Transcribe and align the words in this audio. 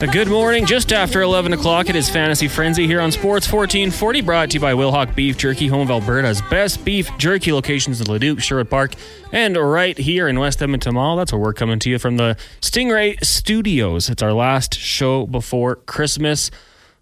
A 0.00 0.08
good 0.08 0.26
morning. 0.26 0.66
Just 0.66 0.92
after 0.92 1.22
11 1.22 1.52
o'clock, 1.52 1.88
it 1.88 1.94
is 1.94 2.10
Fantasy 2.10 2.48
Frenzy 2.48 2.84
here 2.84 3.00
on 3.00 3.12
Sports 3.12 3.46
1440, 3.46 4.22
brought 4.22 4.50
to 4.50 4.54
you 4.54 4.60
by 4.60 4.72
Wilhauk 4.72 5.14
Beef 5.14 5.38
Jerky, 5.38 5.68
home 5.68 5.82
of 5.82 5.90
Alberta's 5.90 6.42
best 6.50 6.84
beef 6.84 7.08
jerky 7.16 7.52
locations 7.52 8.00
in 8.00 8.08
Leduc, 8.08 8.40
Sherwood 8.40 8.68
Park, 8.68 8.94
and 9.30 9.56
right 9.56 9.96
here 9.96 10.26
in 10.26 10.40
West 10.40 10.60
Edmonton 10.60 10.94
Mall. 10.94 11.16
That's 11.16 11.32
where 11.32 11.40
we're 11.40 11.52
coming 11.52 11.78
to 11.78 11.88
you 11.88 12.00
from 12.00 12.16
the 12.16 12.36
Stingray 12.60 13.24
Studios. 13.24 14.10
It's 14.10 14.20
our 14.20 14.32
last 14.32 14.74
show 14.74 15.28
before 15.28 15.76
Christmas. 15.76 16.50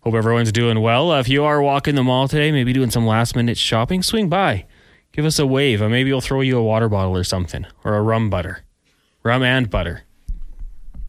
Hope 0.02 0.12
everyone's 0.12 0.52
doing 0.52 0.82
well. 0.82 1.12
Uh, 1.12 1.20
if 1.20 1.30
you 1.30 1.44
are 1.44 1.62
walking 1.62 1.94
the 1.94 2.02
mall 2.02 2.28
today, 2.28 2.52
maybe 2.52 2.74
doing 2.74 2.90
some 2.90 3.06
last 3.06 3.34
minute 3.34 3.56
shopping, 3.56 4.02
swing 4.02 4.28
by. 4.28 4.66
Give 5.12 5.24
us 5.24 5.38
a 5.38 5.46
wave, 5.46 5.80
and 5.80 5.90
maybe 5.90 6.12
we'll 6.12 6.20
throw 6.20 6.42
you 6.42 6.58
a 6.58 6.62
water 6.62 6.90
bottle 6.90 7.16
or 7.16 7.24
something, 7.24 7.64
or 7.84 7.96
a 7.96 8.02
rum 8.02 8.28
butter. 8.28 8.64
Rum 9.22 9.42
and 9.42 9.70
butter. 9.70 10.02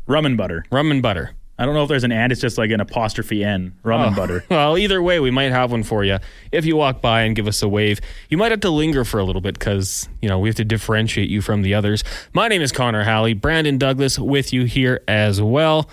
Rum 0.07 0.25
and 0.25 0.37
butter. 0.37 0.63
Rum 0.71 0.89
and 0.89 1.01
butter. 1.01 1.31
I 1.57 1.65
don't 1.65 1.75
know 1.75 1.83
if 1.83 1.89
there's 1.89 2.03
an 2.03 2.11
and. 2.11 2.31
It's 2.31 2.41
just 2.41 2.57
like 2.57 2.71
an 2.71 2.79
apostrophe 2.81 3.43
n. 3.43 3.75
Rum 3.83 4.01
and 4.01 4.13
Oh, 4.13 4.15
butter. 4.19 4.43
Well, 4.49 4.75
either 4.77 5.01
way, 5.03 5.19
we 5.19 5.29
might 5.29 5.51
have 5.51 5.71
one 5.71 5.83
for 5.83 6.03
you 6.03 6.17
if 6.51 6.65
you 6.65 6.75
walk 6.75 6.99
by 6.99 7.21
and 7.21 7.35
give 7.35 7.47
us 7.47 7.61
a 7.61 7.69
wave. 7.69 8.01
You 8.29 8.37
might 8.37 8.51
have 8.51 8.61
to 8.61 8.71
linger 8.71 9.05
for 9.05 9.19
a 9.19 9.23
little 9.23 9.41
bit 9.41 9.53
because 9.59 10.09
you 10.21 10.29
know 10.29 10.39
we 10.39 10.49
have 10.49 10.55
to 10.55 10.65
differentiate 10.65 11.29
you 11.29 11.41
from 11.41 11.61
the 11.61 11.75
others. 11.75 12.03
My 12.33 12.47
name 12.47 12.61
is 12.63 12.71
Connor 12.71 13.03
Halley. 13.03 13.33
Brandon 13.33 13.77
Douglas 13.77 14.17
with 14.17 14.51
you 14.51 14.63
here 14.65 15.01
as 15.07 15.41
well. 15.41 15.89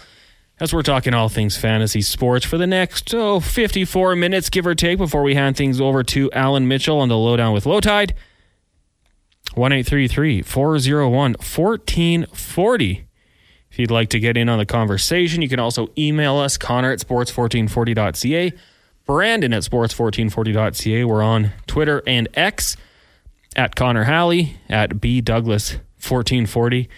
As 0.60 0.74
we're 0.74 0.82
talking 0.82 1.14
all 1.14 1.28
things 1.30 1.56
fantasy 1.56 2.02
sports 2.02 2.44
for 2.44 2.58
the 2.58 2.66
next 2.66 3.14
oh, 3.14 3.40
54 3.40 4.14
minutes, 4.16 4.50
give 4.50 4.66
or 4.66 4.74
take, 4.74 4.98
before 4.98 5.22
we 5.22 5.34
hand 5.34 5.56
things 5.56 5.80
over 5.80 6.02
to 6.04 6.30
Alan 6.32 6.68
Mitchell 6.68 6.98
on 7.00 7.08
the 7.08 7.16
lowdown 7.16 7.52
with 7.54 7.64
Lowetide. 7.64 8.12
1833 9.54 10.42
401 10.42 11.32
1440. 11.32 13.06
If 13.70 13.78
you'd 13.78 13.90
like 13.90 14.08
to 14.10 14.20
get 14.20 14.36
in 14.36 14.48
on 14.48 14.58
the 14.58 14.66
conversation, 14.66 15.42
you 15.42 15.48
can 15.48 15.60
also 15.60 15.88
email 15.96 16.36
us, 16.38 16.56
Connor 16.56 16.90
at 16.90 16.98
sports1440.ca, 16.98 18.52
Brandon 19.06 19.52
at 19.52 19.62
sports1440.ca. 19.62 21.04
We're 21.04 21.22
on 21.22 21.52
Twitter 21.66 22.02
and 22.06 22.28
X 22.34 22.76
at 23.56 23.76
Connor 23.76 24.04
Halley, 24.04 24.56
at 24.68 25.00
B 25.00 25.20
Douglas 25.20 25.74
1440. 25.96 26.88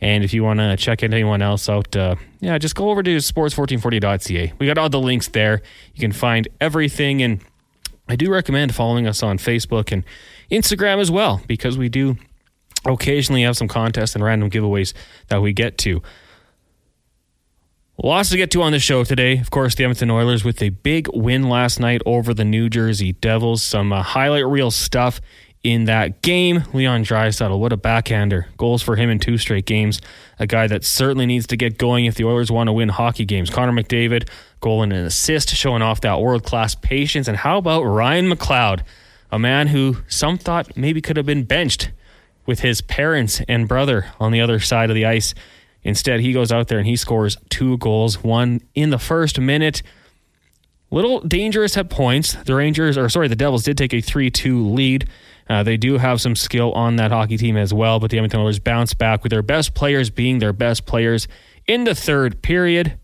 And 0.00 0.22
if 0.22 0.32
you 0.32 0.44
want 0.44 0.60
to 0.60 0.76
check 0.76 1.02
anyone 1.02 1.42
else 1.42 1.68
out, 1.68 1.96
uh, 1.96 2.14
yeah, 2.40 2.56
just 2.58 2.74
go 2.74 2.90
over 2.90 3.02
to 3.02 3.16
sports1440.ca. 3.16 4.52
We 4.58 4.66
got 4.66 4.78
all 4.78 4.88
the 4.88 5.00
links 5.00 5.28
there. 5.28 5.60
You 5.94 6.00
can 6.00 6.12
find 6.12 6.46
everything. 6.60 7.20
And 7.22 7.40
I 8.08 8.16
do 8.16 8.30
recommend 8.30 8.74
following 8.74 9.06
us 9.06 9.22
on 9.22 9.38
Facebook 9.38 9.90
and 9.90 10.04
Instagram 10.50 10.98
as 11.00 11.10
well, 11.10 11.42
because 11.46 11.76
we 11.76 11.88
do 11.88 12.16
occasionally 12.94 13.42
have 13.42 13.56
some 13.56 13.68
contests 13.68 14.14
and 14.14 14.24
random 14.24 14.50
giveaways 14.50 14.94
that 15.28 15.42
we 15.42 15.52
get 15.52 15.78
to. 15.78 16.02
Lots 18.00 18.30
to 18.30 18.36
get 18.36 18.52
to 18.52 18.62
on 18.62 18.70
the 18.70 18.78
show 18.78 19.02
today. 19.02 19.38
Of 19.38 19.50
course, 19.50 19.74
the 19.74 19.82
Edmonton 19.82 20.10
Oilers 20.12 20.44
with 20.44 20.62
a 20.62 20.68
big 20.68 21.08
win 21.12 21.48
last 21.48 21.80
night 21.80 22.00
over 22.06 22.32
the 22.32 22.44
New 22.44 22.68
Jersey 22.68 23.12
Devils. 23.12 23.60
Some 23.60 23.92
uh, 23.92 24.02
highlight 24.02 24.46
reel 24.46 24.70
stuff 24.70 25.20
in 25.64 25.86
that 25.86 26.22
game. 26.22 26.62
Leon 26.72 27.02
Draisaitl, 27.02 27.58
what 27.58 27.72
a 27.72 27.76
backhander. 27.76 28.46
Goals 28.56 28.82
for 28.82 28.94
him 28.94 29.10
in 29.10 29.18
two 29.18 29.36
straight 29.36 29.66
games. 29.66 30.00
A 30.38 30.46
guy 30.46 30.68
that 30.68 30.84
certainly 30.84 31.26
needs 31.26 31.48
to 31.48 31.56
get 31.56 31.76
going 31.76 32.04
if 32.04 32.14
the 32.14 32.22
Oilers 32.24 32.52
want 32.52 32.68
to 32.68 32.72
win 32.72 32.88
hockey 32.88 33.24
games. 33.24 33.50
Connor 33.50 33.72
McDavid, 33.72 34.28
goal 34.60 34.84
and 34.84 34.92
an 34.92 35.04
assist, 35.04 35.48
showing 35.50 35.82
off 35.82 36.00
that 36.02 36.20
world 36.20 36.44
class 36.44 36.76
patience. 36.76 37.26
And 37.26 37.36
how 37.36 37.58
about 37.58 37.82
Ryan 37.82 38.30
McLeod, 38.30 38.82
a 39.32 39.40
man 39.40 39.66
who 39.66 39.96
some 40.06 40.38
thought 40.38 40.76
maybe 40.76 41.00
could 41.00 41.16
have 41.16 41.26
been 41.26 41.42
benched 41.42 41.90
with 42.48 42.60
his 42.60 42.80
parents 42.80 43.42
and 43.46 43.68
brother 43.68 44.06
on 44.18 44.32
the 44.32 44.40
other 44.40 44.58
side 44.58 44.88
of 44.88 44.94
the 44.94 45.04
ice. 45.04 45.34
Instead, 45.82 46.20
he 46.20 46.32
goes 46.32 46.50
out 46.50 46.66
there 46.68 46.78
and 46.78 46.88
he 46.88 46.96
scores 46.96 47.36
two 47.50 47.76
goals, 47.76 48.24
one 48.24 48.62
in 48.74 48.88
the 48.88 48.98
first 48.98 49.38
minute. 49.38 49.82
Little 50.90 51.20
dangerous 51.20 51.76
at 51.76 51.90
points. 51.90 52.32
The 52.32 52.54
Rangers, 52.54 52.96
or 52.96 53.10
sorry, 53.10 53.28
the 53.28 53.36
Devils 53.36 53.64
did 53.64 53.76
take 53.76 53.92
a 53.92 54.00
3 54.00 54.30
2 54.30 54.66
lead. 54.70 55.08
Uh, 55.50 55.62
they 55.62 55.76
do 55.76 55.98
have 55.98 56.22
some 56.22 56.34
skill 56.34 56.72
on 56.72 56.96
that 56.96 57.10
hockey 57.10 57.36
team 57.36 57.58
as 57.58 57.72
well, 57.74 58.00
but 58.00 58.10
the 58.10 58.16
Edmonton 58.16 58.40
Oilers 58.40 58.58
bounce 58.58 58.94
back 58.94 59.22
with 59.22 59.30
their 59.30 59.42
best 59.42 59.74
players 59.74 60.08
being 60.08 60.38
their 60.38 60.54
best 60.54 60.86
players 60.86 61.28
in 61.66 61.84
the 61.84 61.94
third 61.94 62.40
period. 62.40 62.98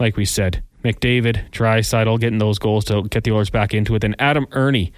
Like 0.00 0.16
we 0.16 0.24
said, 0.24 0.64
McDavid, 0.84 1.50
Draisaitl 1.52 2.18
getting 2.18 2.38
those 2.38 2.58
goals 2.58 2.84
to 2.86 3.04
get 3.04 3.22
the 3.22 3.30
Oilers 3.30 3.50
back 3.50 3.74
into 3.74 3.94
it. 3.94 4.00
Then 4.00 4.16
Adam 4.18 4.46
Erne 4.50 4.90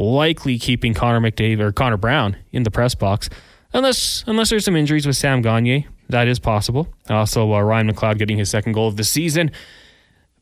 likely 0.00 0.58
keeping 0.58 0.94
Connor 0.94 1.20
McDavid 1.20 1.60
or 1.60 1.72
Connor 1.72 1.98
Brown 1.98 2.36
in 2.52 2.62
the 2.62 2.70
press 2.70 2.94
box, 2.94 3.28
unless 3.72 4.24
unless 4.26 4.50
there's 4.50 4.64
some 4.64 4.76
injuries 4.76 5.06
with 5.06 5.16
Sam 5.16 5.42
Gagner. 5.42 5.84
That 6.08 6.26
is 6.26 6.40
possible. 6.40 6.88
Also, 7.08 7.52
uh, 7.52 7.60
Ryan 7.60 7.92
McLeod 7.92 8.18
getting 8.18 8.38
his 8.38 8.50
second 8.50 8.72
goal 8.72 8.88
of 8.88 8.96
the 8.96 9.04
season. 9.04 9.52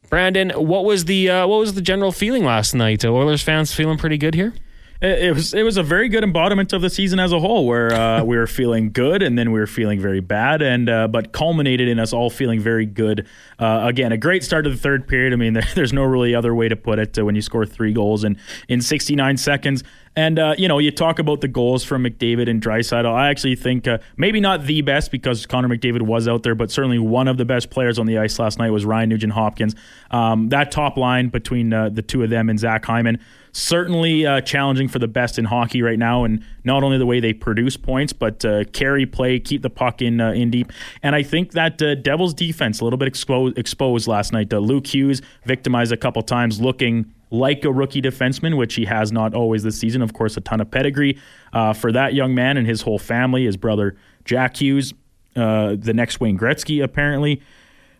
Brandon, 0.09 0.51
what 0.51 0.85
was 0.85 1.05
the 1.05 1.29
uh, 1.29 1.47
what 1.47 1.59
was 1.59 1.75
the 1.75 1.83
general 1.83 2.13
feeling 2.13 2.45
last 2.45 2.75
night? 2.75 3.05
Uh, 3.05 3.13
Oilers 3.13 3.43
fans 3.43 3.75
feeling 3.75 3.99
pretty 3.99 4.17
good 4.17 4.35
here. 4.35 4.55
It, 5.01 5.25
it 5.25 5.35
was 5.35 5.55
it 5.55 5.63
was 5.63 5.77
a 5.77 5.83
very 5.83 6.09
good 6.09 6.25
embodiment 6.25 6.73
of 6.73 6.83
the 6.83 6.91
season 6.91 7.21
as 7.21 7.33
a 7.33 7.39
whole, 7.39 7.67
where 7.67 7.93
uh, 7.93 8.25
we 8.25 8.37
were 8.37 8.47
feeling 8.47 8.91
good 8.91 9.23
and 9.23 9.39
then 9.39 9.53
we 9.53 9.61
were 9.61 9.67
feeling 9.67 10.01
very 10.01 10.21
bad, 10.21 10.63
and 10.63 10.89
uh, 10.89 11.09
but 11.09 11.33
culminated 11.33 11.89
in 11.89 11.99
us 11.99 12.13
all 12.13 12.31
feeling 12.31 12.61
very 12.61 12.87
good. 12.87 13.27
Uh, 13.59 13.83
again, 13.85 14.13
a 14.13 14.17
great 14.17 14.43
start 14.43 14.65
to 14.65 14.71
the 14.71 14.77
third 14.77 15.07
period. 15.07 15.33
I 15.33 15.37
mean, 15.37 15.53
there, 15.55 15.67
there's 15.75 15.93
no 15.93 16.03
really 16.05 16.35
other 16.35 16.55
way 16.55 16.69
to 16.69 16.77
put 16.77 16.99
it 16.99 17.19
uh, 17.19 17.25
when 17.25 17.35
you 17.35 17.43
score 17.43 17.65
three 17.65 17.93
goals 17.93 18.25
in 18.25 18.39
in 18.69 18.81
69 18.81 19.37
seconds. 19.37 19.85
And 20.19 20.37
uh, 20.37 20.56
you 20.59 20.67
know, 20.67 20.81
you 20.81 20.91
talk 20.91 21.21
about 21.21 21.43
the 21.43 21.47
goals 21.47 21.84
from 21.84 22.03
McDavid 22.03 22.51
and 22.51 22.61
Draisaitl. 22.61 23.06
I 23.06 23.29
actually 23.29 23.55
think 23.55 23.87
uh, 23.87 23.99
maybe 24.17 24.41
not 24.41 24.67
the 24.67 24.83
best 24.83 25.12
because 25.12 25.47
Connor 25.47 25.69
McDavid 25.69 26.03
was 26.03 26.27
out 26.27 26.43
there, 26.43 26.56
but 26.56 26.73
certainly 26.73 26.99
one 26.99 27.29
of 27.29 27.37
the 27.37 27.45
best 27.45 27.71
players 27.71 28.01
on 28.01 28.06
the 28.06 28.19
ice 28.19 28.37
last 28.41 28.59
night 28.59 28.71
was 28.71 28.84
Ryan 28.84 29.11
Nugent 29.11 29.34
Hopkins. 29.34 29.77
Um, 30.11 30.49
that 30.49 30.73
top 30.73 30.97
line 30.97 31.29
between 31.29 31.73
uh, 31.73 31.91
the 31.91 32.03
two 32.03 32.25
of 32.25 32.31
them 32.31 32.51
and 32.51 32.59
Zach 32.59 32.84
Hyman 32.84 33.21
certainly 33.53 34.27
uh, 34.27 34.41
challenging 34.41 34.89
for 34.89 34.99
the 34.99 35.06
best 35.06 35.39
in 35.39 35.45
hockey 35.45 35.83
right 35.83 35.99
now, 35.99 36.25
and 36.25 36.45
not 36.65 36.83
only 36.83 36.99
the 36.99 37.06
way 37.06 37.21
they 37.21 37.33
produce 37.33 37.77
points, 37.77 38.12
but 38.12 38.45
uh, 38.45 38.65
carry 38.73 39.06
play, 39.06 39.39
keep 39.39 39.62
the 39.62 39.71
puck 39.71 40.03
in 40.03 40.21
uh, 40.21 40.33
in 40.33 40.50
deep. 40.50 40.73
And 41.00 41.15
I 41.15 41.23
think 41.23 41.53
that 41.53 41.79
Devils 41.79 42.35
defense 42.35 42.81
a 42.81 42.85
little 42.85 42.99
bit 42.99 43.12
expo- 43.12 43.56
exposed 43.56 44.09
last 44.09 44.33
night. 44.33 44.53
Luke 44.53 44.93
Hughes 44.93 45.23
victimized 45.45 45.93
a 45.93 45.97
couple 45.97 46.23
times, 46.23 46.61
looking 46.61 47.15
like 47.31 47.65
a 47.65 47.72
rookie 47.72 48.03
defenseman, 48.03 48.56
which 48.56 48.75
he 48.75 48.84
has 48.87 49.12
not 49.12 49.34
always 49.34 49.62
this 49.62 49.78
season. 49.78 50.03
Of 50.03 50.12
course, 50.12 50.37
a 50.37 50.41
ton 50.41 50.61
of 50.61 50.71
pedigree 50.71 51.19
uh, 51.53 51.72
for 51.72 51.93
that 51.93 52.15
young 52.15 52.34
man 52.34 52.56
and 52.56 52.66
his 52.66 52.83
whole 52.83 52.99
family. 52.99 53.44
His 53.44 53.56
brother 53.56 53.97
Jack 54.25 54.61
Hughes, 54.61 54.94
uh, 55.37 55.77
the 55.78 55.94
next 55.94 56.21
Wayne 56.21 56.38
Gretzky, 56.38 56.83
apparently 56.83 57.43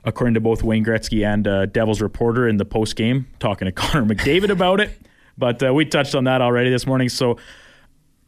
according 0.05 0.34
to 0.34 0.41
both 0.41 0.62
Wayne 0.62 0.84
Gretzky 0.84 1.27
and 1.27 1.47
uh, 1.47 1.67
Devils 1.67 2.00
reporter 2.00 2.49
in 2.49 2.56
the 2.56 2.65
post 2.65 2.97
game, 2.97 3.27
talking 3.38 3.67
to 3.67 3.72
Connor 3.72 4.05
McDavid 4.05 4.50
about 4.50 4.81
it. 4.81 4.91
But 5.37 5.62
uh, 5.62 5.72
we 5.72 5.84
touched 5.84 6.15
on 6.15 6.25
that 6.25 6.41
already 6.41 6.71
this 6.71 6.87
morning. 6.87 7.09
So 7.09 7.38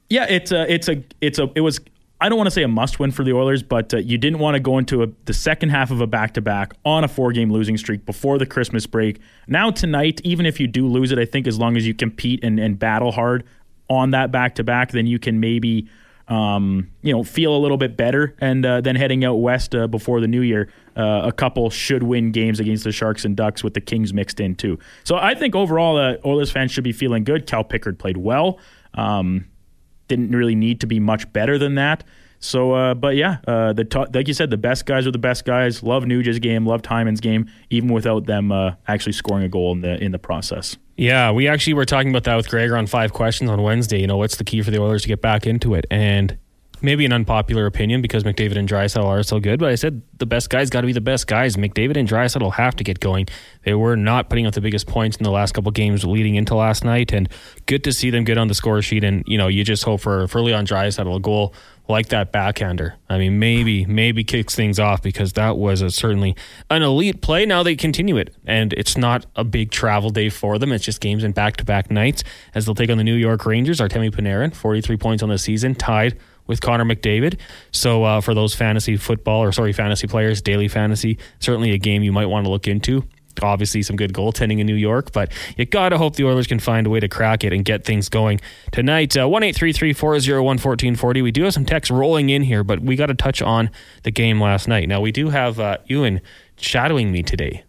yeah, 0.08 0.26
it's 0.28 0.52
a, 0.52 0.72
it's 0.72 0.88
a, 0.88 1.02
it's 1.20 1.38
a, 1.38 1.50
it 1.54 1.60
was. 1.60 1.80
I 2.20 2.28
don't 2.28 2.36
want 2.36 2.48
to 2.48 2.50
say 2.50 2.62
a 2.62 2.68
must 2.68 2.98
win 2.98 3.10
for 3.10 3.24
the 3.24 3.32
Oilers, 3.32 3.62
but 3.62 3.94
uh, 3.94 3.98
you 3.98 4.18
didn't 4.18 4.40
want 4.40 4.54
to 4.54 4.60
go 4.60 4.76
into 4.78 5.02
a, 5.02 5.08
the 5.24 5.32
second 5.32 5.70
half 5.70 5.90
of 5.90 6.00
a 6.00 6.06
back 6.06 6.34
to 6.34 6.40
back 6.40 6.74
on 6.84 7.02
a 7.02 7.08
four 7.08 7.32
game 7.32 7.50
losing 7.50 7.78
streak 7.78 8.04
before 8.04 8.38
the 8.38 8.46
Christmas 8.46 8.86
break. 8.86 9.20
Now 9.46 9.70
tonight, 9.70 10.20
even 10.22 10.44
if 10.44 10.60
you 10.60 10.66
do 10.66 10.86
lose 10.86 11.12
it, 11.12 11.18
I 11.18 11.24
think 11.24 11.46
as 11.46 11.58
long 11.58 11.76
as 11.76 11.86
you 11.86 11.94
compete 11.94 12.44
and, 12.44 12.60
and 12.60 12.78
battle 12.78 13.12
hard 13.12 13.44
on 13.88 14.10
that 14.10 14.30
back 14.30 14.56
to 14.56 14.64
back, 14.64 14.92
then 14.92 15.06
you 15.06 15.18
can 15.18 15.40
maybe 15.40 15.88
um, 16.30 16.88
you 17.02 17.12
know, 17.12 17.24
feel 17.24 17.54
a 17.54 17.58
little 17.58 17.76
bit 17.76 17.96
better. 17.96 18.36
And 18.40 18.64
uh, 18.64 18.80
then 18.80 18.94
heading 18.94 19.24
out 19.24 19.34
west 19.34 19.74
uh, 19.74 19.88
before 19.88 20.20
the 20.20 20.28
new 20.28 20.42
year, 20.42 20.70
uh, 20.96 21.22
a 21.24 21.32
couple 21.32 21.68
should 21.70 22.04
win 22.04 22.30
games 22.30 22.60
against 22.60 22.84
the 22.84 22.92
Sharks 22.92 23.24
and 23.24 23.36
Ducks 23.36 23.64
with 23.64 23.74
the 23.74 23.80
Kings 23.80 24.14
mixed 24.14 24.38
in 24.38 24.54
too. 24.54 24.78
So 25.02 25.16
I 25.16 25.34
think 25.34 25.56
overall, 25.56 25.98
uh, 25.98 26.16
Oilers 26.24 26.52
fans 26.52 26.70
should 26.70 26.84
be 26.84 26.92
feeling 26.92 27.24
good. 27.24 27.46
Cal 27.46 27.64
Pickard 27.64 27.98
played 27.98 28.16
well. 28.16 28.60
Um, 28.94 29.46
didn't 30.10 30.32
really 30.32 30.54
need 30.54 30.80
to 30.80 30.86
be 30.86 31.00
much 31.00 31.32
better 31.32 31.56
than 31.56 31.76
that. 31.76 32.04
So, 32.40 32.72
uh, 32.72 32.94
but 32.94 33.16
yeah, 33.16 33.36
uh, 33.46 33.72
the 33.74 33.84
to- 33.84 34.08
like 34.12 34.26
you 34.26 34.34
said, 34.34 34.50
the 34.50 34.56
best 34.56 34.86
guys 34.86 35.06
are 35.06 35.10
the 35.10 35.18
best 35.18 35.44
guys. 35.44 35.82
Love 35.82 36.04
Nugent's 36.06 36.38
game, 36.38 36.66
love 36.66 36.84
Hyman's 36.84 37.20
game, 37.20 37.50
even 37.68 37.90
without 37.90 38.26
them 38.26 38.50
uh, 38.50 38.72
actually 38.88 39.12
scoring 39.12 39.44
a 39.44 39.48
goal 39.48 39.72
in 39.72 39.82
the 39.82 40.02
in 40.02 40.12
the 40.12 40.18
process. 40.18 40.76
Yeah, 40.96 41.32
we 41.32 41.48
actually 41.48 41.74
were 41.74 41.84
talking 41.84 42.10
about 42.10 42.24
that 42.24 42.36
with 42.36 42.48
Gregor 42.48 42.76
on 42.76 42.86
Five 42.86 43.12
Questions 43.12 43.48
on 43.48 43.62
Wednesday. 43.62 44.00
You 44.00 44.06
know, 44.06 44.16
what's 44.16 44.36
the 44.36 44.44
key 44.44 44.62
for 44.62 44.70
the 44.70 44.80
Oilers 44.80 45.02
to 45.02 45.08
get 45.08 45.20
back 45.22 45.46
into 45.46 45.74
it? 45.74 45.86
And 45.90 46.36
maybe 46.82 47.04
an 47.04 47.12
unpopular 47.12 47.66
opinion 47.66 48.02
because 48.02 48.24
McDavid 48.24 48.56
and 48.56 48.68
Draisaitl 48.68 49.04
are 49.04 49.22
so 49.22 49.40
good, 49.40 49.58
but 49.58 49.70
I 49.70 49.74
said 49.74 50.02
the 50.18 50.26
best 50.26 50.50
guys 50.50 50.70
got 50.70 50.82
to 50.82 50.86
be 50.86 50.92
the 50.92 51.00
best 51.00 51.26
guys. 51.26 51.56
McDavid 51.56 51.96
and 51.96 52.08
Draisaitl 52.08 52.52
have 52.54 52.76
to 52.76 52.84
get 52.84 53.00
going. 53.00 53.26
They 53.64 53.74
were 53.74 53.96
not 53.96 54.28
putting 54.28 54.46
up 54.46 54.54
the 54.54 54.60
biggest 54.60 54.86
points 54.86 55.16
in 55.16 55.24
the 55.24 55.30
last 55.30 55.52
couple 55.52 55.70
games 55.72 56.04
leading 56.04 56.34
into 56.34 56.54
last 56.54 56.84
night, 56.84 57.12
and 57.12 57.28
good 57.66 57.84
to 57.84 57.92
see 57.92 58.10
them 58.10 58.24
get 58.24 58.38
on 58.38 58.48
the 58.48 58.54
score 58.54 58.80
sheet. 58.82 59.04
And 59.04 59.24
you 59.26 59.38
know, 59.38 59.48
you 59.48 59.64
just 59.64 59.84
hope 59.84 60.00
for 60.00 60.26
for 60.28 60.40
Leon 60.40 60.66
Draisaitl 60.66 61.16
a 61.16 61.20
goal 61.20 61.54
like 61.88 62.08
that 62.08 62.32
backhander. 62.32 62.94
I 63.08 63.18
mean, 63.18 63.38
maybe 63.38 63.84
maybe 63.84 64.24
kicks 64.24 64.54
things 64.54 64.78
off 64.78 65.02
because 65.02 65.34
that 65.34 65.58
was 65.58 65.82
a, 65.82 65.90
certainly 65.90 66.36
an 66.70 66.82
elite 66.82 67.20
play. 67.20 67.44
Now 67.44 67.62
they 67.62 67.76
continue 67.76 68.16
it, 68.16 68.34
and 68.46 68.72
it's 68.74 68.96
not 68.96 69.26
a 69.36 69.44
big 69.44 69.70
travel 69.70 70.10
day 70.10 70.28
for 70.28 70.58
them. 70.58 70.72
It's 70.72 70.84
just 70.84 71.00
games 71.00 71.24
and 71.24 71.34
back 71.34 71.56
to 71.56 71.64
back 71.64 71.90
nights 71.90 72.24
as 72.54 72.64
they'll 72.64 72.74
take 72.74 72.90
on 72.90 72.98
the 72.98 73.04
New 73.04 73.14
York 73.14 73.44
Rangers. 73.44 73.80
Artemi 73.80 74.10
Panarin, 74.10 74.54
forty 74.54 74.80
three 74.80 74.96
points 74.96 75.22
on 75.22 75.28
the 75.28 75.38
season, 75.38 75.74
tied 75.74 76.18
with 76.50 76.60
Connor 76.60 76.84
McDavid. 76.84 77.38
So 77.72 78.04
uh, 78.04 78.20
for 78.20 78.34
those 78.34 78.54
fantasy 78.54 78.98
football 78.98 79.42
or 79.42 79.52
sorry 79.52 79.72
fantasy 79.72 80.06
players, 80.06 80.42
daily 80.42 80.68
fantasy, 80.68 81.18
certainly 81.38 81.70
a 81.72 81.78
game 81.78 82.02
you 82.02 82.12
might 82.12 82.26
want 82.26 82.44
to 82.44 82.50
look 82.50 82.68
into. 82.68 83.04
Obviously, 83.40 83.80
some 83.80 83.96
good 83.96 84.12
goaltending 84.12 84.58
in 84.58 84.66
New 84.66 84.74
York, 84.74 85.12
but 85.12 85.32
you 85.56 85.64
gotta 85.64 85.96
hope 85.96 86.16
the 86.16 86.24
Oilers 86.24 86.46
can 86.46 86.58
find 86.58 86.86
a 86.86 86.90
way 86.90 87.00
to 87.00 87.08
crack 87.08 87.44
it 87.44 87.54
and 87.54 87.64
get 87.64 87.84
things 87.84 88.10
going 88.10 88.40
tonight. 88.70 89.16
Uh, 89.16 89.26
one 89.26 89.42
eight 89.42 89.56
three 89.56 89.72
three 89.72 89.94
four 89.94 90.18
zero 90.20 90.42
one 90.42 90.58
fourteen 90.58 90.96
forty. 90.96 91.22
We 91.22 91.30
do 91.30 91.44
have 91.44 91.54
some 91.54 91.64
text 91.64 91.90
rolling 91.90 92.28
in 92.28 92.42
here, 92.42 92.64
but 92.64 92.80
we 92.80 92.96
got 92.96 93.06
to 93.06 93.14
touch 93.14 93.40
on 93.40 93.70
the 94.02 94.10
game 94.10 94.42
last 94.42 94.68
night. 94.68 94.88
Now 94.88 95.00
we 95.00 95.12
do 95.12 95.30
have 95.30 95.58
uh, 95.58 95.78
Ewan 95.86 96.20
shadowing 96.56 97.12
me 97.12 97.22
today. 97.22 97.64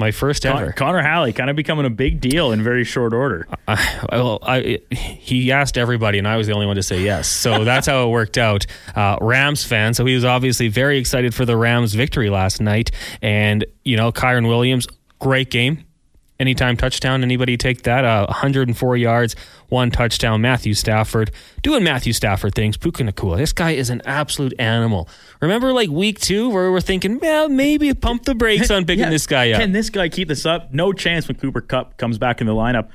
My 0.00 0.10
first 0.10 0.42
Con- 0.42 0.60
ever. 0.60 0.72
Connor 0.72 1.02
Halley 1.02 1.32
kind 1.32 1.50
of 1.50 1.56
becoming 1.56 1.84
a 1.86 1.90
big 1.90 2.20
deal 2.20 2.52
in 2.52 2.62
very 2.62 2.84
short 2.84 3.12
order. 3.12 3.46
I, 3.68 4.06
well, 4.10 4.38
I, 4.42 4.80
he 4.90 5.52
asked 5.52 5.76
everybody, 5.76 6.18
and 6.18 6.26
I 6.26 6.36
was 6.38 6.46
the 6.46 6.54
only 6.54 6.66
one 6.66 6.76
to 6.76 6.82
say 6.82 7.02
yes. 7.02 7.28
So 7.28 7.64
that's 7.64 7.86
how 7.86 8.08
it 8.08 8.10
worked 8.10 8.38
out. 8.38 8.66
Uh, 8.96 9.18
Rams 9.20 9.62
fan, 9.64 9.94
so 9.94 10.04
he 10.06 10.14
was 10.14 10.24
obviously 10.24 10.68
very 10.68 10.98
excited 10.98 11.34
for 11.34 11.44
the 11.44 11.56
Rams' 11.56 11.94
victory 11.94 12.30
last 12.30 12.60
night. 12.60 12.90
And 13.20 13.64
you 13.84 13.96
know, 13.96 14.10
Kyren 14.10 14.48
Williams, 14.48 14.86
great 15.18 15.50
game. 15.50 15.84
Anytime 16.40 16.74
touchdown, 16.74 17.22
anybody 17.22 17.58
take 17.58 17.82
that? 17.82 18.02
Uh, 18.02 18.24
104 18.28 18.96
yards, 18.96 19.36
one 19.68 19.90
touchdown. 19.90 20.40
Matthew 20.40 20.72
Stafford 20.72 21.30
doing 21.60 21.84
Matthew 21.84 22.14
Stafford 22.14 22.54
things. 22.54 22.78
Puka 22.78 23.02
Nacua, 23.02 23.36
this 23.36 23.52
guy 23.52 23.72
is 23.72 23.90
an 23.90 24.00
absolute 24.06 24.54
animal. 24.58 25.06
Remember, 25.42 25.74
like 25.74 25.90
week 25.90 26.18
two, 26.18 26.48
where 26.48 26.72
we 26.72 26.78
are 26.78 26.80
thinking, 26.80 27.18
well, 27.18 27.50
maybe 27.50 27.92
pump 27.92 28.24
the 28.24 28.34
brakes 28.34 28.70
on 28.70 28.86
picking 28.86 29.04
Yeah, 29.04 29.10
this 29.10 29.26
guy 29.26 29.50
up. 29.52 29.60
Can 29.60 29.72
this 29.72 29.90
guy 29.90 30.08
keep 30.08 30.28
this 30.28 30.46
up? 30.46 30.72
No 30.72 30.94
chance 30.94 31.28
when 31.28 31.36
Cooper 31.36 31.60
Kupp 31.60 31.98
comes 31.98 32.16
back 32.16 32.40
in 32.40 32.46
the 32.46 32.54
lineup. 32.54 32.88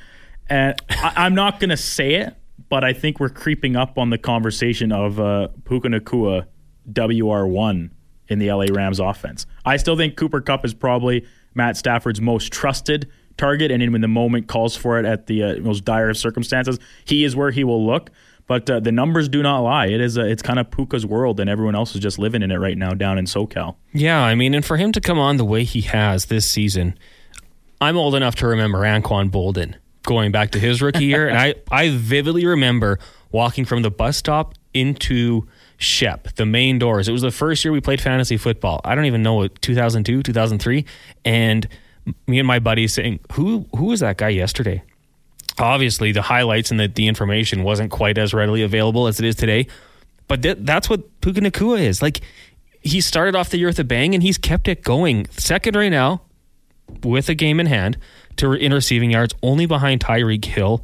And 0.50 0.74
I, 0.89 1.13
I'm 1.15 1.36
not 1.36 1.59
going 1.59 1.69
to 1.69 1.77
say 1.77 2.15
it, 2.15 2.36
but 2.69 2.83
I 2.83 2.94
think 2.94 3.19
we're 3.19 3.30
creeping 3.30 3.75
up 3.75 4.00
on 4.00 4.09
the 4.09 4.18
conversation 4.18 4.92
of 4.92 5.19
uh, 5.19 5.50
Puka 5.65 5.89
Nacua 5.89 6.47
WR1 6.92 7.92
in 8.27 8.39
the 8.39 8.51
LA 8.51 8.65
Rams 8.71 9.00
offense. 9.00 9.45
I 9.63 9.77
still 9.77 9.95
think 9.95 10.15
Cooper 10.15 10.42
Kupp 10.42 10.65
is 10.65 10.74
probably 10.74 11.27
Matt 11.53 11.77
Stafford's 11.77 12.19
most 12.19 12.51
trusted 12.51 13.07
target, 13.38 13.72
and 13.72 13.92
when 13.92 14.02
the 14.02 14.08
moment 14.08 14.48
calls 14.48 14.76
for 14.76 15.00
it 15.00 15.06
at 15.06 15.28
the 15.28 15.44
uh, 15.44 15.56
most 15.58 15.86
dire 15.86 16.10
of 16.10 16.18
circumstances, 16.18 16.80
he 17.04 17.24
is 17.24 17.36
where 17.36 17.52
he 17.52 17.64
will 17.64 17.86
look. 17.86 18.12
But 18.48 18.70
uh, 18.70 18.80
the 18.80 18.92
numbers 18.92 19.28
do 19.28 19.42
not 19.42 19.62
lie. 19.62 19.88
It 19.88 20.00
is 20.00 20.18
a, 20.18 20.26
it's 20.26 20.44
kind 20.44 20.60
of 20.60 20.70
Puka's 20.70 21.06
world, 21.06 21.40
and 21.40 21.50
everyone 21.50 21.74
else 21.74 21.96
is 21.96 22.02
just 22.02 22.20
living 22.20 22.44
in 22.44 22.52
it 22.52 22.58
right 22.58 22.78
now 22.78 22.92
down 22.92 23.18
in 23.18 23.26
SoCal. 23.26 23.76
Yeah, 23.92 24.22
I 24.22 24.36
mean, 24.36 24.54
and 24.54 24.64
for 24.64 24.78
him 24.78 24.92
to 24.92 25.02
come 25.02 25.18
on 25.18 25.38
the 25.38 25.46
way 25.46 25.64
he 25.64 25.82
has 25.82 26.26
this 26.26 26.50
season, 26.50 26.98
I'm 27.82 27.98
old 27.98 28.14
enough 28.14 28.36
to 28.36 28.48
remember 28.48 28.80
Anquan 28.80 29.32
Boldin 29.32 29.76
going 30.04 30.31
back 30.31 30.52
to 30.52 30.60
his 30.60 30.81
rookie 30.81 31.06
year, 31.06 31.28
and 31.28 31.38
I 31.38 31.56
I 31.72 31.90
vividly 31.90 32.46
remember 32.46 33.00
walking 33.31 33.66
from 33.66 33.81
the 33.81 33.92
bus 33.92 34.18
stop 34.18 34.54
into 34.74 35.48
Shep, 35.78 36.36
the 36.36 36.46
main 36.46 36.80
doors. 36.80 37.10
It 37.10 37.12
was 37.12 37.22
the 37.22 37.31
first 37.31 37.66
year 37.66 37.72
we 37.72 37.81
played 37.81 38.00
fantasy 38.00 38.38
football. 38.38 38.80
I 38.86 38.96
don't 38.96 39.06
even 39.06 39.24
know 39.24 39.34
what 39.34 39.62
2002, 39.62 40.24
2003, 40.24 40.86
and 41.26 41.68
me 42.28 42.40
and 42.40 42.48
my 42.48 42.60
buddy 42.60 42.88
saying, 42.88 43.19
"Who 43.34 43.66
who 43.75 43.86
was 43.86 44.00
that 44.02 44.18
guy 44.18 44.30
yesterday?" 44.30 44.84
Obviously, 45.57 46.12
the 46.12 46.22
highlights 46.22 46.69
and 46.72 46.80
the, 46.80 46.88
the 46.88 47.07
information 47.07 47.63
wasn't 47.63 47.90
quite 47.90 48.18
as 48.18 48.34
readily 48.34 48.62
available 48.62 49.07
as 49.07 49.19
it 49.19 49.25
is 49.25 49.36
today, 49.36 49.68
but 50.28 50.42
th- 50.42 50.57
that's 50.62 50.90
what 50.90 51.22
Puka 51.22 51.40
Nacua 51.40 51.80
is. 51.80 52.02
Like 52.02 52.22
he 52.81 53.02
started 53.02 53.36
off 53.36 53.50
the 53.50 53.57
year 53.57 53.68
with 53.68 53.80
a 53.80 53.84
bang, 53.84 54.13
and 54.13 54.22
he's 54.22 54.38
kept 54.38 54.68
it 54.68 54.84
going. 54.84 55.28
Second 55.31 55.75
right 55.75 55.90
now, 55.90 56.22
with 57.04 57.30
a 57.30 57.36
game 57.36 57.60
in 57.60 57.66
hand, 57.66 57.98
to 58.38 58.54
in 58.54 58.74
receiving 58.74 59.12
yards, 59.12 59.34
only 59.42 59.66
behind 59.66 60.02
Tyreek 60.02 60.46
Hill. 60.46 60.84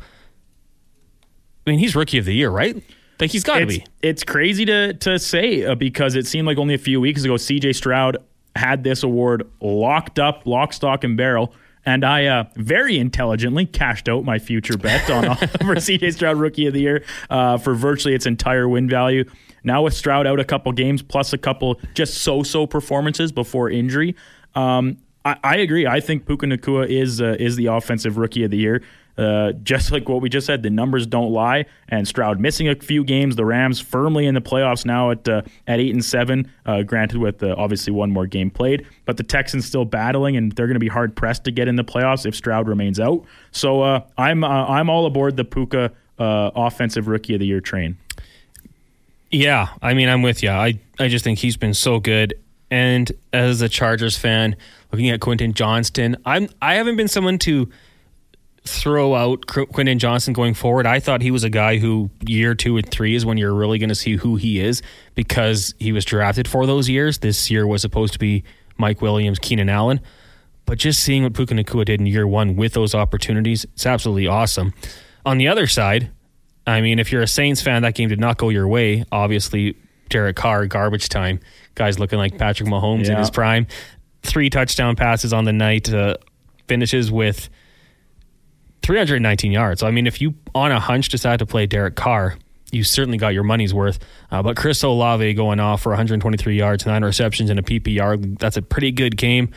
I 1.65 1.69
mean, 1.69 1.79
he's 1.79 1.95
rookie 1.95 2.17
of 2.17 2.25
the 2.25 2.33
year, 2.33 2.49
right? 2.49 2.81
Like 3.19 3.29
he's 3.29 3.43
got 3.43 3.59
to 3.59 3.67
be. 3.67 3.85
It's 4.01 4.23
crazy 4.23 4.65
to 4.65 4.93
to 4.93 5.19
say 5.19 5.63
uh, 5.63 5.75
because 5.75 6.15
it 6.15 6.25
seemed 6.25 6.47
like 6.47 6.57
only 6.57 6.73
a 6.73 6.79
few 6.79 6.99
weeks 6.99 7.23
ago 7.23 7.37
C.J. 7.37 7.73
Stroud 7.73 8.17
had 8.55 8.83
this 8.83 9.03
award 9.03 9.49
locked 9.61 10.19
up, 10.19 10.45
lock, 10.45 10.73
stock, 10.73 11.03
and 11.03 11.15
barrel. 11.17 11.53
And 11.85 12.05
I 12.05 12.27
uh, 12.27 12.43
very 12.55 12.99
intelligently 12.99 13.65
cashed 13.65 14.07
out 14.07 14.23
my 14.23 14.37
future 14.37 14.77
bet 14.77 15.09
on 15.09 15.35
for 15.65 15.79
C.J. 15.79 16.11
Stroud 16.11 16.37
Rookie 16.37 16.67
of 16.67 16.73
the 16.73 16.81
Year 16.81 17.03
uh, 17.29 17.57
for 17.57 17.73
virtually 17.73 18.13
its 18.13 18.27
entire 18.27 18.69
win 18.69 18.87
value. 18.87 19.23
Now 19.63 19.83
with 19.83 19.93
Stroud 19.93 20.27
out 20.27 20.39
a 20.39 20.45
couple 20.45 20.71
games 20.73 21.01
plus 21.01 21.33
a 21.33 21.37
couple 21.37 21.79
just 21.93 22.19
so-so 22.19 22.67
performances 22.67 23.31
before 23.31 23.69
injury, 23.69 24.15
um, 24.53 24.97
I, 25.25 25.37
I, 25.43 25.55
agree. 25.57 25.87
I 25.87 25.99
think 25.99 26.25
Puka 26.25 26.45
Nacua 26.45 26.87
is 26.87 27.21
uh, 27.21 27.35
is 27.39 27.55
the 27.55 27.67
offensive 27.67 28.17
Rookie 28.17 28.43
of 28.43 28.51
the 28.51 28.57
Year. 28.57 28.81
Uh, 29.17 29.51
just 29.63 29.91
like 29.91 30.07
what 30.07 30.21
we 30.21 30.29
just 30.29 30.47
said, 30.47 30.63
the 30.63 30.69
numbers 30.69 31.05
don't 31.05 31.31
lie. 31.31 31.65
And 31.89 32.07
Stroud 32.07 32.39
missing 32.39 32.67
a 32.69 32.75
few 32.75 33.03
games. 33.03 33.35
The 33.35 33.45
Rams 33.45 33.79
firmly 33.79 34.25
in 34.25 34.33
the 34.33 34.41
playoffs 34.41 34.85
now 34.85 35.11
at 35.11 35.27
uh, 35.27 35.41
at 35.67 35.79
eight 35.79 35.93
and 35.93 36.03
seven. 36.03 36.51
Uh, 36.65 36.83
granted, 36.83 37.17
with 37.19 37.43
uh, 37.43 37.55
obviously 37.57 37.93
one 37.93 38.11
more 38.11 38.25
game 38.25 38.49
played, 38.49 38.85
but 39.05 39.17
the 39.17 39.23
Texans 39.23 39.65
still 39.65 39.85
battling, 39.85 40.37
and 40.37 40.51
they're 40.53 40.67
going 40.67 40.75
to 40.75 40.79
be 40.79 40.87
hard 40.87 41.15
pressed 41.15 41.43
to 41.45 41.51
get 41.51 41.67
in 41.67 41.75
the 41.75 41.83
playoffs 41.83 42.25
if 42.25 42.35
Stroud 42.35 42.67
remains 42.67 42.99
out. 42.99 43.23
So 43.51 43.81
uh, 43.81 44.01
I'm 44.17 44.43
I'm 44.43 44.89
all 44.89 45.05
aboard 45.05 45.37
the 45.37 45.45
Puka 45.45 45.91
offensive 46.17 47.07
rookie 47.07 47.33
of 47.33 47.39
the 47.39 47.47
year 47.47 47.61
train. 47.61 47.97
Yeah, 49.31 49.69
I 49.81 49.93
mean, 49.93 50.09
I'm 50.09 50.21
with 50.21 50.43
you. 50.43 50.49
I 50.49 50.79
I 50.99 51.07
just 51.07 51.23
think 51.23 51.39
he's 51.39 51.57
been 51.57 51.73
so 51.73 51.99
good. 51.99 52.33
And 52.69 53.11
as 53.33 53.61
a 53.61 53.67
Chargers 53.67 54.17
fan, 54.17 54.55
looking 54.91 55.09
at 55.09 55.19
Quentin 55.19 55.53
Johnston, 55.53 56.17
I'm 56.25 56.47
I 56.61 56.75
haven't 56.75 56.95
been 56.95 57.07
someone 57.09 57.37
to 57.39 57.69
throw 58.63 59.15
out 59.15 59.47
Quentin 59.47 59.97
Johnston 59.97 60.33
going 60.33 60.53
forward. 60.53 60.85
I 60.85 60.99
thought 60.99 61.21
he 61.21 61.31
was 61.31 61.43
a 61.43 61.49
guy 61.49 61.77
who 61.77 62.11
year 62.25 62.53
two 62.53 62.77
and 62.77 62.87
three 62.89 63.15
is 63.15 63.25
when 63.25 63.37
you're 63.37 63.53
really 63.53 63.79
going 63.79 63.89
to 63.89 63.95
see 63.95 64.17
who 64.17 64.35
he 64.35 64.59
is 64.59 64.83
because 65.15 65.73
he 65.79 65.91
was 65.91 66.05
drafted 66.05 66.47
for 66.47 66.65
those 66.67 66.87
years. 66.87 67.19
This 67.19 67.49
year 67.49 67.65
was 67.65 67.81
supposed 67.81 68.13
to 68.13 68.19
be 68.19 68.43
Mike 68.77 69.01
Williams, 69.01 69.39
Keenan 69.39 69.69
Allen. 69.69 69.99
But 70.65 70.77
just 70.77 71.01
seeing 71.01 71.23
what 71.23 71.33
Puka 71.33 71.55
Nacua 71.55 71.85
did 71.85 71.99
in 71.99 72.05
year 72.05 72.27
one 72.27 72.55
with 72.55 72.73
those 72.73 72.93
opportunities, 72.93 73.63
it's 73.65 73.85
absolutely 73.85 74.27
awesome. 74.27 74.73
On 75.25 75.37
the 75.37 75.47
other 75.47 75.65
side, 75.65 76.11
I 76.67 76.81
mean, 76.81 76.99
if 76.99 77.11
you're 77.11 77.23
a 77.23 77.27
Saints 77.27 77.61
fan, 77.61 77.81
that 77.81 77.95
game 77.95 78.09
did 78.09 78.19
not 78.19 78.37
go 78.37 78.49
your 78.49 78.67
way. 78.67 79.03
Obviously, 79.11 79.75
Derek 80.09 80.35
Carr, 80.35 80.67
garbage 80.67 81.09
time. 81.09 81.39
Guys 81.73 81.97
looking 81.97 82.19
like 82.19 82.37
Patrick 82.37 82.69
Mahomes 82.69 83.05
yeah. 83.05 83.13
in 83.13 83.17
his 83.17 83.31
prime. 83.31 83.65
Three 84.21 84.51
touchdown 84.51 84.95
passes 84.95 85.33
on 85.33 85.45
the 85.45 85.53
night. 85.53 85.91
Uh, 85.91 86.17
finishes 86.67 87.11
with 87.11 87.49
319 88.83 89.51
yards. 89.51 89.81
So, 89.81 89.87
I 89.87 89.91
mean, 89.91 90.07
if 90.07 90.21
you 90.21 90.33
on 90.55 90.71
a 90.71 90.79
hunch 90.79 91.09
decide 91.09 91.39
to 91.39 91.45
play 91.45 91.65
Derek 91.65 91.95
Carr, 91.95 92.37
you 92.71 92.83
certainly 92.83 93.17
got 93.17 93.29
your 93.29 93.43
money's 93.43 93.73
worth. 93.73 93.99
Uh, 94.31 94.41
but 94.41 94.55
Chris 94.55 94.81
Olave 94.83 95.33
going 95.33 95.59
off 95.59 95.81
for 95.81 95.89
123 95.89 96.57
yards, 96.57 96.85
nine 96.85 97.03
receptions, 97.03 97.49
and 97.49 97.59
a 97.59 97.63
PPR. 97.63 98.39
That's 98.39 98.57
a 98.57 98.61
pretty 98.61 98.91
good 98.91 99.17
game. 99.17 99.51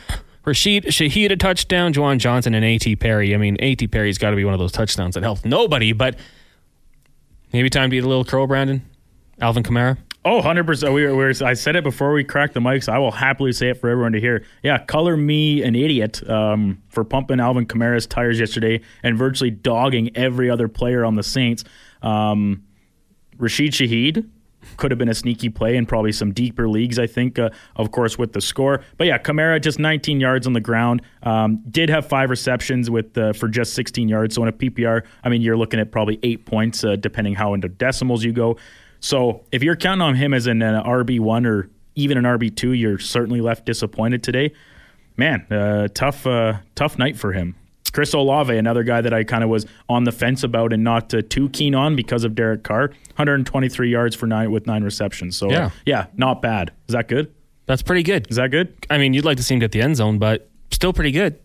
Rashid 0.45 0.85
Shaheed 0.85 1.31
a 1.31 1.35
touchdown, 1.35 1.91
Juwan 1.93 2.19
Johnson 2.19 2.53
and 2.53 2.63
A.T. 2.63 2.97
Perry. 2.97 3.33
I 3.33 3.37
mean, 3.37 3.57
A.T. 3.59 3.87
Perry's 3.87 4.17
got 4.17 4.29
to 4.29 4.35
be 4.35 4.45
one 4.45 4.53
of 4.53 4.59
those 4.59 4.71
touchdowns 4.71 5.15
that 5.15 5.23
helped 5.23 5.43
nobody, 5.43 5.91
but 5.91 6.19
maybe 7.51 7.69
time 7.69 7.89
to 7.89 7.95
eat 7.95 8.03
a 8.03 8.07
little 8.07 8.25
crow, 8.25 8.45
Brandon. 8.45 8.83
Alvin 9.41 9.63
Kamara. 9.63 9.97
Oh, 10.27 10.41
100%. 10.41 10.91
We 10.91 11.05
were, 11.05 11.15
we 11.15 11.23
were, 11.23 11.33
I 11.45 11.53
said 11.53 11.75
it 11.75 11.83
before 11.83 12.11
we 12.11 12.23
cracked 12.23 12.55
the 12.55 12.59
mics. 12.59 12.89
I 12.89 12.97
will 12.97 13.11
happily 13.11 13.53
say 13.53 13.69
it 13.69 13.75
for 13.77 13.91
everyone 13.91 14.11
to 14.13 14.19
hear. 14.19 14.43
Yeah, 14.63 14.79
color 14.79 15.15
me 15.15 15.61
an 15.61 15.75
idiot 15.75 16.27
um, 16.27 16.81
for 16.89 17.03
pumping 17.03 17.39
Alvin 17.39 17.67
Kamara's 17.67 18.07
tires 18.07 18.39
yesterday 18.39 18.81
and 19.03 19.15
virtually 19.15 19.51
dogging 19.51 20.17
every 20.17 20.49
other 20.49 20.67
player 20.67 21.05
on 21.05 21.13
the 21.13 21.21
Saints. 21.21 21.63
Um, 22.01 22.63
Rashid 23.37 23.73
Shaheed 23.73 24.27
could 24.77 24.89
have 24.89 24.97
been 24.97 25.09
a 25.09 25.13
sneaky 25.13 25.49
play 25.49 25.75
in 25.75 25.85
probably 25.85 26.11
some 26.11 26.33
deeper 26.33 26.67
leagues, 26.67 26.97
I 26.97 27.05
think, 27.05 27.37
uh, 27.37 27.51
of 27.75 27.91
course, 27.91 28.17
with 28.17 28.33
the 28.33 28.41
score. 28.41 28.81
But 28.97 29.05
yeah, 29.05 29.19
Kamara 29.19 29.61
just 29.61 29.77
19 29.77 30.19
yards 30.19 30.47
on 30.47 30.53
the 30.53 30.59
ground. 30.59 31.03
Um, 31.21 31.61
did 31.69 31.89
have 31.89 32.07
five 32.07 32.31
receptions 32.31 32.89
with 32.89 33.15
uh, 33.15 33.33
for 33.33 33.47
just 33.47 33.75
16 33.75 34.09
yards. 34.09 34.33
So 34.33 34.41
in 34.41 34.49
a 34.49 34.53
PPR, 34.53 35.05
I 35.23 35.29
mean, 35.29 35.43
you're 35.43 35.55
looking 35.55 35.79
at 35.79 35.91
probably 35.91 36.19
eight 36.23 36.47
points, 36.47 36.83
uh, 36.83 36.95
depending 36.95 37.35
how 37.35 37.53
into 37.53 37.69
decimals 37.69 38.23
you 38.23 38.33
go. 38.33 38.57
So 39.05 39.43
if 39.51 39.61
you're 39.61 39.75
counting 39.75 40.01
on 40.01 40.15
him 40.15 40.33
as 40.33 40.47
an, 40.47 40.63
an 40.63 40.83
RB1 40.83 41.45
or 41.45 41.69
even 41.93 42.17
an 42.17 42.23
RB2, 42.23 42.77
you're 42.79 42.97
certainly 42.97 43.39
left 43.39 43.63
disappointed 43.63 44.23
today. 44.23 44.51
Man, 45.15 45.45
uh, 45.51 45.89
tough, 45.93 46.25
uh, 46.25 46.57
tough 46.73 46.97
night 46.97 47.15
for 47.15 47.31
him. 47.31 47.55
Chris 47.93 48.15
Olave, 48.15 48.57
another 48.57 48.81
guy 48.81 49.01
that 49.01 49.13
I 49.13 49.23
kind 49.23 49.43
of 49.43 49.49
was 49.51 49.67
on 49.87 50.05
the 50.05 50.11
fence 50.11 50.41
about 50.41 50.73
and 50.73 50.83
not 50.83 51.13
uh, 51.13 51.21
too 51.29 51.49
keen 51.49 51.75
on 51.75 51.95
because 51.95 52.23
of 52.23 52.33
Derek 52.33 52.63
Carr. 52.63 52.87
123 53.09 53.91
yards 53.91 54.15
for 54.15 54.25
nine 54.25 54.49
with 54.49 54.65
nine 54.65 54.83
receptions. 54.83 55.37
So 55.37 55.51
yeah, 55.51 55.69
yeah, 55.85 56.07
not 56.15 56.41
bad. 56.41 56.71
Is 56.87 56.93
that 56.93 57.07
good? 57.07 57.31
That's 57.67 57.83
pretty 57.83 58.01
good. 58.01 58.25
Is 58.31 58.37
that 58.37 58.49
good? 58.49 58.75
I 58.89 58.97
mean, 58.97 59.13
you'd 59.13 59.23
like 59.23 59.37
to 59.37 59.43
see 59.43 59.53
him 59.53 59.59
get 59.59 59.71
the 59.71 59.83
end 59.83 59.97
zone, 59.97 60.17
but 60.17 60.49
still 60.71 60.93
pretty 60.93 61.11
good. 61.11 61.39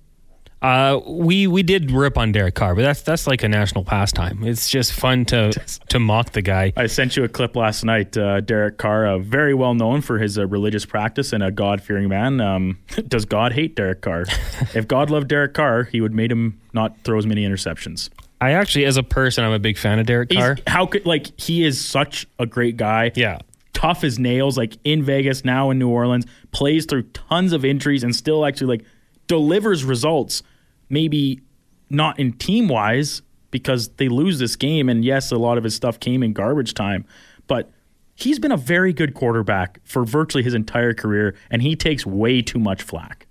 Uh, 0.63 1.01
we 1.07 1.47
we 1.47 1.63
did 1.63 1.91
rip 1.91 2.19
on 2.19 2.33
Derek 2.33 2.55
Carr, 2.55 2.75
but 2.75 2.83
that's 2.83 3.01
that's 3.01 3.27
like 3.27 3.43
a 3.43 3.49
national 3.49 3.83
pastime. 3.83 4.43
It's 4.45 4.69
just 4.69 4.93
fun 4.93 5.25
to 5.27 5.53
to 5.89 5.99
mock 5.99 6.33
the 6.33 6.43
guy. 6.43 6.73
I 6.77 6.87
sent 6.87 7.17
you 7.17 7.25
a 7.25 7.29
clip 7.29 7.57
last 7.57 7.83
night. 7.83 8.17
Uh, 8.17 8.41
Derek 8.41 8.77
Carr, 8.77 9.07
uh, 9.07 9.19
very 9.19 9.55
well 9.55 9.73
known 9.75 10.03
for 10.03 10.19
his 10.19 10.39
uh, 10.39 10.47
religious 10.47 10.85
practice 10.85 11.33
and 11.33 11.43
a 11.43 11.51
God 11.51 11.83
fearing 11.83 12.09
man. 12.11 12.41
Um, 12.43 12.79
does 13.09 13.25
God 13.25 13.53
hate 13.53 13.75
Derek 13.75 14.03
Carr? 14.03 14.23
if 14.75 14.87
God 14.87 15.09
loved 15.09 15.29
Derek 15.29 15.55
Carr, 15.55 15.85
he 15.85 16.03
would 16.03 16.13
made 16.13 16.31
him 16.31 16.61
not 16.75 16.95
throw 17.05 17.17
as 17.17 17.27
many 17.27 17.47
interceptions. 17.47 18.11
I 18.43 18.53
actually, 18.53 18.85
as 18.85 18.97
a 18.97 19.03
person, 19.03 19.45
I'm 19.45 19.53
a 19.53 19.59
big 19.59 19.77
fan 19.79 19.99
of 19.99 20.07
Derek 20.07 20.31
He's, 20.31 20.39
Carr. 20.39 20.57
how 20.67 20.87
could 20.87 21.07
like 21.07 21.39
he 21.41 21.65
is 21.65 21.83
such 21.83 22.27
a 22.39 22.45
great 22.47 22.77
guy. 22.77 23.13
Yeah. 23.15 23.39
tough 23.73 24.05
as 24.05 24.19
nails. 24.19 24.59
Like 24.59 24.77
in 24.85 25.03
Vegas 25.03 25.43
now 25.43 25.71
in 25.71 25.79
New 25.79 25.89
Orleans, 25.89 26.27
plays 26.53 26.85
through 26.85 27.05
tons 27.05 27.55
of 27.55 27.65
injuries 27.65 28.05
and 28.05 28.15
still 28.15 28.45
actually 28.45 28.79
like 28.79 28.87
delivers 29.27 29.85
results. 29.85 30.43
Maybe 30.91 31.41
not 31.89 32.19
in 32.19 32.33
team 32.35 32.69
wise 32.69 33.23
because 33.51 33.89
they 33.97 34.09
lose 34.09 34.39
this 34.39 34.55
game, 34.57 34.89
and 34.89 35.05
yes, 35.05 35.33
a 35.33 35.39
lot 35.39 35.59
of 35.59 35.65
his 35.65 35.75
stuff 35.75 35.99
came 35.99 36.23
in 36.23 36.33
garbage 36.33 36.75
time, 36.75 37.05
but. 37.47 37.71
He's 38.17 38.39
been 38.39 38.53
a 38.53 38.59
very 38.59 38.93
good 38.93 39.15
quarterback 39.15 39.81
for 39.83 40.05
virtually 40.05 40.45
his 40.45 40.53
entire 40.53 40.93
career, 40.93 41.35
and 41.51 41.63
he 41.63 41.75
takes 41.75 42.05
way 42.05 42.43
too 42.43 42.59
much 42.59 42.83
flack. 42.83 43.27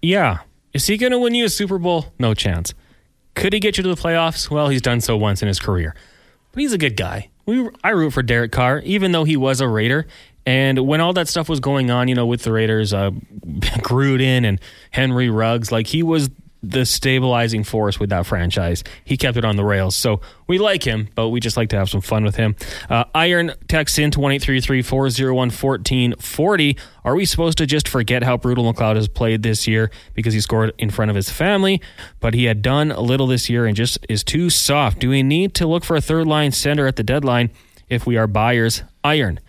Yeah. 0.00 0.38
Is 0.72 0.86
he 0.86 0.96
going 0.96 1.10
to 1.10 1.18
win 1.18 1.34
you 1.34 1.46
a 1.46 1.48
Super 1.48 1.76
Bowl? 1.76 2.12
No 2.20 2.34
chance. 2.34 2.72
Could 3.34 3.52
he 3.52 3.60
get 3.60 3.76
you 3.76 3.82
to 3.82 3.88
the 3.88 4.00
playoffs? 4.00 4.50
Well, 4.50 4.68
he's 4.68 4.82
done 4.82 5.00
so 5.00 5.16
once 5.16 5.42
in 5.42 5.48
his 5.48 5.58
career. 5.58 5.94
But 6.52 6.60
he's 6.60 6.72
a 6.72 6.78
good 6.78 6.96
guy. 6.96 7.30
We, 7.46 7.68
I 7.82 7.90
root 7.90 8.12
for 8.12 8.22
Derek 8.22 8.52
Carr, 8.52 8.80
even 8.80 9.12
though 9.12 9.24
he 9.24 9.36
was 9.36 9.60
a 9.60 9.68
Raider. 9.68 10.06
And 10.44 10.86
when 10.86 11.00
all 11.00 11.12
that 11.12 11.28
stuff 11.28 11.48
was 11.48 11.60
going 11.60 11.90
on, 11.90 12.08
you 12.08 12.14
know, 12.14 12.26
with 12.26 12.42
the 12.42 12.52
Raiders, 12.52 12.92
uh, 12.92 13.10
Gruden 13.40 14.44
and 14.44 14.60
Henry 14.90 15.30
Ruggs, 15.30 15.70
like 15.70 15.86
he 15.86 16.02
was 16.02 16.30
the 16.62 16.84
stabilizing 16.84 17.62
force 17.62 18.00
with 18.00 18.10
that 18.10 18.26
franchise. 18.26 18.82
He 19.04 19.16
kept 19.16 19.36
it 19.36 19.44
on 19.44 19.56
the 19.56 19.64
rails. 19.64 19.94
So 19.94 20.20
we 20.46 20.58
like 20.58 20.82
him, 20.82 21.08
but 21.14 21.28
we 21.28 21.40
just 21.40 21.56
like 21.56 21.68
to 21.70 21.76
have 21.76 21.88
some 21.88 22.00
fun 22.00 22.24
with 22.24 22.36
him. 22.36 22.56
Uh, 22.90 23.04
Iron 23.14 23.52
text 23.68 23.98
in 23.98 24.10
to 24.12 24.20
1833 24.20 24.82
401 24.82 25.36
1440. 25.50 26.76
Are 27.04 27.14
we 27.14 27.24
supposed 27.24 27.58
to 27.58 27.66
just 27.66 27.88
forget 27.88 28.22
how 28.22 28.36
brutal 28.36 28.70
McLeod 28.72 28.96
has 28.96 29.08
played 29.08 29.42
this 29.42 29.66
year 29.68 29.90
because 30.14 30.34
he 30.34 30.40
scored 30.40 30.72
in 30.78 30.90
front 30.90 31.10
of 31.10 31.14
his 31.14 31.30
family, 31.30 31.80
but 32.20 32.34
he 32.34 32.44
had 32.44 32.60
done 32.60 32.90
a 32.90 33.00
little 33.00 33.26
this 33.26 33.48
year 33.48 33.64
and 33.64 33.76
just 33.76 33.98
is 34.08 34.24
too 34.24 34.50
soft? 34.50 34.98
Do 34.98 35.10
we 35.10 35.22
need 35.22 35.54
to 35.54 35.66
look 35.66 35.84
for 35.84 35.96
a 35.96 36.00
third 36.00 36.26
line 36.26 36.52
center 36.52 36.86
at 36.86 36.96
the 36.96 37.04
deadline 37.04 37.50
if 37.88 38.06
we 38.06 38.16
are 38.16 38.26
buyers? 38.26 38.82
Iron. 39.04 39.40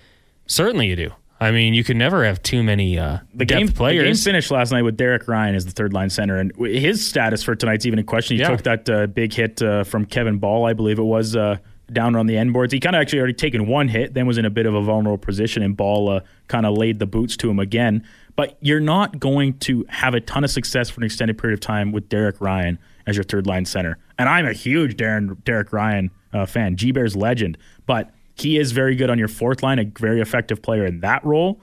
Certainly 0.46 0.88
you 0.88 0.96
do. 0.96 1.12
I 1.41 1.51
mean, 1.51 1.74
you 1.74 1.84
can 1.86 1.98
never 1.98 2.25
have 2.25 2.41
too 2.43 2.63
many 2.63 3.00
uh, 3.00 3.19
The 3.34 3.46
depth 3.46 3.60
game, 3.60 3.67
players. 3.69 4.01
the 4.03 4.05
game 4.08 4.34
finished 4.34 4.51
last 4.51 4.72
night 4.72 4.81
with 4.81 4.98
Derek 4.98 5.27
Ryan 5.27 5.55
as 5.55 5.65
the 5.65 5.72
third 5.72 5.93
line 5.93 6.10
center, 6.10 6.38
and 6.38 6.51
his 6.58 7.05
status 7.05 7.43
for 7.43 7.55
tonight's 7.55 7.86
even 7.86 7.98
in 8.00 8.05
question. 8.05 8.36
He 8.38 8.41
Yeah. 8.41 8.50
took 8.50 8.63
that 8.63 8.89
uh, 8.89 9.08
big 9.08 9.34
hit 9.34 9.62
uh, 9.62 9.84
from 9.86 10.05
Kevin 10.05 10.38
Bahl, 10.38 10.65
I 10.65 10.74
believe 10.74 11.00
it 11.00 11.03
was, 11.03 11.36
uh, 11.38 11.58
down 11.93 12.15
on 12.15 12.27
the 12.27 12.38
end 12.38 12.51
boards. 12.53 12.74
He 12.74 12.79
kind 12.79 12.96
of 12.96 13.01
actually 13.01 13.19
already 13.19 13.34
taken 13.34 13.67
one 13.67 13.88
hit, 13.88 14.13
then 14.13 14.27
was 14.27 14.38
in 14.38 14.46
a 14.46 14.50
bit 14.50 14.65
of 14.65 14.75
a 14.75 14.81
vulnerable 14.81 15.17
position, 15.17 15.63
and 15.63 15.77
Bahl 15.77 16.10
uh, 16.10 16.19
kind 16.50 16.65
of 16.65 16.77
laid 16.77 17.00
the 17.00 17.05
boots 17.08 17.38
to 17.38 17.50
him 17.50 17.58
again. 17.58 18.03
But 18.36 18.58
you're 18.62 18.79
not 18.81 19.19
going 19.19 19.58
to 19.60 19.86
have 19.89 20.13
a 20.13 20.22
ton 20.22 20.43
of 20.43 20.50
success 20.51 20.89
for 20.89 21.00
an 21.01 21.05
extended 21.05 21.38
period 21.38 21.55
of 21.58 21.62
time 21.62 21.91
with 21.91 22.10
Derek 22.10 22.39
Ryan 22.41 22.77
as 23.08 23.15
your 23.15 23.24
third 23.24 23.48
line 23.48 23.65
center. 23.65 23.98
And 24.17 24.27
I'm 24.29 24.46
a 24.46 24.53
huge 24.53 24.96
Darren, 24.98 25.41
Derek 25.46 25.74
Ryan 25.74 26.12
uh, 26.34 26.46
fan, 26.46 26.75
G 26.75 26.91
Bears 26.91 27.15
legend, 27.15 27.58
but 27.86 28.12
he 28.41 28.58
is 28.58 28.72
very 28.72 28.96
good 28.96 29.10
on 29.10 29.17
your 29.19 29.27
fourth 29.27 29.63
line, 29.63 29.79
a 29.79 29.86
very 30.00 30.22
effective 30.22 30.62
player 30.62 30.86
in 30.86 31.00
that 31.01 31.24
role 31.25 31.60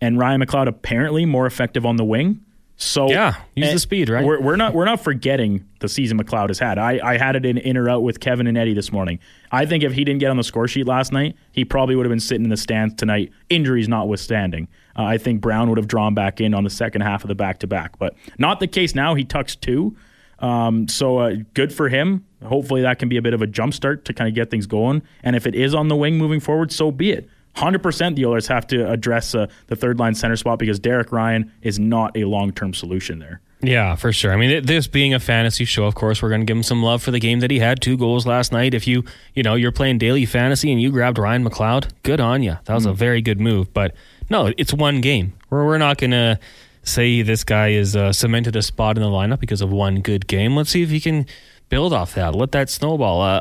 and 0.00 0.18
Ryan 0.18 0.40
McLeod 0.40 0.68
apparently 0.68 1.24
more 1.24 1.46
effective 1.46 1.84
on 1.84 1.96
the 1.96 2.04
wing. 2.04 2.40
So 2.80 3.10
Yeah, 3.10 3.34
use 3.56 3.72
the 3.72 3.78
speed, 3.80 4.08
right? 4.08 4.24
We're, 4.24 4.40
we're 4.40 4.54
not 4.54 4.72
we're 4.72 4.84
not 4.84 5.02
forgetting 5.02 5.66
the 5.80 5.88
season 5.88 6.16
McLeod 6.16 6.46
has 6.48 6.60
had. 6.60 6.78
I, 6.78 7.00
I 7.02 7.18
had 7.18 7.34
it 7.34 7.44
in 7.44 7.58
in 7.58 7.76
or 7.76 7.88
out 7.90 8.04
with 8.04 8.20
Kevin 8.20 8.46
and 8.46 8.56
Eddie 8.56 8.72
this 8.74 8.92
morning. 8.92 9.18
I 9.50 9.66
think 9.66 9.82
if 9.82 9.92
he 9.94 10.04
didn't 10.04 10.20
get 10.20 10.30
on 10.30 10.36
the 10.36 10.44
score 10.44 10.68
sheet 10.68 10.86
last 10.86 11.12
night, 11.12 11.34
he 11.50 11.64
probably 11.64 11.96
would 11.96 12.06
have 12.06 12.12
been 12.12 12.20
sitting 12.20 12.44
in 12.44 12.50
the 12.50 12.56
stands 12.56 12.94
tonight, 12.94 13.32
injuries 13.48 13.88
notwithstanding. 13.88 14.68
Uh, 14.96 15.02
I 15.02 15.18
think 15.18 15.40
Brown 15.40 15.68
would 15.70 15.78
have 15.78 15.88
drawn 15.88 16.14
back 16.14 16.40
in 16.40 16.54
on 16.54 16.62
the 16.62 16.70
second 16.70 17.00
half 17.00 17.24
of 17.24 17.28
the 17.28 17.34
back 17.34 17.58
to 17.60 17.66
back, 17.66 17.98
but 17.98 18.14
not 18.38 18.60
the 18.60 18.68
case 18.68 18.94
now. 18.94 19.16
He 19.16 19.24
tucks 19.24 19.56
two. 19.56 19.96
Um, 20.38 20.86
so 20.86 21.18
uh, 21.18 21.34
good 21.54 21.72
for 21.72 21.88
him. 21.88 22.26
Hopefully 22.44 22.82
that 22.82 22.98
can 22.98 23.08
be 23.08 23.16
a 23.16 23.22
bit 23.22 23.34
of 23.34 23.42
a 23.42 23.46
jump 23.46 23.74
start 23.74 24.04
to 24.06 24.12
kind 24.14 24.28
of 24.28 24.34
get 24.34 24.50
things 24.50 24.66
going. 24.66 25.02
And 25.22 25.34
if 25.34 25.46
it 25.46 25.54
is 25.54 25.74
on 25.74 25.88
the 25.88 25.96
wing 25.96 26.16
moving 26.18 26.40
forward, 26.40 26.72
so 26.72 26.90
be 26.90 27.10
it. 27.10 27.28
100% 27.56 28.14
the 28.14 28.24
Oilers 28.24 28.46
have 28.46 28.66
to 28.68 28.88
address 28.88 29.34
uh, 29.34 29.48
the 29.66 29.74
third 29.74 29.98
line 29.98 30.14
center 30.14 30.36
spot 30.36 30.58
because 30.58 30.78
Derek 30.78 31.10
Ryan 31.10 31.52
is 31.62 31.78
not 31.78 32.16
a 32.16 32.24
long 32.24 32.52
term 32.52 32.72
solution 32.72 33.18
there. 33.18 33.40
Yeah, 33.60 33.96
for 33.96 34.12
sure. 34.12 34.32
I 34.32 34.36
mean, 34.36 34.64
this 34.64 34.86
being 34.86 35.14
a 35.14 35.18
fantasy 35.18 35.64
show, 35.64 35.84
of 35.84 35.96
course, 35.96 36.22
we're 36.22 36.28
going 36.28 36.42
to 36.42 36.44
give 36.44 36.56
him 36.56 36.62
some 36.62 36.80
love 36.80 37.02
for 37.02 37.10
the 37.10 37.18
game 37.18 37.40
that 37.40 37.50
he 37.50 37.58
had. 37.58 37.80
Two 37.80 37.96
goals 37.96 38.24
last 38.24 38.52
night. 38.52 38.72
If 38.72 38.86
you, 38.86 39.02
you 39.34 39.42
know, 39.42 39.56
you're 39.56 39.72
playing 39.72 39.98
daily 39.98 40.26
fantasy 40.26 40.70
and 40.70 40.80
you 40.80 40.92
grabbed 40.92 41.18
Ryan 41.18 41.44
McLeod, 41.44 41.88
good 42.04 42.20
on 42.20 42.44
you. 42.44 42.56
That 42.66 42.74
was 42.74 42.86
a 42.86 42.92
very 42.92 43.20
good 43.20 43.40
move. 43.40 43.74
But 43.74 43.96
no, 44.30 44.52
it's 44.56 44.72
one 44.72 45.00
game. 45.00 45.32
We're, 45.50 45.66
we're 45.66 45.78
not 45.78 45.98
going 45.98 46.12
to 46.12 46.38
say 46.84 47.22
this 47.22 47.42
guy 47.42 47.70
is 47.70 47.96
uh, 47.96 48.12
cemented 48.12 48.54
a 48.54 48.62
spot 48.62 48.96
in 48.96 49.02
the 49.02 49.08
lineup 49.08 49.40
because 49.40 49.60
of 49.60 49.72
one 49.72 50.02
good 50.02 50.28
game. 50.28 50.54
Let's 50.54 50.70
see 50.70 50.82
if 50.82 50.90
he 50.90 51.00
can 51.00 51.26
build 51.68 51.92
off 51.92 52.14
that. 52.14 52.34
Let 52.34 52.52
that 52.52 52.70
snowball. 52.70 53.20
Uh, 53.22 53.40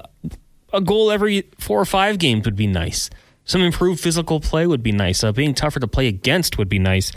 a 0.73 0.81
goal 0.81 1.11
every 1.11 1.43
four 1.59 1.79
or 1.79 1.85
five 1.85 2.17
games 2.17 2.45
would 2.45 2.55
be 2.55 2.67
nice. 2.67 3.09
Some 3.45 3.61
improved 3.61 4.01
physical 4.01 4.39
play 4.39 4.67
would 4.67 4.83
be 4.83 4.91
nice. 4.91 5.23
Uh, 5.23 5.31
being 5.31 5.53
tougher 5.53 5.79
to 5.79 5.87
play 5.87 6.07
against 6.07 6.57
would 6.57 6.69
be 6.69 6.79
nice. 6.79 7.11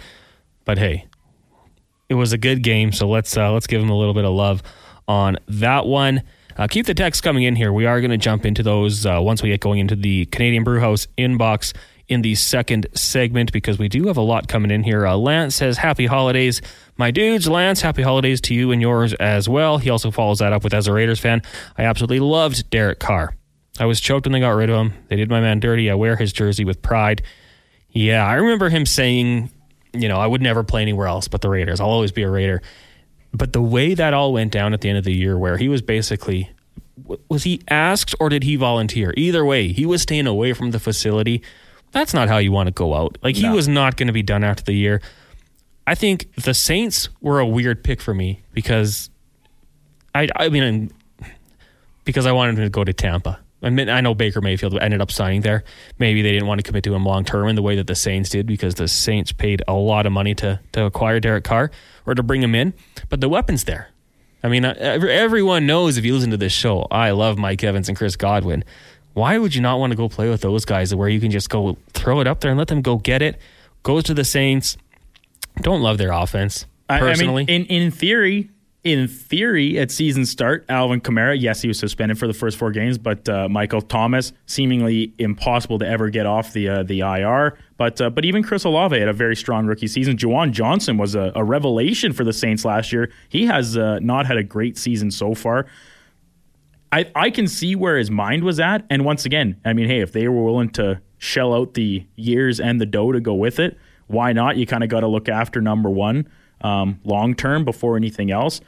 But 0.64 0.79
hey, 0.79 1.07
it 2.09 2.14
was 2.14 2.33
a 2.33 2.38
good 2.38 2.62
game, 2.62 2.93
so 2.93 3.09
let's 3.09 3.37
uh, 3.37 3.52
let's 3.52 3.67
give 3.67 3.83
him 3.83 3.90
a 3.90 3.99
little 3.99 4.14
bit 4.14 4.25
of 4.25 4.33
love 4.33 4.62
on 5.09 5.38
that 5.49 5.87
one. 5.87 6.23
Uh, 6.57 6.67
keep 6.69 6.87
the 6.87 6.95
text 6.95 7.23
coming 7.23 7.45
in 7.45 7.57
here. 7.57 7.73
We 7.73 7.87
are 7.87 8.00
going 8.00 8.11
to 8.11 8.19
jump 8.19 8.45
into 8.45 8.62
those 8.62 9.07
uh, 9.07 9.19
once 9.21 9.43
we 9.43 9.49
get 9.49 9.61
going 9.61 9.79
into 9.79 9.97
the 9.97 10.26
Canadian 10.26 10.62
Brewhouse 10.62 11.09
inbox 11.17 11.73
in 12.11 12.23
the 12.23 12.35
second 12.35 12.88
segment 12.93 13.52
because 13.52 13.79
we 13.79 13.88
do 13.88 14.09
have 14.09 14.17
a 14.17 14.23
lot 14.23 14.49
coming 14.49 14.71
in 14.71 14.83
here. 14.83 15.07
Uh, 15.07 15.17
Lance 15.17 15.55
says, 15.55 15.79
"Happy 15.79 16.07
holidays, 16.07 16.61
my 16.99 17.11
dudes." 17.11 17.49
Lance, 17.49 17.81
happy 17.81 18.02
holidays 18.02 18.40
to 18.43 18.55
you 18.55 18.73
and 18.73 18.83
yours 18.83 19.14
as 19.14 19.49
well. 19.49 19.79
He 19.79 19.88
also 19.88 20.11
follows 20.11 20.40
that 20.40 20.52
up 20.52 20.64
with, 20.64 20.75
"As 20.75 20.88
a 20.88 20.93
Raiders 20.93 21.21
fan, 21.21 21.40
I 21.79 21.85
absolutely 21.85 22.21
loved 22.21 22.69
Derek 22.69 22.99
Carr. 22.99 23.37
I 23.79 23.87
was 23.87 24.00
choked 24.00 24.26
when 24.26 24.33
they 24.33 24.40
got 24.40 24.50
rid 24.50 24.69
of 24.69 24.76
him. 24.76 24.93
They 25.09 25.17
did 25.17 25.31
my 25.31 25.40
man 25.40 25.61
dirty. 25.61 25.88
I 25.90 25.95
wear 25.95 26.17
his 26.17 26.33
jersey 26.33 26.64
with 26.64 26.83
pride." 26.83 27.23
Yeah, 27.93 28.26
I 28.26 28.35
remember 28.35 28.69
him 28.69 28.87
saying, 28.87 29.50
you 29.93 30.09
know, 30.09 30.19
I 30.19 30.26
would 30.26 30.43
never 30.43 30.62
play 30.62 30.83
anywhere 30.83 31.07
else 31.07 31.29
but 31.29 31.40
the 31.40 31.49
Raiders. 31.49 31.81
I'll 31.81 31.88
always 31.90 32.12
be 32.12 32.23
a 32.23 32.31
Raider. 32.31 32.62
But 33.33 33.52
the 33.52 33.62
way 33.62 33.95
that 33.95 34.14
all 34.14 34.33
went 34.33 34.52
down 34.52 34.75
at 34.75 34.81
the 34.81 34.88
end 34.88 34.99
of 34.99 35.05
the 35.05 35.14
year, 35.14 35.38
where 35.38 35.57
he 35.57 35.69
was 35.69 35.83
basically, 35.83 36.50
was 37.29 37.45
he 37.45 37.62
asked 37.69 38.14
or 38.21 38.29
did 38.29 38.43
he 38.43 38.57
volunteer? 38.57 39.14
Either 39.17 39.45
way, 39.45 39.73
he 39.73 39.87
was 39.87 40.02
staying 40.02 40.26
away 40.26 40.52
from 40.52 40.73
the 40.73 40.79
facility. 40.81 41.43
That's 41.92 42.14
not 42.14 42.28
how 42.28 42.38
you 42.38 42.52
want 42.52 42.68
to 42.68 42.73
go 42.73 42.94
out. 42.94 43.18
Like, 43.23 43.37
he 43.37 43.42
No. 43.42 43.54
was 43.54 43.66
not 43.68 43.97
going 43.97 44.06
to 44.06 44.12
be 44.12 44.23
done 44.23 44.44
after 44.44 44.62
the 44.62 44.73
year. 44.75 45.00
I 45.87 45.94
think 45.94 46.32
the 46.37 46.54
Saints 46.54 47.09
were 47.20 47.40
a 47.40 47.47
weird 47.47 47.82
pick 47.82 48.00
for 48.00 48.14
me 48.14 48.42
because 48.52 49.11
I, 50.14 50.28
I 50.37 50.49
mean, 50.49 50.92
because 52.04 52.26
I 52.26 52.32
wanted 52.32 52.59
him 52.59 52.64
to 52.64 52.70
go 52.70 52.85
to 52.85 52.92
Tampa. 52.92 53.40
I 53.62 53.68
mean, 53.70 53.88
I 53.90 54.00
know 54.00 54.14
Baker 54.14 54.40
Mayfield 54.40 54.78
ended 54.78 55.00
up 55.02 55.11
signing 55.11 55.42
there. 55.42 55.64
Maybe 55.99 56.23
they 56.23 56.32
didn't 56.32 56.47
want 56.47 56.61
to 56.61 56.62
commit 56.62 56.82
to 56.85 56.94
him 56.94 57.04
long 57.04 57.25
term 57.25 57.49
in 57.49 57.56
the 57.56 57.62
way 57.62 57.76
that 57.76 57.87
the 57.87 57.94
Saints 57.94 58.30
did 58.30 58.47
because 58.47 58.76
the 58.76 58.88
Saints 58.88 59.32
paid 59.32 59.62
a 59.68 59.75
lot 59.75 60.06
of 60.06 60.12
money 60.12 60.35
to 60.37 60.61
to 60.73 60.85
acquire 60.85 61.20
Derek 61.20 61.44
Carr 61.44 61.70
or 62.06 62.14
to 62.14 62.23
bring 62.23 62.42
him 62.42 62.54
in. 62.54 62.73
But 63.11 63.20
the 63.20 63.28
weapon's 63.28 63.64
there. 63.64 63.88
I 64.42 64.49
mean, 64.49 64.64
everyone 64.64 65.66
knows 65.66 65.99
if 65.99 66.04
you 66.06 66.14
listen 66.14 66.30
to 66.30 66.38
this 66.38 66.52
show, 66.54 66.87
I 66.90 67.11
love 67.11 67.37
Mike 67.37 67.62
Evans 67.62 67.88
and 67.90 67.99
Chris 67.99 68.16
Godwin. 68.16 68.64
Why 69.14 69.38
would 69.38 69.55
you 69.55 69.61
not 69.61 69.79
want 69.79 69.93
to 69.93 69.97
go 69.97 70.09
play 70.09 70.29
with 70.29 70.40
those 70.40 70.64
guys 70.64 70.95
where 70.95 71.09
you 71.09 71.21
can 71.21 71.31
just 71.31 71.50
go 71.50 71.76
throw 71.93 72.21
it 72.21 72.26
up 72.26 72.40
there 72.40 72.50
and 72.50 72.59
let 72.59 72.69
them 72.69 72.83
go 72.83 72.97
get 72.97 73.23
it? 73.23 73.40
Goes 73.83 74.05
to 74.05 74.14
the 74.14 74.25
Saints. 74.25 74.76
Don't 75.62 75.83
love 75.83 75.99
their 75.99 76.12
offense 76.12 76.67
I- 76.88 76.99
personally. 77.00 77.45
I 77.49 77.52
mean, 77.59 77.67
in 77.67 77.83
in 77.83 77.90
theory, 77.90 78.50
in 78.83 79.09
theory, 79.09 79.79
at 79.79 79.90
season 79.90 80.25
start, 80.25 80.64
Alvin 80.71 81.02
Kamara, 81.02 81.38
yes, 81.38 81.61
he 81.61 81.69
was 81.69 81.79
suspended 81.79 82.19
for 82.19 82.26
the 82.26 82.33
first 82.33 82.57
four 82.57 82.71
games, 82.71 82.97
but 82.97 83.29
uh, 83.29 83.47
Michael 83.49 83.83
Thomas, 83.83 84.33
seemingly 84.47 85.12
impossible 85.19 85.79
to 85.81 85.87
ever 85.87 86.09
get 86.09 86.25
off 86.25 86.52
the 86.55 86.69
uh, 86.69 86.83
the 86.85 87.00
IR. 87.00 87.59
But 87.76 88.00
uh, 88.00 88.11
but 88.11 88.25
even 88.25 88.43
Chris 88.43 88.64
Olave 88.64 88.99
had 88.99 89.09
a 89.09 89.12
very 89.12 89.37
strong 89.37 89.67
rookie 89.67 89.87
season. 89.87 90.17
Juwan 90.17 90.52
Johnson 90.52 90.97
was 90.97 91.14
a, 91.14 91.33
a 91.35 91.45
revelation 91.45 92.12
for 92.12 92.25
the 92.25 92.33
Saints 92.33 92.64
last 92.64 92.93
year. 92.93 93.11
He 93.29 93.45
has 93.47 93.76
uh, 93.76 93.99
not 93.99 94.26
had 94.26 94.38
a 94.38 94.45
great 94.45 94.79
season 94.79 95.11
so 95.11 95.35
far. 95.35 95.67
I, 96.92 97.11
I 97.14 97.30
can 97.30 97.47
see 97.47 97.76
where 97.76 97.97
his 97.97 98.11
mind 98.11 98.42
was 98.44 98.59
at. 98.59 98.85
And 98.90 99.04
once 99.04 99.25
again, 99.25 99.61
I 99.64 99.73
mean, 99.73 99.87
hey, 99.88 100.00
if 100.00 100.12
they 100.12 100.26
were 100.28 100.42
willing 100.42 100.70
to 100.70 101.00
shell 101.18 101.54
out 101.54 101.75
the 101.75 102.04
years 102.16 102.59
and 102.61 102.80
the 102.80 102.87
dough 102.87 103.12
to 103.12 103.20
go 103.20 103.35
with 103.35 103.59
it, 103.61 103.78
why 104.09 104.32
not? 104.32 104.56
You 104.56 104.66
kind 104.66 104.82
of 104.82 104.90
got 104.90 105.00
to 105.00 105.06
look 105.06 105.28
after 105.28 105.61
number 105.61 105.88
one 105.88 106.28
um, 106.62 107.00
long 107.04 107.35
term 107.35 107.64
before 107.64 107.97
anything 107.97 108.30
else. 108.30 108.61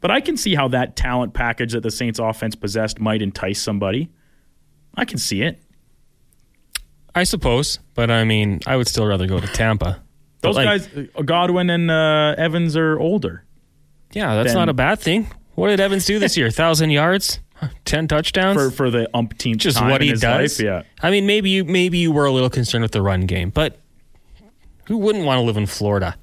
But 0.00 0.10
I 0.10 0.20
can 0.20 0.36
see 0.36 0.54
how 0.54 0.68
that 0.68 0.96
talent 0.96 1.34
package 1.34 1.72
that 1.72 1.82
the 1.82 1.90
Saints 1.90 2.18
offense 2.18 2.54
possessed 2.54 3.00
might 3.00 3.22
entice 3.22 3.60
somebody. 3.60 4.10
I 4.94 5.04
can 5.04 5.18
see 5.18 5.42
it. 5.42 5.60
I 7.14 7.24
suppose, 7.24 7.78
but 7.94 8.10
I 8.10 8.24
mean, 8.24 8.60
I 8.66 8.76
would 8.76 8.88
still 8.88 9.06
rather 9.06 9.26
go 9.26 9.40
to 9.40 9.46
Tampa. 9.46 10.02
Those 10.40 10.56
like, 10.56 10.66
guys, 10.66 10.88
uh, 11.16 11.22
Godwin 11.22 11.70
and 11.70 11.90
uh, 11.90 12.34
Evans, 12.36 12.76
are 12.76 12.98
older. 12.98 13.44
Yeah, 14.12 14.34
that's 14.34 14.48
then- 14.48 14.56
not 14.56 14.68
a 14.68 14.74
bad 14.74 14.98
thing. 15.00 15.28
What 15.54 15.68
did 15.68 15.78
Evans 15.80 16.04
do 16.06 16.18
this 16.18 16.36
year? 16.36 16.50
Thousand 16.50 16.90
yards, 16.90 17.38
ten 17.84 18.08
touchdowns. 18.08 18.56
For, 18.56 18.70
for 18.70 18.90
the 18.90 19.08
umpteenth 19.14 19.60
just 19.60 19.78
time 19.78 19.90
what 19.90 20.00
in 20.00 20.06
he 20.06 20.10
his 20.12 20.20
does. 20.20 20.58
life. 20.60 20.64
Yeah. 20.64 20.82
I 21.02 21.10
mean, 21.10 21.26
maybe 21.26 21.50
you 21.50 21.64
maybe 21.64 21.98
you 21.98 22.12
were 22.12 22.24
a 22.26 22.30
little 22.32 22.50
concerned 22.50 22.82
with 22.82 22.92
the 22.92 23.02
run 23.02 23.22
game, 23.22 23.50
but 23.50 23.78
who 24.86 24.98
wouldn't 24.98 25.24
want 25.24 25.38
to 25.38 25.42
live 25.42 25.56
in 25.56 25.66
Florida? 25.66 26.16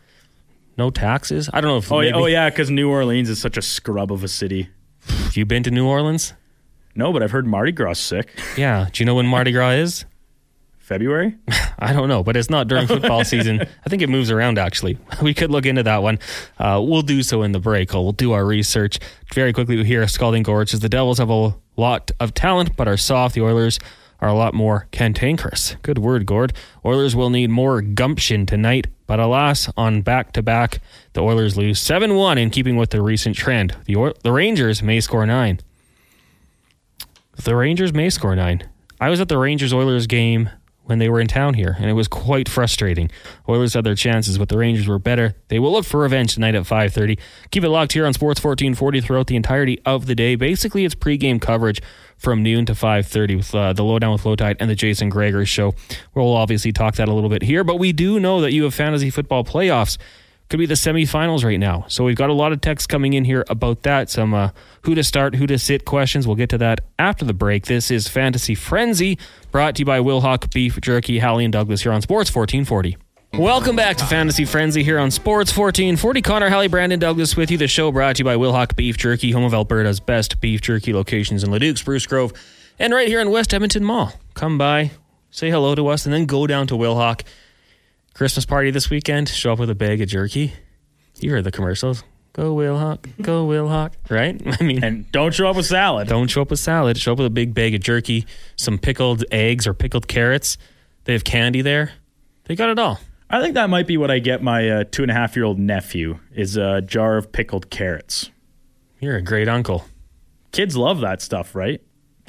No 0.77 0.89
taxes. 0.89 1.49
I 1.53 1.61
don't 1.61 1.71
know 1.71 1.77
if 1.77 1.91
Oh, 1.91 1.99
yeah, 1.99 2.11
maybe, 2.11 2.23
oh 2.23 2.25
yeah, 2.27 2.49
because 2.49 2.69
New 2.69 2.89
Orleans 2.89 3.29
is 3.29 3.39
such 3.41 3.57
a 3.57 3.61
scrub 3.61 4.11
of 4.11 4.23
a 4.23 4.27
city. 4.27 4.69
Have 5.07 5.35
you 5.37 5.45
been 5.45 5.63
to 5.63 5.71
New 5.71 5.87
Orleans? 5.87 6.33
No, 6.95 7.11
but 7.13 7.23
I've 7.23 7.31
heard 7.31 7.45
Mardi 7.47 7.71
Gras 7.71 7.93
sick. 7.99 8.37
Yeah. 8.57 8.87
Do 8.91 9.01
you 9.01 9.05
know 9.05 9.15
when 9.15 9.25
Mardi 9.25 9.51
Gras 9.51 9.71
is? 9.71 10.05
February? 10.81 11.35
I 11.79 11.93
don't 11.93 12.09
know, 12.09 12.23
but 12.23 12.35
it's 12.35 12.49
not 12.49 12.67
during 12.67 12.87
football 12.87 13.23
season. 13.23 13.61
I 13.61 13.89
think 13.89 14.01
it 14.01 14.09
moves 14.09 14.29
around, 14.31 14.57
actually. 14.57 14.97
We 15.21 15.33
could 15.33 15.51
look 15.51 15.65
into 15.65 15.83
that 15.83 16.01
one. 16.01 16.17
Uh, 16.57 16.81
we'll 16.83 17.03
do 17.03 17.21
so 17.23 17.43
in 17.43 17.51
the 17.51 17.59
break. 17.59 17.93
We'll 17.93 18.11
do 18.11 18.31
our 18.31 18.45
research. 18.45 18.99
Very 19.33 19.53
quickly, 19.53 19.77
we 19.77 19.85
hear 19.85 20.05
Scalding 20.07 20.43
Gorge 20.43 20.71
says 20.71 20.79
the 20.79 20.89
Devils 20.89 21.19
have 21.19 21.29
a 21.29 21.53
lot 21.77 22.11
of 22.19 22.33
talent, 22.33 22.75
but 22.75 22.87
are 22.87 22.97
soft. 22.97 23.35
The 23.35 23.41
Oilers 23.41 23.79
are 24.19 24.29
a 24.29 24.33
lot 24.33 24.53
more 24.53 24.87
cantankerous. 24.91 25.75
Good 25.83 25.97
word, 25.99 26.25
Gord. 26.25 26.53
Oilers 26.83 27.15
will 27.15 27.29
need 27.29 27.49
more 27.49 27.81
gumption 27.81 28.45
tonight, 28.45 28.87
but 29.07 29.19
alas, 29.19 29.69
on 29.77 30.01
back 30.01 30.31
to 30.33 30.41
back, 30.43 30.79
the 31.13 31.21
Oilers 31.21 31.55
lose 31.57 31.79
7 31.79 32.15
1 32.15 32.37
in 32.37 32.49
keeping 32.49 32.75
with 32.77 32.89
the 32.89 33.01
recent 33.01 33.35
trend. 33.35 33.75
The, 33.85 33.95
Oil- 33.95 34.13
the 34.23 34.31
Rangers 34.31 34.81
may 34.83 34.99
score 34.99 35.25
nine. 35.25 35.59
The 37.43 37.55
Rangers 37.55 37.93
may 37.93 38.09
score 38.09 38.35
nine. 38.35 38.67
I 38.99 39.09
was 39.09 39.19
at 39.19 39.27
the 39.29 39.37
Rangers 39.37 39.73
Oilers 39.73 40.05
game 40.07 40.49
when 40.91 40.99
they 40.99 41.09
were 41.09 41.21
in 41.21 41.27
town 41.27 41.53
here, 41.53 41.77
and 41.79 41.89
it 41.89 41.93
was 41.93 42.09
quite 42.09 42.49
frustrating. 42.49 43.09
Oilers 43.47 43.75
had 43.75 43.85
their 43.85 43.95
chances, 43.95 44.37
but 44.37 44.49
the 44.49 44.57
Rangers 44.57 44.89
were 44.89 44.99
better. 44.99 45.35
They 45.47 45.57
will 45.57 45.71
look 45.71 45.85
for 45.85 46.01
revenge 46.01 46.33
tonight 46.33 46.53
at 46.53 46.65
5:30. 46.65 47.17
Keep 47.49 47.63
it 47.63 47.69
locked 47.69 47.93
here 47.93 48.05
on 48.05 48.11
Sports 48.11 48.43
1440 48.43 48.99
throughout 48.99 49.27
the 49.27 49.37
entirety 49.37 49.79
of 49.85 50.05
the 50.05 50.15
day. 50.15 50.35
Basically, 50.35 50.83
it's 50.83 50.93
pregame 50.93 51.39
coverage 51.39 51.81
from 52.17 52.43
noon 52.43 52.65
to 52.65 52.73
5:30 52.73 53.37
with 53.37 53.55
uh, 53.55 53.71
the 53.71 53.85
lowdown 53.85 54.11
with 54.11 54.23
Lowetide 54.23 54.57
and 54.59 54.69
the 54.69 54.75
Jason 54.75 55.07
Gregor 55.07 55.45
show. 55.45 55.73
We'll 56.13 56.35
obviously 56.35 56.73
talk 56.73 56.95
that 56.95 57.07
a 57.07 57.13
little 57.13 57.29
bit 57.29 57.43
here, 57.43 57.63
but 57.63 57.77
we 57.77 57.93
do 57.93 58.19
know 58.19 58.41
that 58.41 58.51
you 58.51 58.63
have 58.65 58.73
fantasy 58.73 59.09
football 59.09 59.45
playoffs 59.45 59.97
could 60.51 60.59
be 60.59 60.65
the 60.65 60.73
semifinals 60.73 61.45
right 61.45 61.59
now. 61.59 61.85
So 61.87 62.03
we've 62.03 62.17
got 62.17 62.29
a 62.29 62.33
lot 62.33 62.51
of 62.51 62.59
texts 62.59 62.85
coming 62.85 63.13
in 63.13 63.23
here 63.23 63.45
about 63.49 63.83
that. 63.83 64.09
Some 64.09 64.33
uh, 64.33 64.49
who 64.81 64.93
to 64.95 65.03
start, 65.03 65.33
who 65.35 65.47
to 65.47 65.57
sit 65.57 65.85
questions. 65.85 66.27
We'll 66.27 66.35
get 66.35 66.49
to 66.49 66.57
that 66.57 66.81
after 66.99 67.23
the 67.23 67.33
break. 67.33 67.67
This 67.67 67.89
is 67.89 68.09
Fantasy 68.09 68.53
Frenzy, 68.53 69.17
brought 69.51 69.75
to 69.75 69.79
you 69.79 69.85
by 69.85 69.99
Wilhauk 69.99 70.53
Beef 70.53 70.79
Jerky, 70.81 71.19
Hallie 71.19 71.45
and 71.45 71.53
Douglas 71.53 71.81
here 71.83 71.93
on 71.93 72.01
Sports 72.01 72.35
1440. 72.35 72.97
Welcome 73.41 73.77
back 73.77 73.95
to 73.97 74.05
Fantasy 74.05 74.43
Frenzy 74.43 74.83
here 74.83 74.99
on 74.99 75.09
Sports 75.09 75.57
1440. 75.57 76.21
Connor, 76.21 76.49
Hallie, 76.49 76.67
Brandon 76.67 76.99
Douglas 76.99 77.37
with 77.37 77.49
you. 77.49 77.57
The 77.57 77.69
show 77.69 77.89
brought 77.89 78.17
to 78.17 78.19
you 78.19 78.25
by 78.25 78.35
Wilhauk 78.35 78.75
Beef 78.75 78.97
Jerky, 78.97 79.31
home 79.31 79.45
of 79.45 79.53
Alberta's 79.53 80.01
best 80.01 80.41
beef 80.41 80.59
jerky 80.59 80.93
locations 80.93 81.45
in 81.45 81.49
Leduc, 81.49 81.77
Spruce 81.77 82.05
Grove, 82.05 82.33
and 82.77 82.93
right 82.93 83.07
here 83.07 83.21
in 83.21 83.31
West 83.31 83.53
Edmonton 83.53 83.85
Mall. 83.85 84.11
Come 84.33 84.57
by, 84.57 84.91
say 85.29 85.49
hello 85.49 85.75
to 85.75 85.87
us, 85.87 86.05
and 86.05 86.13
then 86.13 86.25
go 86.25 86.45
down 86.45 86.67
to 86.67 86.73
Wilhauk. 86.73 87.21
Christmas 88.21 88.45
party 88.45 88.69
this 88.69 88.87
weekend. 88.91 89.27
Show 89.27 89.53
up 89.53 89.57
with 89.57 89.71
a 89.71 89.73
bag 89.73 89.99
of 89.99 90.07
jerky. 90.07 90.53
You 91.21 91.31
heard 91.31 91.43
the 91.43 91.49
commercials. 91.51 92.03
Go 92.33 92.55
Wilhauk, 92.55 93.09
go 93.19 93.47
Wilhauk, 93.47 93.93
right? 94.11 94.39
I 94.61 94.63
mean, 94.63 94.83
And 94.83 95.11
don't 95.11 95.33
show 95.33 95.47
up 95.47 95.55
with 95.55 95.65
salad. 95.65 96.07
don't 96.07 96.27
show 96.27 96.43
up 96.43 96.51
with 96.51 96.59
salad. 96.59 96.99
Show 96.99 97.13
up 97.13 97.17
with 97.17 97.25
a 97.25 97.31
big 97.31 97.55
bag 97.55 97.73
of 97.73 97.81
jerky, 97.81 98.27
some 98.57 98.77
pickled 98.77 99.25
eggs 99.31 99.65
or 99.65 99.73
pickled 99.73 100.07
carrots. 100.07 100.59
They 101.05 101.13
have 101.13 101.23
candy 101.23 101.63
there. 101.63 101.93
They 102.43 102.55
got 102.55 102.69
it 102.69 102.77
all. 102.77 102.99
I 103.27 103.41
think 103.41 103.55
that 103.55 103.71
might 103.71 103.87
be 103.87 103.97
what 103.97 104.11
I 104.11 104.19
get 104.19 104.43
my 104.43 104.69
uh, 104.69 104.83
two 104.83 105.01
and 105.01 105.09
a 105.09 105.15
half 105.15 105.35
year 105.35 105.43
old 105.43 105.57
nephew 105.57 106.19
is 106.31 106.57
a 106.57 106.79
jar 106.79 107.17
of 107.17 107.31
pickled 107.31 107.71
carrots. 107.71 108.29
You're 108.99 109.15
a 109.15 109.23
great 109.23 109.47
uncle. 109.47 109.85
Kids 110.51 110.77
love 110.77 111.01
that 111.01 111.23
stuff, 111.23 111.55
right? 111.55 111.81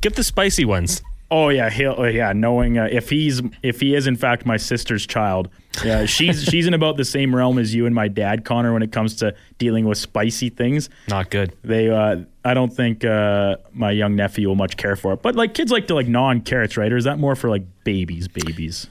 Get 0.00 0.16
the 0.16 0.24
spicy 0.24 0.64
ones. 0.64 1.02
Oh 1.30 1.50
yeah, 1.50 1.68
he'll 1.68 1.96
uh, 1.98 2.04
yeah. 2.04 2.32
Knowing 2.32 2.78
uh, 2.78 2.88
if 2.90 3.10
he's 3.10 3.42
if 3.62 3.80
he 3.80 3.94
is 3.94 4.06
in 4.06 4.16
fact 4.16 4.46
my 4.46 4.56
sister's 4.56 5.06
child, 5.06 5.50
yeah, 5.84 6.06
she's 6.06 6.42
she's 6.44 6.66
in 6.66 6.72
about 6.72 6.96
the 6.96 7.04
same 7.04 7.34
realm 7.36 7.58
as 7.58 7.74
you 7.74 7.84
and 7.84 7.94
my 7.94 8.08
dad, 8.08 8.46
Connor, 8.46 8.72
when 8.72 8.82
it 8.82 8.92
comes 8.92 9.16
to 9.16 9.34
dealing 9.58 9.84
with 9.84 9.98
spicy 9.98 10.48
things. 10.48 10.88
Not 11.06 11.30
good. 11.30 11.54
They, 11.62 11.90
uh, 11.90 12.20
I 12.44 12.54
don't 12.54 12.72
think 12.72 13.04
uh, 13.04 13.56
my 13.74 13.90
young 13.90 14.16
nephew 14.16 14.48
will 14.48 14.56
much 14.56 14.78
care 14.78 14.96
for 14.96 15.12
it. 15.12 15.22
But 15.22 15.36
like 15.36 15.52
kids 15.52 15.70
like 15.70 15.86
to 15.88 15.94
like 15.94 16.08
non 16.08 16.40
carrots, 16.40 16.78
right? 16.78 16.90
Or 16.90 16.96
is 16.96 17.04
that 17.04 17.18
more 17.18 17.36
for 17.36 17.50
like 17.50 17.64
babies? 17.84 18.26
Babies. 18.26 18.86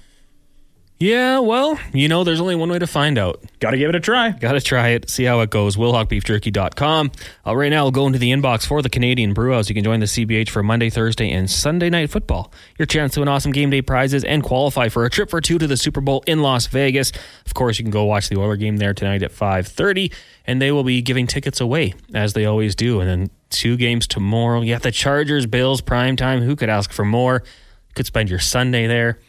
Yeah, 1.00 1.39
well, 1.39 1.77
you 1.94 2.08
know, 2.08 2.24
there's 2.24 2.42
only 2.42 2.56
one 2.56 2.72
way 2.72 2.80
to 2.80 2.88
find 2.88 3.20
out. 3.20 3.44
Got 3.60 3.72
to 3.72 3.77
give 3.77 3.89
it 3.89 3.96
a 3.96 4.00
try. 4.00 4.32
Got 4.32 4.54
to 4.54 4.62
try 4.62 4.89
it, 4.89 5.12
see 5.12 5.25
how 5.25 5.42
it 5.42 5.51
goes. 5.51 5.77
WilhaukBeefJerky.com. 5.77 7.12
Uh, 7.46 7.56
right 7.56 7.70
now, 7.70 7.84
we'll 7.84 7.92
go 7.92 8.08
into 8.08 8.18
the 8.18 8.32
inbox 8.32 8.66
for 8.66 8.82
the 8.82 8.89
Canadian 8.89 9.34
Brewhouse. 9.34 9.69
You 9.69 9.76
can 9.76 9.84
join 9.84 10.00
the 10.00 10.08
CBH 10.08 10.50
for 10.50 10.63
Monday, 10.63 10.89
Thursday, 10.89 11.30
and 11.30 11.48
Sunday 11.48 11.91
night 11.91 12.10
football. 12.10 12.52
Your 12.80 12.88
chance 12.88 13.13
to 13.13 13.19
win 13.19 13.30
awesome 13.30 13.52
game 13.52 13.69
day 13.69 13.84
prizes 13.84 14.24
and 14.24 14.41
qualify 14.41 14.89
for 14.89 15.06
a 15.06 15.10
trip 15.10 15.30
for 15.30 15.39
two 15.39 15.60
to 15.60 15.67
the 15.67 15.78
Super 15.78 16.02
Bowl 16.02 16.24
in 16.26 16.41
Las 16.41 16.65
Vegas. 16.65 17.12
Of 17.45 17.54
course, 17.54 17.78
you 17.78 17.84
can 17.84 17.91
go 17.91 18.06
watch 18.06 18.30
the 18.30 18.39
Oiler 18.39 18.56
game 18.56 18.78
there 18.78 18.95
tonight 18.95 19.21
at 19.21 19.32
5:30, 19.32 20.12
and 20.45 20.60
they 20.60 20.71
will 20.71 20.84
be 20.84 21.04
giving 21.04 21.28
tickets 21.28 21.62
away 21.62 21.93
as 22.15 22.34
they 22.34 22.45
always 22.45 22.74
do. 22.74 23.02
And 23.02 23.08
then 23.08 23.30
two 23.52 23.78
games 23.78 24.08
tomorrow. 24.08 24.62
You 24.62 24.74
got 24.74 24.82
the 24.82 24.91
Chargers, 24.91 25.45
Bills, 25.45 25.80
prime 25.82 26.15
time. 26.15 26.41
Who 26.41 26.56
could 26.56 26.69
ask 26.69 26.91
for 26.91 27.06
more? 27.06 27.43
Could 27.93 28.08
spend 28.08 28.32
your 28.32 28.39
Sunday 28.39 28.88
there. 28.88 29.19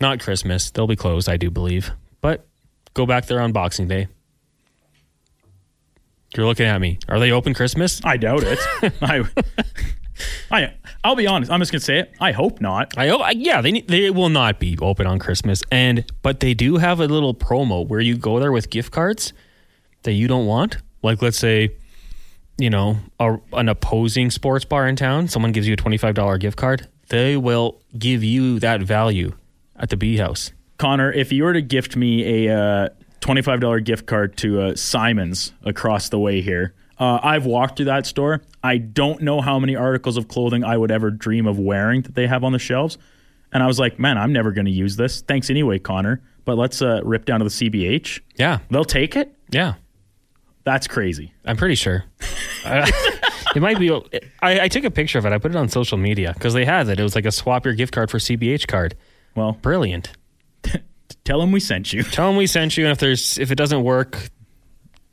Not 0.00 0.20
Christmas. 0.20 0.70
They'll 0.70 0.86
be 0.86 0.96
closed, 0.96 1.28
I 1.28 1.36
do 1.36 1.50
believe. 1.50 1.90
But 2.20 2.46
go 2.94 3.06
back 3.06 3.26
there 3.26 3.40
on 3.40 3.52
Boxing 3.52 3.88
Day. 3.88 4.08
You're 6.36 6.46
looking 6.46 6.66
at 6.66 6.80
me. 6.80 6.98
Are 7.08 7.18
they 7.18 7.32
open 7.32 7.54
Christmas? 7.54 8.00
I 8.04 8.16
doubt 8.16 8.44
it. 8.44 8.58
I, 9.02 9.24
I, 10.50 10.72
I'll 11.02 11.16
be 11.16 11.26
honest. 11.26 11.50
I'm 11.50 11.60
just 11.60 11.72
gonna 11.72 11.80
say 11.80 11.98
it. 11.98 12.12
I 12.20 12.32
hope 12.32 12.60
not. 12.60 12.96
I 12.96 13.08
hope. 13.08 13.22
Yeah, 13.34 13.60
they 13.60 13.80
they 13.80 14.10
will 14.10 14.28
not 14.28 14.60
be 14.60 14.78
open 14.80 15.06
on 15.06 15.18
Christmas, 15.18 15.62
and 15.72 16.04
but 16.22 16.40
they 16.40 16.54
do 16.54 16.76
have 16.76 17.00
a 17.00 17.06
little 17.06 17.34
promo 17.34 17.86
where 17.86 18.00
you 18.00 18.16
go 18.16 18.38
there 18.38 18.52
with 18.52 18.70
gift 18.70 18.92
cards 18.92 19.32
that 20.04 20.12
you 20.12 20.28
don't 20.28 20.46
want. 20.46 20.76
Like 21.02 21.20
let's 21.20 21.38
say, 21.38 21.70
you 22.58 22.70
know, 22.70 22.98
a, 23.18 23.38
an 23.54 23.68
opposing 23.68 24.30
sports 24.30 24.64
bar 24.64 24.86
in 24.86 24.94
town, 24.94 25.26
someone 25.26 25.50
gives 25.50 25.66
you 25.66 25.74
a 25.74 25.76
twenty 25.76 25.96
five 25.96 26.14
dollar 26.14 26.38
gift 26.38 26.56
card. 26.56 26.86
They 27.08 27.36
will 27.36 27.80
give 27.98 28.22
you 28.22 28.60
that 28.60 28.82
value 28.82 29.32
at 29.80 29.88
the 29.90 29.96
Bee 29.96 30.16
House. 30.18 30.52
Connor, 30.78 31.12
if 31.12 31.32
you 31.32 31.42
were 31.44 31.52
to 31.52 31.60
gift 31.62 31.96
me 31.96 32.46
a 32.46 32.56
uh, 32.56 32.88
$25 33.20 33.84
gift 33.84 34.06
card 34.06 34.36
to 34.38 34.60
uh, 34.62 34.76
Simon's 34.76 35.52
across 35.64 36.08
the 36.08 36.18
way 36.18 36.40
here, 36.40 36.74
uh, 36.98 37.18
I've 37.22 37.46
walked 37.46 37.76
through 37.76 37.86
that 37.86 38.06
store. 38.06 38.42
I 38.62 38.76
don't 38.78 39.22
know 39.22 39.40
how 39.40 39.58
many 39.58 39.74
articles 39.74 40.16
of 40.16 40.28
clothing 40.28 40.64
I 40.64 40.76
would 40.76 40.90
ever 40.90 41.10
dream 41.10 41.46
of 41.46 41.58
wearing 41.58 42.02
that 42.02 42.14
they 42.14 42.26
have 42.26 42.44
on 42.44 42.52
the 42.52 42.58
shelves. 42.58 42.98
And 43.52 43.62
I 43.62 43.66
was 43.66 43.78
like, 43.78 43.98
man, 43.98 44.16
I'm 44.16 44.32
never 44.32 44.52
going 44.52 44.66
to 44.66 44.70
use 44.70 44.96
this. 44.96 45.22
Thanks 45.22 45.50
anyway, 45.50 45.78
Connor. 45.78 46.22
But 46.44 46.56
let's 46.56 46.80
uh, 46.82 47.00
rip 47.04 47.24
down 47.24 47.40
to 47.40 47.44
the 47.44 47.50
CBH. 47.50 48.20
Yeah, 48.36 48.58
They'll 48.70 48.84
take 48.84 49.16
it? 49.16 49.34
yeah. 49.50 49.74
That's 50.62 50.86
crazy. 50.86 51.32
I'm 51.44 51.56
pretty 51.56 51.74
sure. 51.74 52.04
Uh, 52.62 52.86
it 53.56 53.62
might 53.62 53.78
be. 53.78 53.90
I, 54.42 54.60
I 54.60 54.68
took 54.68 54.84
a 54.84 54.90
picture 54.90 55.18
of 55.18 55.24
it. 55.24 55.32
I 55.32 55.38
put 55.38 55.50
it 55.50 55.56
on 55.56 55.70
social 55.70 55.96
media 55.96 56.34
because 56.34 56.52
they 56.52 56.66
had 56.66 56.86
it. 56.90 57.00
It 57.00 57.02
was 57.02 57.14
like 57.14 57.24
a 57.24 57.32
swap 57.32 57.64
your 57.64 57.72
gift 57.72 57.94
card 57.94 58.10
for 58.10 58.18
CBH 58.18 58.66
card. 58.68 58.94
Well, 59.34 59.52
Brilliant. 59.62 60.12
tell 61.24 61.40
them 61.40 61.52
we 61.52 61.60
sent 61.60 61.92
you. 61.92 62.02
Tell 62.02 62.26
them 62.28 62.36
we 62.36 62.46
sent 62.46 62.76
you, 62.76 62.84
and 62.84 62.92
if 62.92 62.98
there's 62.98 63.38
if 63.38 63.50
it 63.50 63.54
doesn't 63.56 63.82
work, 63.82 64.28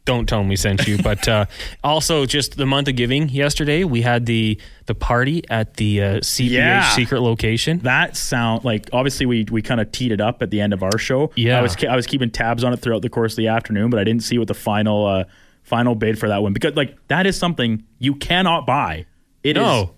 don't 0.06 0.28
tell 0.28 0.40
them 0.40 0.48
we 0.48 0.56
sent 0.56 0.88
you. 0.88 0.98
But 0.98 1.28
uh, 1.28 1.46
also, 1.84 2.26
just 2.26 2.58
the 2.58 2.66
month 2.66 2.88
of 2.88 2.96
giving 2.96 3.30
yesterday, 3.30 3.84
we 3.84 4.02
had 4.02 4.26
the 4.26 4.60
the 4.86 4.96
party 4.96 5.44
at 5.50 5.76
the 5.76 6.02
uh, 6.02 6.06
CBH 6.20 6.50
Yeah. 6.52 6.90
secret 6.96 7.22
location. 7.22 7.80
That 7.80 8.16
sound 8.18 8.64
like 8.66 8.90
obviously 8.94 9.26
we 9.26 9.46
we 9.52 9.62
kind 9.62 9.80
of 9.82 9.92
teed 9.92 10.12
it 10.12 10.22
up 10.22 10.42
at 10.42 10.50
the 10.50 10.62
end 10.62 10.74
of 10.74 10.82
our 10.84 10.98
show. 10.98 11.32
Yeah. 11.36 11.60
I 11.60 11.62
was 11.62 11.76
I 11.86 11.96
was 11.96 12.08
keeping 12.08 12.32
tabs 12.32 12.64
on 12.64 12.74
it 12.74 12.78
throughout 12.78 13.02
the 13.02 13.10
course 13.10 13.34
of 13.34 13.38
the 13.38 13.48
afternoon, 13.50 13.90
but 13.90 14.00
I 14.00 14.04
didn't 14.04 14.24
see 14.24 14.38
what 14.38 14.48
the 14.48 14.54
final 14.54 15.06
uh, 15.06 15.24
final 15.64 15.94
bid 15.96 16.18
for 16.18 16.30
that 16.30 16.42
one 16.42 16.54
because 16.54 16.76
like 16.76 16.96
that 17.10 17.28
is 17.28 17.38
something 17.38 17.84
you 18.00 18.16
cannot 18.16 18.66
buy. 18.66 19.06
It 19.44 19.58
is 19.58 19.62
No. 19.62 19.92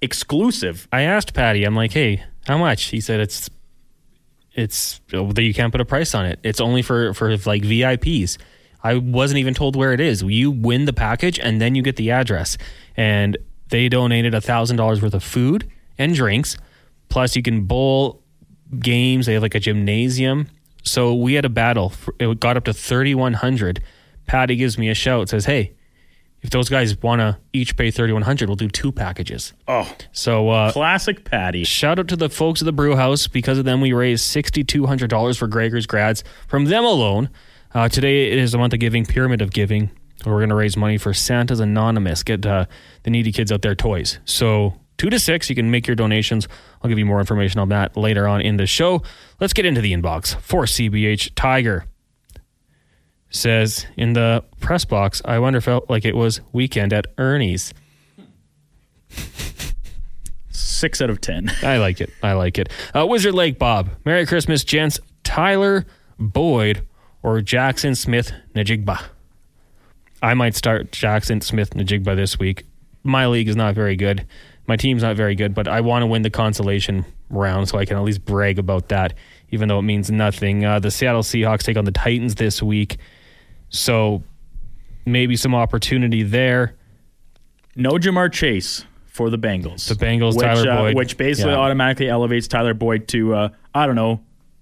exclusive. 0.00 0.88
I 0.92 1.02
asked 1.02 1.34
Patty, 1.34 1.64
I'm 1.64 1.74
like, 1.76 1.92
hey, 1.92 2.22
how 2.46 2.58
much? 2.58 2.84
He 2.86 3.00
said 3.00 3.20
it's 3.20 3.48
it's 4.58 5.00
that 5.08 5.42
you 5.42 5.54
can't 5.54 5.70
put 5.70 5.80
a 5.80 5.84
price 5.84 6.14
on 6.14 6.26
it. 6.26 6.40
It's 6.42 6.60
only 6.60 6.82
for 6.82 7.14
for 7.14 7.36
like 7.38 7.62
VIPs. 7.62 8.38
I 8.82 8.96
wasn't 8.96 9.38
even 9.38 9.54
told 9.54 9.76
where 9.76 9.92
it 9.92 10.00
is. 10.00 10.22
You 10.22 10.50
win 10.50 10.84
the 10.84 10.92
package 10.92 11.38
and 11.38 11.60
then 11.60 11.74
you 11.74 11.82
get 11.82 11.96
the 11.96 12.10
address. 12.10 12.58
And 12.96 13.36
they 13.68 13.88
donated 13.88 14.34
a 14.34 14.40
thousand 14.40 14.76
dollars 14.76 15.00
worth 15.00 15.14
of 15.14 15.22
food 15.22 15.70
and 15.96 16.14
drinks. 16.14 16.56
Plus, 17.08 17.36
you 17.36 17.42
can 17.42 17.62
bowl 17.62 18.22
games. 18.78 19.26
They 19.26 19.34
have 19.34 19.42
like 19.42 19.54
a 19.54 19.60
gymnasium. 19.60 20.48
So 20.82 21.14
we 21.14 21.34
had 21.34 21.44
a 21.44 21.50
battle. 21.50 21.92
It 22.18 22.40
got 22.40 22.56
up 22.56 22.64
to 22.64 22.72
thirty 22.72 23.14
one 23.14 23.34
hundred. 23.34 23.82
Patty 24.26 24.56
gives 24.56 24.76
me 24.76 24.88
a 24.88 24.94
shout. 24.94 25.28
Says, 25.28 25.44
"Hey, 25.44 25.72
if 26.42 26.50
those 26.50 26.68
guys 26.68 27.00
want 27.02 27.20
to 27.20 27.38
each 27.52 27.76
pay 27.76 27.90
thirty 27.90 28.12
one 28.12 28.22
hundred, 28.22 28.48
we'll 28.48 28.56
do 28.56 28.68
two 28.68 28.92
packages." 28.92 29.52
Oh, 29.66 29.90
So 30.12 30.50
uh, 30.50 30.72
classic 30.72 31.24
Patty. 31.24 31.64
Shout 31.64 31.98
out 31.98 32.08
to 32.08 32.16
the 32.16 32.28
folks 32.28 32.60
at 32.62 32.64
the 32.66 32.72
brew 32.72 32.96
house. 32.96 33.26
Because 33.26 33.58
of 33.58 33.64
them, 33.64 33.80
we 33.80 33.92
raised 33.92 34.24
$6,200 34.34 35.38
for 35.38 35.46
Gregor's 35.46 35.86
grads. 35.86 36.24
From 36.46 36.66
them 36.66 36.84
alone, 36.84 37.30
uh, 37.74 37.88
today 37.88 38.30
it 38.30 38.38
is 38.38 38.52
the 38.52 38.58
month 38.58 38.72
of 38.72 38.80
giving, 38.80 39.04
Pyramid 39.04 39.42
of 39.42 39.50
Giving. 39.52 39.90
We're 40.26 40.38
going 40.38 40.48
to 40.48 40.54
raise 40.54 40.76
money 40.76 40.98
for 40.98 41.14
Santa's 41.14 41.60
Anonymous, 41.60 42.22
get 42.22 42.44
uh, 42.44 42.66
the 43.04 43.10
needy 43.10 43.30
kids 43.32 43.52
out 43.52 43.62
their 43.62 43.74
toys. 43.76 44.18
So, 44.24 44.74
two 44.96 45.10
to 45.10 45.18
six, 45.20 45.48
you 45.48 45.54
can 45.54 45.70
make 45.70 45.86
your 45.86 45.94
donations. 45.96 46.48
I'll 46.82 46.88
give 46.88 46.98
you 46.98 47.06
more 47.06 47.20
information 47.20 47.60
on 47.60 47.68
that 47.68 47.96
later 47.96 48.26
on 48.26 48.40
in 48.40 48.56
the 48.56 48.66
show. 48.66 49.02
Let's 49.40 49.52
get 49.52 49.64
into 49.64 49.80
the 49.80 49.92
inbox 49.92 50.34
for 50.40 50.64
CBH 50.64 51.32
Tiger. 51.36 51.84
Says 53.30 53.86
in 53.96 54.14
the 54.14 54.42
press 54.60 54.84
box, 54.84 55.20
I 55.24 55.38
wonder 55.38 55.58
if 55.58 55.64
it 55.64 55.66
felt 55.66 55.90
like 55.90 56.04
it 56.04 56.16
was 56.16 56.40
weekend 56.52 56.92
at 56.92 57.06
Ernie's. 57.18 57.74
six 60.50 61.00
out 61.02 61.10
of 61.10 61.20
ten. 61.20 61.50
I 61.62 61.76
like 61.78 62.00
it. 62.00 62.10
I 62.22 62.32
like 62.32 62.58
it. 62.58 62.70
Uh, 62.94 63.06
Wizard 63.06 63.34
Lake 63.34 63.58
Bob. 63.58 63.90
Merry 64.04 64.26
Christmas, 64.26 64.64
gents. 64.64 64.98
Tyler 65.24 65.84
Boyd 66.18 66.86
or 67.22 67.40
Jaxon 67.40 67.96
Smith 67.96 68.32
Njigba. 68.54 69.02
I 70.22 70.34
might 70.34 70.54
start 70.54 70.90
Jaxon 70.90 71.42
Smith 71.42 71.70
Njigba 71.70 72.16
this 72.16 72.38
week. 72.38 72.64
My 73.02 73.26
league 73.26 73.48
is 73.48 73.56
not 73.56 73.74
very 73.74 73.94
good. 73.94 74.26
My 74.66 74.76
team's 74.76 75.02
not 75.02 75.16
very 75.16 75.34
good, 75.34 75.54
but 75.54 75.68
I 75.68 75.80
want 75.80 76.02
to 76.02 76.06
win 76.06 76.22
the 76.22 76.30
consolation 76.30 77.04
round 77.30 77.68
so 77.68 77.78
I 77.78 77.84
can 77.84 77.96
at 77.96 78.02
least 78.02 78.24
brag 78.24 78.58
about 78.58 78.88
that, 78.88 79.14
even 79.50 79.68
though 79.68 79.78
it 79.78 79.82
means 79.82 80.10
nothing. 80.10 80.64
Uh, 80.64 80.78
the 80.78 80.90
Seattle 80.90 81.22
Seahawks 81.22 81.62
take 81.62 81.76
on 81.76 81.84
the 81.84 81.92
Titans 81.92 82.34
this 82.34 82.62
week, 82.62 82.96
so 83.70 84.22
maybe 85.06 85.36
some 85.36 85.54
opportunity 85.54 86.22
there. 86.22 86.74
No 87.76 87.92
Ja'Marr 87.92 88.32
Chase 88.32 88.84
for 89.06 89.30
the 89.30 89.38
Bengals. 89.38 89.88
The 89.88 89.94
Bengals, 89.94 90.36
which, 90.36 90.44
Tyler 90.44 90.70
uh, 90.70 90.76
Boyd. 90.82 90.94
which 90.96 91.16
basically 91.16 91.52
Yeah. 91.52 91.58
automatically 91.58 92.08
elevates 92.08 92.48
Tyler 92.48 92.74
Boyd 92.74 93.08
to 93.08 93.34
uh, 93.34 93.48
I 93.74 93.86
don't 93.86 93.96
know 93.96 94.20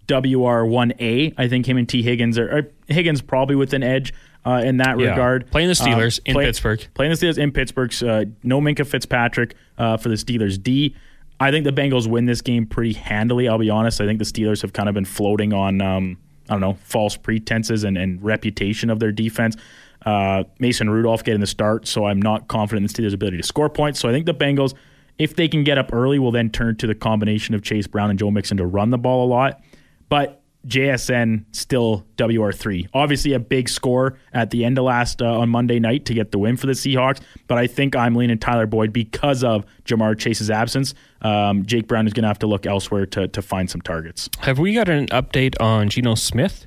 WR1A. 0.09 1.35
I 1.37 1.49
think 1.49 1.67
him 1.67 1.77
and 1.77 1.89
Tee 1.89 2.03
Higgins 2.03 2.39
are, 2.39 2.59
are 2.59 2.71
Higgins 2.89 3.21
probably 3.23 3.57
with 3.57 3.73
an 3.73 3.83
edge 3.83 4.13
uh, 4.45 4.63
in 4.65 4.77
that 4.79 4.99
Yeah. 4.99 5.11
regard. 5.11 5.51
Playing 5.51 5.69
the 5.69 5.75
Steelers 5.75 6.21
in 6.25 6.35
play- 6.35 6.45
Pittsburgh. 6.47 6.87
Playing 6.95 7.13
the 7.13 7.17
Steelers 7.17 7.39
in 7.39 7.51
Pittsburgh. 7.53 7.93
Uh, 8.03 8.27
no 8.43 8.61
Minkah 8.61 8.87
Fitzpatrick 8.87 9.55
uh, 9.79 9.97
for 9.97 10.09
the 10.09 10.15
Steelers 10.15 10.63
D. 10.63 10.95
I 11.39 11.51
think 11.51 11.65
the 11.65 11.73
Bengals 11.73 12.07
win 12.07 12.25
this 12.27 12.41
game 12.41 12.67
pretty 12.67 12.95
handily. 12.95 13.49
I'll 13.49 13.59
be 13.59 13.69
honest. 13.71 14.01
I 14.01 14.07
think 14.07 14.19
the 14.19 14.25
Steelers 14.25 14.63
have 14.63 14.73
kind 14.73 14.89
of 14.89 14.95
been 14.95 15.05
floating 15.05 15.53
on 15.53 15.81
um, 15.83 16.19
I 16.49 16.55
don't 16.55 16.61
know 16.61 16.75
false 16.85 17.17
pretenses 17.17 17.85
and, 17.85 17.97
and 17.99 18.23
reputation 18.23 18.91
of 18.91 19.01
their 19.01 19.13
defense. 19.13 19.57
Uh, 20.05 20.45
Mason 20.59 20.89
Rudolph 20.89 21.25
getting 21.25 21.41
the 21.41 21.47
start, 21.47 21.89
so 21.89 22.05
I'm 22.05 22.23
not 22.23 22.47
confident 22.47 22.89
in 22.89 22.93
the 22.93 23.09
Steelers' 23.09 23.15
ability 23.15 23.39
to 23.39 23.43
score 23.43 23.69
points. 23.69 23.99
So 23.99 24.09
I 24.09 24.13
think 24.13 24.27
the 24.27 24.35
Bengals, 24.35 24.75
if 25.19 25.35
they 25.35 25.49
can 25.49 25.65
get 25.65 25.79
up 25.79 25.93
early, 25.93 26.19
will 26.19 26.31
then 26.31 26.51
turn 26.51 26.77
to 26.77 26.87
the 26.87 26.95
combination 26.95 27.55
of 27.55 27.63
Chase 27.63 27.87
Brown 27.87 28.11
and 28.11 28.19
Joe 28.19 28.31
Mixon 28.31 28.57
to 28.59 28.67
run 28.67 28.91
the 28.91 28.99
ball 28.99 29.27
a 29.27 29.29
lot. 29.29 29.61
But 30.09 30.43
JSN 30.67 31.45
still 31.53 32.05
WR3. 32.17 32.89
Obviously, 32.93 33.33
a 33.33 33.39
big 33.39 33.69
score 33.69 34.19
at 34.33 34.51
the 34.51 34.65
end 34.65 34.79
of 34.79 34.85
last 34.85 35.23
uh, 35.23 35.39
on 35.39 35.49
Monday 35.49 35.79
night 35.79 36.05
to 36.07 36.15
get 36.15 36.33
the 36.33 36.39
win 36.39 36.57
for 36.57 36.67
the 36.67 36.73
Seahawks. 36.73 37.21
But 37.47 37.59
I 37.59 37.67
think 37.67 37.95
I'm 37.95 38.15
leaning 38.15 38.39
Tyler 38.39 38.67
Boyd 38.67 38.93
because 38.93 39.45
of 39.45 39.65
Ja'Marr 39.85 40.19
Chase's 40.19 40.51
absence. 40.51 40.95
Um, 41.23 41.65
Jake 41.67 41.87
Brown 41.87 42.07
is 42.07 42.13
going 42.13 42.23
to 42.23 42.29
have 42.29 42.39
to 42.41 42.47
look 42.47 42.67
elsewhere 42.67 43.07
to, 43.07 43.29
to 43.29 43.43
find 43.43 43.71
some 43.71 43.81
targets. 43.81 44.29
Have 44.41 44.59
we 44.59 44.75
got 44.75 44.89
an 44.89 45.07
update 45.09 45.55
on 45.61 45.89
Geno 45.89 46.15
Smith? 46.15 46.67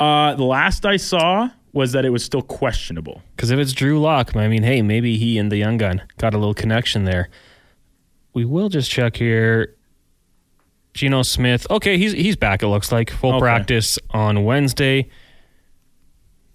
Uh, 0.00 0.34
the 0.34 0.44
last 0.44 0.86
I 0.86 0.96
saw 0.96 1.50
was 1.72 1.92
that 1.92 2.04
it 2.04 2.10
was 2.10 2.24
still 2.24 2.42
questionable. 2.42 3.22
Because 3.36 3.50
if 3.50 3.58
it's 3.58 3.72
Drew 3.72 4.00
Lock, 4.00 4.34
I 4.34 4.48
mean, 4.48 4.62
hey, 4.62 4.82
maybe 4.82 5.16
he 5.16 5.38
and 5.38 5.52
the 5.52 5.56
young 5.56 5.76
gun 5.76 6.02
got 6.16 6.34
a 6.34 6.38
little 6.38 6.54
connection 6.54 7.04
there. 7.04 7.28
We 8.32 8.44
will 8.44 8.68
just 8.68 8.90
check 8.90 9.16
here. 9.16 9.74
Geno 10.98 11.22
Smith. 11.22 11.64
Okay, 11.70 11.96
he's 11.96 12.12
he's 12.12 12.34
back. 12.34 12.62
It 12.62 12.66
looks 12.68 12.90
like 12.90 13.10
full 13.10 13.34
Okay. 13.34 13.40
practice 13.40 13.98
on 14.10 14.44
Wednesday. 14.44 15.08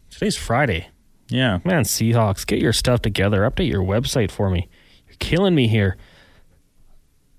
Today's 0.10 0.36
Friday. 0.36 0.88
Yeah. 1.30 1.60
Man, 1.64 1.84
Seahawks, 1.84 2.46
get 2.46 2.60
your 2.60 2.74
stuff 2.74 3.02
together. 3.02 3.50
Update 3.50 3.70
your 3.72 3.82
website 3.84 4.30
for 4.32 4.50
me. 4.50 4.68
You're 5.08 5.16
killing 5.20 5.56
me 5.56 5.68
here. 5.68 5.96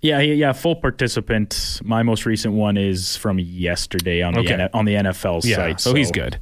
Yeah, 0.00 0.20
yeah, 0.20 0.34
yeah, 0.34 0.52
full 0.52 0.76
participant. 0.76 1.80
My 1.84 2.02
most 2.02 2.24
recent 2.26 2.54
one 2.54 2.76
is 2.78 3.16
from 3.16 3.38
yesterday 3.38 4.22
on 4.22 4.34
the 4.34 4.40
Okay. 4.40 4.54
N- 4.54 4.70
on 4.74 4.84
the 4.86 4.94
NFL 4.94 5.40
Yeah, 5.44 5.56
site. 5.56 5.80
so, 5.80 5.94
he's 5.94 6.10
good. 6.10 6.38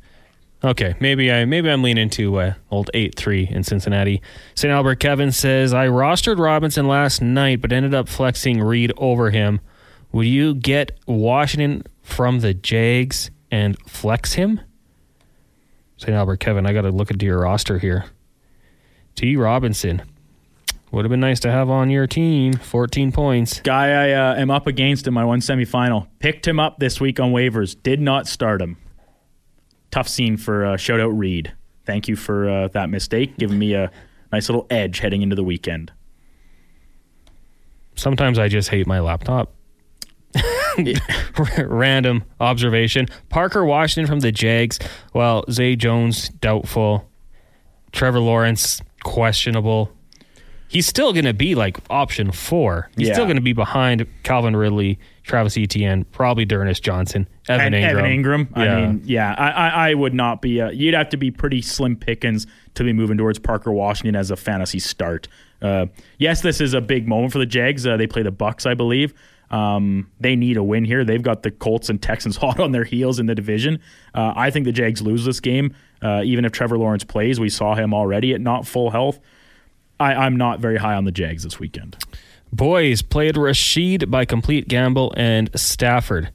Okay, 0.64 0.94
maybe 1.01 1.31
I 1.33 1.44
maybe 1.44 1.68
I'm 1.70 1.83
leaning 1.83 2.09
to 2.11 2.37
uh, 2.38 2.55
old 2.70 2.88
eight 2.94 3.16
three 3.16 3.48
in 3.51 3.64
Cincinnati. 3.64 4.22
St. 4.55 4.70
Albert 4.72 5.01
Kevin 5.01 5.33
says 5.33 5.75
I 5.75 5.88
rostered 5.88 6.38
Robinson 6.38 6.87
last 6.87 7.20
night, 7.20 7.61
but 7.61 7.72
ended 7.72 7.94
up 7.94 8.09
flexing 8.09 8.61
Reed 8.61 8.92
over 8.96 9.31
him. 9.31 9.61
Would 10.12 10.27
you 10.27 10.55
get 10.55 10.98
Washington 11.07 11.85
from 12.03 12.40
the 12.40 12.55
Jags 12.55 13.31
and 13.51 13.79
flex 13.88 14.35
him? 14.35 14.61
St. 15.96 16.14
Albert 16.14 16.38
Kevin, 16.40 16.66
I 16.66 16.72
got 16.72 16.83
to 16.83 16.90
look 16.90 17.11
into 17.11 17.27
your 17.27 17.40
roster 17.40 17.79
here. 17.79 18.07
T. 19.14 19.37
Robinson 19.37 20.03
would 20.90 21.05
have 21.05 21.11
been 21.11 21.20
nice 21.20 21.40
to 21.40 21.51
have 21.51 21.70
on 21.70 21.90
your 21.90 22.07
team. 22.07 22.55
Fourteen 22.55 23.12
points. 23.12 23.61
Guy 23.61 23.88
I 23.88 24.12
uh, 24.12 24.35
am 24.35 24.51
up 24.51 24.66
against 24.66 25.07
in 25.07 25.14
my 25.14 25.25
one 25.25 25.40
semifinal. 25.40 26.09
Picked 26.18 26.46
him 26.46 26.61
up 26.61 26.79
this 26.79 27.01
week 27.01 27.20
on 27.20 27.33
waivers. 27.33 27.81
Did 27.83 28.01
not 28.01 28.27
start 28.27 28.61
him. 28.61 28.77
Tough 29.90 30.09
scene 30.09 30.37
for 30.37 30.66
uh, 30.66 30.77
shout 30.77 31.01
out 31.01 31.09
Reed. 31.09 31.53
Thank 31.87 32.09
you 32.09 32.16
for 32.16 32.48
uh, 32.48 32.68
that 32.68 32.90
mistake, 32.90 33.37
giving 33.38 33.59
me 33.59 33.75
a 33.75 33.90
nice 34.33 34.48
little 34.48 34.66
edge 34.70 35.01
heading 35.01 35.22
into 35.22 35.37
the 35.37 35.44
weekend. 35.44 35.92
Sometimes 37.94 38.38
I 38.38 38.48
just 38.48 38.68
hate 38.68 38.87
my 38.87 39.01
laptop. 39.01 39.53
Random 41.58 42.24
observation. 42.40 43.06
Parker 43.28 43.64
Washington 43.64 44.06
from 44.08 44.20
the 44.20 44.32
Jags. 44.32 44.78
Well, 45.12 45.44
Zay 45.50 45.76
Jones, 45.76 46.28
doubtful. 46.28 47.08
Trevor 47.92 48.20
Lawrence, 48.20 48.80
questionable. 49.02 49.92
He's 50.68 50.87
still 50.87 51.12
going 51.12 51.26
to 51.26 51.35
be 51.35 51.54
like 51.54 51.76
option 51.90 52.32
four. 52.32 52.88
He's 52.96 53.08
Yeah. 53.08 53.12
still 53.14 53.26
going 53.26 53.37
to 53.37 53.42
be 53.42 53.52
behind 53.52 54.06
Calvin 54.22 54.56
Ridley, 54.56 54.98
Travis 55.22 55.58
Etienne, 55.58 56.04
probably 56.04 56.46
Dernis 56.46 56.80
Johnson, 56.80 57.28
Evan 57.46 57.74
and 57.74 57.85
Engram. 57.85 57.90
Evan 57.90 58.04
Engram. 58.54 58.56
I 58.56 58.80
mean, 58.80 59.02
yeah, 59.04 59.35
I, 59.37 59.50
I, 59.50 59.90
I 59.90 59.94
would 59.94 60.14
not 60.14 60.40
be. 60.40 60.62
Uh, 60.62 60.70
you'd 60.70 60.94
have 60.94 61.11
to 61.11 61.18
be 61.18 61.30
pretty 61.30 61.61
slim 61.61 61.94
pickings 61.96 62.46
to 62.74 62.85
be 62.85 62.94
moving 62.94 63.18
towards 63.18 63.38
Parker 63.38 63.70
Washington 63.70 64.16
as 64.16 64.30
a 64.30 64.37
fantasy 64.37 64.78
start. 64.78 65.28
Uh, 65.61 65.87
yes, 66.16 66.40
this 66.40 66.58
is 66.58 66.72
a 66.72 66.80
big 66.80 67.06
moment 67.06 67.35
for 67.35 67.38
the 67.38 67.44
Jags. 67.46 67.87
Uh, 67.87 67.98
they 67.98 68.06
play 68.06 68.22
the 68.22 68.30
Bucks, 68.32 68.64
I 68.64 68.72
believe. 68.72 69.12
Um, 69.53 70.11
they 70.19 70.35
need 70.35 70.57
a 70.57 70.62
win 70.62 70.85
here. 70.85 71.05
They've 71.05 71.23
got 71.23 71.43
the 71.43 71.51
Colts 71.51 71.88
and 71.88 72.03
Texans 72.03 72.37
hot 72.38 72.59
on 72.59 72.73
their 72.73 72.85
heels 72.85 73.19
in 73.19 73.27
the 73.27 73.35
division. 73.35 73.81
Uh, 74.15 74.33
I 74.35 74.51
think 74.51 74.65
the 74.65 74.73
Jags 74.73 75.03
lose 75.03 75.25
this 75.25 75.41
game, 75.41 75.75
uh, 76.01 76.23
even 76.25 76.45
if 76.45 76.53
Trevor 76.53 76.79
Lawrence 76.79 77.05
plays. 77.05 77.38
We 77.38 77.51
saw 77.51 77.75
him 77.75 77.95
already 77.95 78.33
at 78.33 78.41
not 78.41 78.67
full 78.67 78.91
health. 78.91 79.21
I, 80.01 80.15
I'm 80.15 80.37
not 80.37 80.59
very 80.59 80.79
high 80.79 80.95
on 80.95 81.05
the 81.05 81.12
Jags 81.12 81.45
this 81.45 81.61
weekend. 81.61 81.97
Boys 82.53 83.03
played 83.03 83.37
Rashid 83.37 84.11
by 84.11 84.25
complete 84.25 84.69
gamble 84.69 85.15
and 85.17 85.49
Stafford 85.59 86.33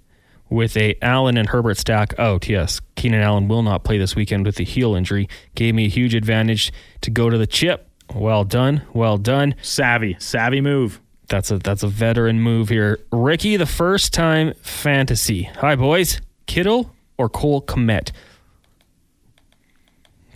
with 0.50 0.78
a 0.78 0.96
Allen 1.02 1.38
and 1.38 1.50
Herbert 1.50 1.78
stack 1.78 2.18
out. 2.18 2.48
Yes, 2.48 2.80
Keenan 2.96 3.22
Allen 3.22 3.48
will 3.48 3.64
not 3.64 3.84
play 3.84 3.98
this 3.98 4.16
weekend 4.16 4.46
with 4.46 4.56
the 4.56 4.64
heel 4.64 4.96
injury. 4.96 5.28
Gave 5.56 5.76
me 5.76 5.86
a 5.86 5.90
huge 5.90 6.16
advantage 6.16 6.72
to 7.02 7.12
go 7.12 7.30
to 7.30 7.38
the 7.38 7.48
chip. 7.48 7.90
Well 8.14 8.46
done, 8.46 8.84
well 8.94 9.18
done. 9.18 9.56
Savvy, 9.62 10.16
savvy 10.20 10.62
move. 10.62 11.02
That's 11.28 11.52
a 11.52 11.58
that's 11.58 11.84
a 11.84 11.88
veteran 11.88 12.40
move 12.40 12.70
here. 12.70 13.00
Ricky, 13.12 13.58
the 13.58 13.66
first 13.66 14.14
time 14.14 14.54
fantasy. 14.62 15.44
Hi 15.44 15.76
boys, 15.76 16.22
Kittle 16.46 16.94
or 17.18 17.28
Cole 17.28 17.62
Kmet. 17.62 18.12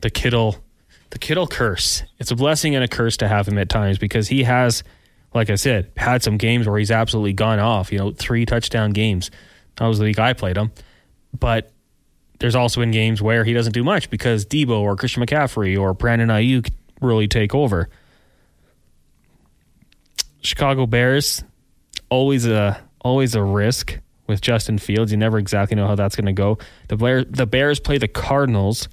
The 0.01 0.10
Kittle, 0.10 0.58
the 1.12 1.19
Kittle 1.19 1.47
curse. 1.47 2.04
It's 2.19 2.32
a 2.32 2.36
blessing 2.36 2.75
and 2.75 2.84
a 2.84 2.88
curse 2.88 3.17
to 3.17 3.27
have 3.27 3.47
him 3.47 3.58
at 3.58 3.69
times 3.69 3.99
because 3.99 4.27
he 4.27 4.43
has, 4.43 4.84
like 5.34 5.49
I 5.49 5.56
said, 5.56 5.91
had 5.95 6.23
some 6.23 6.38
games 6.38 6.67
where 6.67 6.77
he's 6.77 6.91
absolutely 6.91 7.34
gone 7.34 7.60
off. 7.60 7.91
You 7.91 7.99
know, 7.99 8.12
three 8.12 8.45
touchdown 8.45 8.91
games. 8.91 9.32
That 9.77 9.88
was 9.88 9.99
the 9.99 10.06
week 10.06 10.19
I 10.19 10.34
played 10.34 10.58
him, 10.58 10.71
but 11.38 11.71
there's 12.39 12.56
also 12.56 12.82
been 12.82 12.91
games 12.91 13.21
where 13.21 13.45
he 13.45 13.54
doesn't 13.54 13.73
do 13.73 13.84
much 13.84 14.10
because 14.10 14.45
Deebo 14.45 14.82
or 14.82 14.95
Christian 14.97 15.23
McCaffrey 15.23 15.80
or 15.80 15.93
Brandon 15.93 16.27
Aiyuk 16.27 16.71
really 16.99 17.27
take 17.27 17.56
over. 17.56 17.88
Chicago 20.41 20.86
Bears, 20.86 21.43
always 22.10 22.45
a 22.45 22.82
always 23.01 23.36
a 23.36 23.43
risk 23.43 23.99
with 24.27 24.41
Justin 24.41 24.77
Fields. 24.77 25.12
You 25.12 25.17
never 25.17 25.38
exactly 25.38 25.75
know 25.75 25.88
how 25.88 25.95
that's 25.95 26.15
going 26.15 26.25
to 26.27 26.34
go. 26.34 26.58
The 26.88 26.97
Bears, 26.97 27.25
the 27.30 27.45
Bears 27.45 27.80
play 27.80 27.97
the 27.97 28.08
Cardinals. 28.08 28.88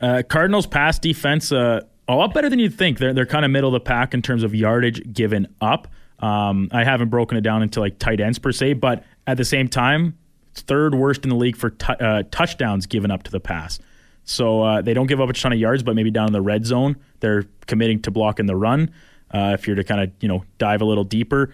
Uh, 0.00 0.22
Cardinals 0.28 0.66
pass 0.66 0.98
defense 0.98 1.52
uh, 1.52 1.82
a 2.08 2.14
lot 2.14 2.34
better 2.34 2.48
than 2.48 2.58
you'd 2.58 2.74
think. 2.74 2.98
They're 2.98 3.12
they're 3.12 3.26
kind 3.26 3.44
of 3.44 3.50
middle 3.50 3.68
of 3.68 3.74
the 3.74 3.86
pack 3.86 4.14
in 4.14 4.22
terms 4.22 4.42
of 4.42 4.54
yardage 4.54 5.12
given 5.12 5.48
up. 5.60 5.88
Um, 6.18 6.68
I 6.72 6.84
haven't 6.84 7.10
broken 7.10 7.36
it 7.36 7.42
down 7.42 7.62
into 7.62 7.80
like 7.80 7.98
tight 7.98 8.20
ends 8.20 8.38
per 8.38 8.52
se, 8.52 8.74
but 8.74 9.04
at 9.26 9.36
the 9.36 9.44
same 9.44 9.68
time, 9.68 10.16
third 10.54 10.94
worst 10.94 11.24
in 11.24 11.30
the 11.30 11.36
league 11.36 11.56
for 11.56 11.70
tou- 11.70 11.92
uh, 11.92 12.22
touchdowns 12.30 12.86
given 12.86 13.10
up 13.10 13.24
to 13.24 13.30
the 13.30 13.40
pass. 13.40 13.78
So 14.24 14.62
uh, 14.62 14.82
they 14.82 14.94
don't 14.94 15.06
give 15.06 15.20
up 15.20 15.28
a 15.28 15.32
ton 15.32 15.52
of 15.52 15.58
yards, 15.58 15.82
but 15.82 15.94
maybe 15.94 16.10
down 16.10 16.26
in 16.26 16.32
the 16.32 16.40
red 16.40 16.64
zone, 16.66 16.96
they're 17.20 17.44
committing 17.66 18.02
to 18.02 18.10
blocking 18.10 18.46
the 18.46 18.56
run. 18.56 18.92
Uh, 19.32 19.50
if 19.58 19.66
you're 19.66 19.76
to 19.76 19.84
kind 19.84 20.00
of 20.00 20.10
you 20.20 20.28
know 20.28 20.44
dive 20.58 20.80
a 20.80 20.84
little 20.84 21.04
deeper, 21.04 21.52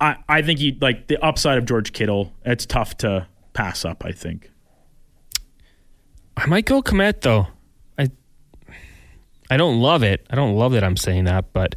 I 0.00 0.16
I 0.28 0.42
think 0.42 0.60
you 0.60 0.76
like 0.80 1.06
the 1.06 1.22
upside 1.24 1.58
of 1.58 1.64
George 1.66 1.92
Kittle. 1.92 2.32
It's 2.44 2.66
tough 2.66 2.96
to 2.98 3.26
pass 3.52 3.84
up. 3.84 4.04
I 4.04 4.12
think. 4.12 4.50
I 6.36 6.46
might 6.46 6.66
go 6.66 6.82
Kmet 6.82 7.20
though. 7.20 7.46
I 7.98 8.10
I 9.50 9.56
don't 9.56 9.80
love 9.80 10.02
it. 10.02 10.26
I 10.30 10.34
don't 10.36 10.56
love 10.56 10.72
that 10.72 10.82
I'm 10.84 10.96
saying 10.96 11.24
that, 11.24 11.52
but 11.52 11.76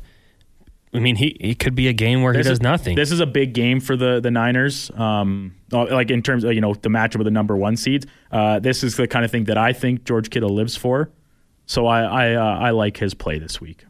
I 0.94 1.00
mean 1.00 1.16
he 1.16 1.28
it 1.40 1.60
could 1.60 1.76
be 1.76 1.88
a 1.88 1.94
game 1.94 2.24
where 2.24 2.34
he 2.34 2.38
This 2.40 2.48
does 2.48 2.58
is- 2.58 2.62
nothing. 2.64 2.96
This 2.96 3.12
is 3.12 3.20
a 3.20 3.28
big 3.28 3.54
game 3.54 3.80
for 3.80 3.96
the 3.96 4.20
the 4.20 4.32
Niners. 4.32 4.90
Um, 4.96 5.54
uh, 5.72 5.86
like 5.94 6.10
in 6.10 6.24
terms 6.24 6.44
of 6.44 6.54
you 6.54 6.62
know 6.62 6.74
the 6.74 6.90
matchup 6.90 7.18
with 7.18 7.26
the 7.26 7.32
number 7.32 7.56
one 7.56 7.78
seeds. 7.78 8.08
Uh, 8.32 8.58
this 8.60 8.84
is 8.84 8.96
the 8.96 9.08
kind 9.08 9.24
of 9.24 9.30
thing 9.32 9.44
that 9.46 9.58
I 9.58 9.74
think 9.74 10.06
George 10.06 10.30
Kittle 10.32 10.50
lives 10.56 10.76
for. 10.76 11.12
So 11.68 11.86
I 11.86 12.02
I 12.02 12.34
uh, 12.34 12.60
I 12.60 12.70
like 12.72 12.98
his 12.98 13.14
play 13.14 13.38
this 13.38 13.62
week. 13.62 13.86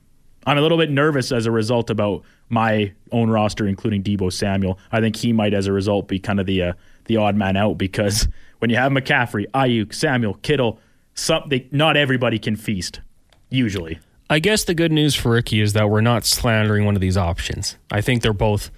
I'm 0.47 0.57
a 0.57 0.61
little 0.61 0.77
bit 0.77 0.89
nervous 0.89 1.33
as 1.33 1.45
a 1.45 1.51
result 1.51 1.89
about 1.89 2.23
my 2.47 2.93
own 3.11 3.29
roster, 3.29 3.67
including 3.67 4.01
Deebo 4.01 4.31
Samuel. 4.31 4.79
I 4.93 5.01
think 5.01 5.17
he 5.17 5.33
might, 5.33 5.53
as 5.53 5.67
a 5.67 5.73
result, 5.73 6.07
be 6.07 6.19
kind 6.19 6.39
of 6.39 6.45
the 6.45 6.63
uh, 6.63 6.73
the 7.05 7.17
odd 7.17 7.35
man 7.35 7.57
out 7.57 7.77
because 7.77 8.27
when 8.59 8.71
you 8.71 8.77
have 8.77 8.91
McCaffrey, 8.91 9.45
Aiyuk, 9.51 9.93
Samuel, 9.93 10.35
Kittle, 10.35 10.79
something 11.13 11.67
not 11.71 11.97
everybody 11.97 12.39
can 12.39 12.55
feast. 12.55 13.01
Usually, 13.49 13.99
I 14.29 14.39
guess 14.39 14.63
the 14.63 14.73
good 14.73 14.91
news 14.91 15.15
for 15.15 15.31
Ricky 15.31 15.59
is 15.59 15.73
that 15.73 15.89
we're 15.89 16.01
not 16.01 16.25
slandering 16.25 16.85
one 16.85 16.95
of 16.95 17.01
these 17.01 17.17
options. 17.17 17.77
I 17.91 18.01
think 18.01 18.21
they're 18.23 18.33
both 18.33 18.71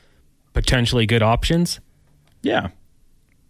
potentially 0.53 1.05
good 1.05 1.23
options. 1.23 1.79
yeah, 2.41 2.69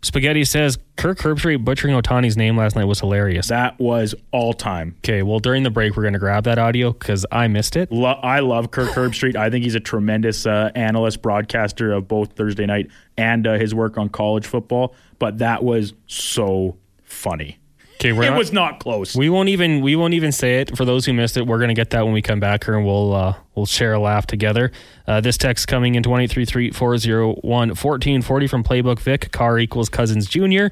Spaghetti 0.02 0.46
says 0.46 0.78
Kirk 0.96 1.18
Herbstreit 1.20 1.66
butchering 1.66 1.94
Ohtani's 1.94 2.38
name 2.38 2.56
last 2.56 2.76
night 2.76 2.86
was 2.86 3.00
hilarious. 3.02 3.48
that 3.50 3.78
was 3.80 4.16
all 4.32 4.54
time. 4.54 4.96
Okay, 5.00 5.24
well 5.24 5.40
during 5.40 5.64
the 5.64 5.70
break 5.70 5.98
we're 5.98 6.04
gonna 6.04 6.20
grab 6.20 6.46
that 6.46 6.58
audio 6.58 6.94
because 6.94 7.26
I 7.32 7.48
missed 7.50 7.76
it. 7.76 7.92
Lo- 7.92 8.20
I 8.24 8.40
love 8.40 8.72
Kirk 8.72 8.92
Herbstreit. 8.92 9.36
I 9.36 9.50
think 9.50 9.64
he's 9.66 9.76
a 9.76 9.80
tremendous 9.82 10.46
uh, 10.46 10.72
analyst, 10.74 11.22
broadcaster 11.22 11.92
of 11.92 12.08
both 12.08 12.34
Thursday 12.34 12.66
night 12.66 12.88
and 13.18 13.46
uh, 13.46 13.54
his 13.58 13.76
work 13.76 13.98
on 13.98 14.08
college 14.10 14.46
football. 14.48 14.96
But 15.20 15.40
that 15.40 15.64
was 15.64 15.94
so 16.08 16.78
funny. 17.04 17.58
Okay, 18.00 18.14
we're 18.14 18.24
it 18.24 18.30
not, 18.30 18.38
was 18.38 18.54
not 18.54 18.80
close. 18.80 19.14
we 19.14 19.30
won't 19.30 19.50
even 19.50 19.82
we 19.82 19.98
won't 19.98 20.14
even 20.14 20.32
say 20.32 20.62
it 20.62 20.78
for 20.78 20.86
those 20.86 21.06
who 21.06 21.12
missed 21.12 21.36
it. 21.36 21.46
We're 21.46 21.60
gonna 21.60 21.74
get 21.74 21.90
that 21.90 22.06
when 22.06 22.14
we 22.14 22.22
come 22.22 22.40
back 22.40 22.64
here 22.64 22.76
and 22.76 22.86
we'll 22.86 23.14
uh, 23.14 23.36
we'll 23.56 23.66
share 23.66 23.94
a 23.94 24.00
laugh 24.00 24.26
together. 24.26 24.72
Uh, 25.06 25.20
this 25.20 25.38
text 25.38 25.68
coming 25.68 25.96
in 25.96 26.04
twenty 26.04 26.26
three 26.26 26.46
three 26.46 26.72
four 26.72 26.98
zero 26.98 27.34
one 27.36 27.76
fourteen 27.76 28.22
forty 28.22 28.48
from 28.48 28.64
Playbook 28.64 29.00
Vic. 29.00 29.34
Carr 29.34 29.60
equals 29.60 29.90
Cousins 29.90 30.28
Jr. 30.28 30.68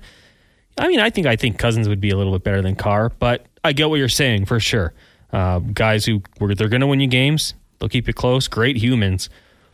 I 0.78 0.88
mean, 0.88 1.02
I 1.02 1.10
think 1.10 1.28
I 1.28 1.36
think 1.36 1.60
Cousins 1.60 1.90
would 1.90 2.00
be 2.00 2.12
a 2.12 2.16
little 2.16 2.32
bit 2.32 2.44
better 2.44 2.62
than 2.62 2.76
Carr, 2.76 3.12
but 3.20 3.46
I 3.64 3.74
get 3.74 3.90
what 3.90 3.98
you're 3.98 4.08
saying 4.08 4.46
for 4.46 4.60
sure. 4.60 4.94
Uh, 5.34 5.60
guys 5.60 6.06
who 6.06 6.22
were 6.40 6.56
they're 6.56 6.70
going 6.70 6.82
to 6.82 6.88
win 6.88 7.02
you 7.02 7.08
games, 7.08 7.56
they'll 7.80 7.90
keep 7.90 8.08
you 8.08 8.14
close. 8.14 8.48
Great 8.48 8.78
humans, 8.78 9.30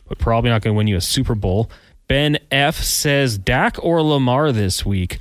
but 0.08 0.18
probably 0.18 0.50
not 0.50 0.62
going 0.62 0.74
to 0.74 0.76
win 0.76 0.88
you 0.88 0.96
a 0.96 1.00
Super 1.00 1.36
Bowl. 1.36 1.70
Ben 2.08 2.38
F 2.50 2.76
says 2.76 3.38
Dak 3.38 3.76
or 3.82 4.02
Lamar 4.02 4.50
this 4.50 4.84
week. 4.84 5.18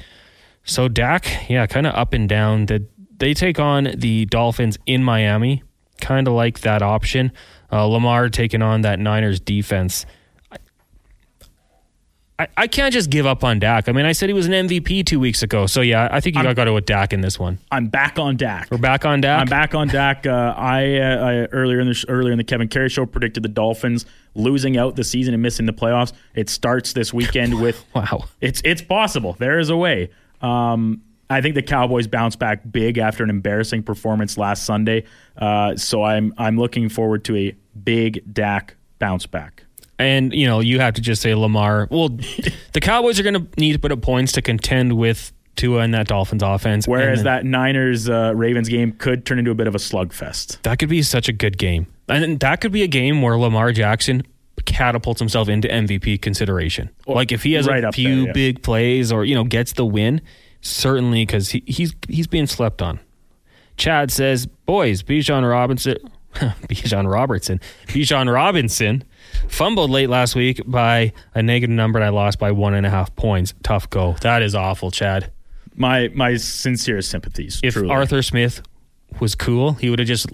So 0.63 0.87
Dak, 0.87 1.49
yeah, 1.49 1.67
kind 1.67 1.85
of 1.85 1.93
up 1.93 2.13
and 2.13 2.27
down. 2.27 2.67
That 2.67 2.83
they 3.19 3.33
take 3.33 3.59
on 3.59 3.89
the 3.95 4.25
Dolphins 4.25 4.77
in 4.85 5.03
Miami, 5.03 5.63
kind 6.01 6.27
of 6.27 6.33
like 6.33 6.61
that 6.61 6.81
option. 6.81 7.31
Uh, 7.71 7.85
Lamar 7.85 8.29
taking 8.29 8.61
on 8.61 8.81
that 8.81 8.99
Niners 8.99 9.39
defense. 9.39 10.05
I, 12.39 12.47
I 12.57 12.67
can't 12.67 12.91
just 12.91 13.09
give 13.11 13.27
up 13.27 13.43
on 13.43 13.59
Dak. 13.59 13.87
I 13.87 13.91
mean, 13.91 14.05
I 14.05 14.11
said 14.11 14.27
he 14.27 14.33
was 14.33 14.47
an 14.47 14.53
MVP 14.53 15.05
two 15.05 15.19
weeks 15.19 15.43
ago. 15.43 15.67
So 15.67 15.81
yeah, 15.81 16.07
I 16.11 16.19
think 16.19 16.35
you 16.35 16.41
got 16.41 16.49
to 16.49 16.65
go 16.65 16.73
with 16.73 16.85
Dak 16.85 17.13
in 17.13 17.21
this 17.21 17.37
one. 17.37 17.59
I'm 17.71 17.87
back 17.87 18.17
on 18.17 18.37
Dak. 18.37 18.69
We're 18.71 18.79
back 18.79 19.05
on 19.05 19.21
Dak. 19.21 19.39
I'm 19.41 19.47
back 19.47 19.75
on 19.75 19.87
Dak. 19.87 20.25
Uh, 20.25 20.53
I, 20.57 20.97
uh, 20.97 21.25
I 21.25 21.33
earlier 21.51 21.79
in 21.79 21.87
the 21.87 21.93
sh- 21.93 22.05
earlier 22.07 22.31
in 22.31 22.39
the 22.39 22.43
Kevin 22.43 22.67
Carey 22.67 22.89
show 22.89 23.05
predicted 23.05 23.43
the 23.43 23.49
Dolphins 23.49 24.05
losing 24.33 24.77
out 24.77 24.95
the 24.95 25.03
season 25.03 25.35
and 25.35 25.43
missing 25.43 25.67
the 25.67 25.73
playoffs. 25.73 26.11
It 26.33 26.49
starts 26.49 26.93
this 26.93 27.13
weekend 27.13 27.61
with 27.61 27.85
Wow. 27.95 28.25
It's 28.41 28.61
it's 28.65 28.81
possible. 28.81 29.35
There 29.39 29.59
is 29.59 29.69
a 29.69 29.77
way. 29.77 30.09
Um, 30.43 31.01
I 31.29 31.41
think 31.41 31.55
the 31.55 31.63
Cowboys 31.63 32.05
bounce 32.05 32.35
back 32.35 32.61
big 32.69 32.97
after 32.97 33.23
an 33.23 33.29
embarrassing 33.29 33.83
performance 33.83 34.37
last 34.37 34.65
Sunday. 34.65 35.05
Uh, 35.37 35.75
so 35.75 36.03
I'm 36.03 36.33
I'm 36.37 36.57
looking 36.59 36.89
forward 36.89 37.23
to 37.25 37.35
a 37.35 37.55
big 37.83 38.21
Dak 38.31 38.75
bounce 38.99 39.25
back. 39.25 39.63
And 39.97 40.33
you 40.33 40.45
know, 40.45 40.59
you 40.59 40.79
have 40.79 40.93
to 40.95 41.01
just 41.01 41.21
say 41.21 41.33
Lamar. 41.33 41.87
Well, 41.89 42.09
the 42.09 42.79
Cowboys 42.81 43.19
are 43.19 43.23
going 43.23 43.35
to 43.35 43.47
need 43.59 43.73
to 43.73 43.79
put 43.79 43.91
up 43.91 44.01
points 44.01 44.33
to 44.33 44.41
contend 44.41 44.93
with 44.93 45.31
Tua 45.55 45.81
and 45.81 45.93
that 45.93 46.07
Dolphins 46.07 46.43
offense. 46.43 46.87
Whereas 46.87 47.19
And 47.19 47.27
that 47.27 47.45
Niners 47.45 48.09
uh, 48.09 48.33
Ravens 48.35 48.69
game 48.69 48.91
could 48.91 49.25
turn 49.25 49.39
into 49.39 49.51
a 49.51 49.55
bit 49.55 49.67
of 49.67 49.75
a 49.75 49.79
slugfest. 49.79 50.61
that 50.63 50.79
could 50.79 50.89
be 50.89 51.01
such 51.03 51.29
a 51.29 51.33
good 51.33 51.57
game, 51.57 51.87
and 52.09 52.39
that 52.41 52.59
could 52.59 52.71
be 52.71 52.83
a 52.83 52.87
game 52.87 53.21
where 53.21 53.37
Lamar 53.37 53.71
Jackson 53.71 54.23
catapults 54.65 55.19
himself 55.19 55.49
into 55.49 55.67
MVP 55.67 56.21
consideration. 56.21 56.89
like 57.07 57.31
if 57.31 57.43
he 57.43 57.53
has 57.53 57.67
right 57.67 57.83
a 57.83 57.91
few 57.91 58.17
there, 58.17 58.27
yeah. 58.27 58.31
big 58.33 58.63
plays 58.63 59.11
or 59.11 59.25
you 59.25 59.35
know 59.35 59.43
gets 59.43 59.73
the 59.73 59.85
win, 59.85 60.21
certainly 60.61 61.25
because 61.25 61.49
he, 61.49 61.63
he's 61.65 61.93
he's 62.07 62.27
being 62.27 62.47
slept 62.47 62.81
on. 62.81 62.99
Chad 63.77 64.11
says, 64.11 64.45
"Boys, 64.45 65.03
Bijan 65.03 65.49
Robinson, 65.49 65.97
Bijan 66.33 67.11
Robertson, 67.11 67.59
Bijan 67.87 68.31
Robinson 68.31 69.03
fumbled 69.47 69.89
late 69.89 70.09
last 70.09 70.35
week 70.35 70.61
by 70.65 71.13
a 71.33 71.41
negative 71.41 71.75
number, 71.75 71.99
and 71.99 72.05
I 72.05 72.09
lost 72.09 72.39
by 72.39 72.51
one 72.51 72.73
and 72.73 72.85
a 72.85 72.89
half 72.89 73.15
points. 73.15 73.53
Tough 73.63 73.89
go. 73.89 74.13
That 74.21 74.41
is 74.41 74.55
awful, 74.55 74.91
Chad. 74.91 75.31
My 75.75 76.09
my 76.13 76.37
sincere 76.37 77.01
sympathies. 77.01 77.59
If 77.63 77.73
truly. 77.73 77.89
Arthur 77.89 78.21
Smith 78.21 78.61
was 79.19 79.35
cool, 79.35 79.73
he 79.73 79.89
would 79.89 79.99
have 79.99 80.07
just 80.07 80.27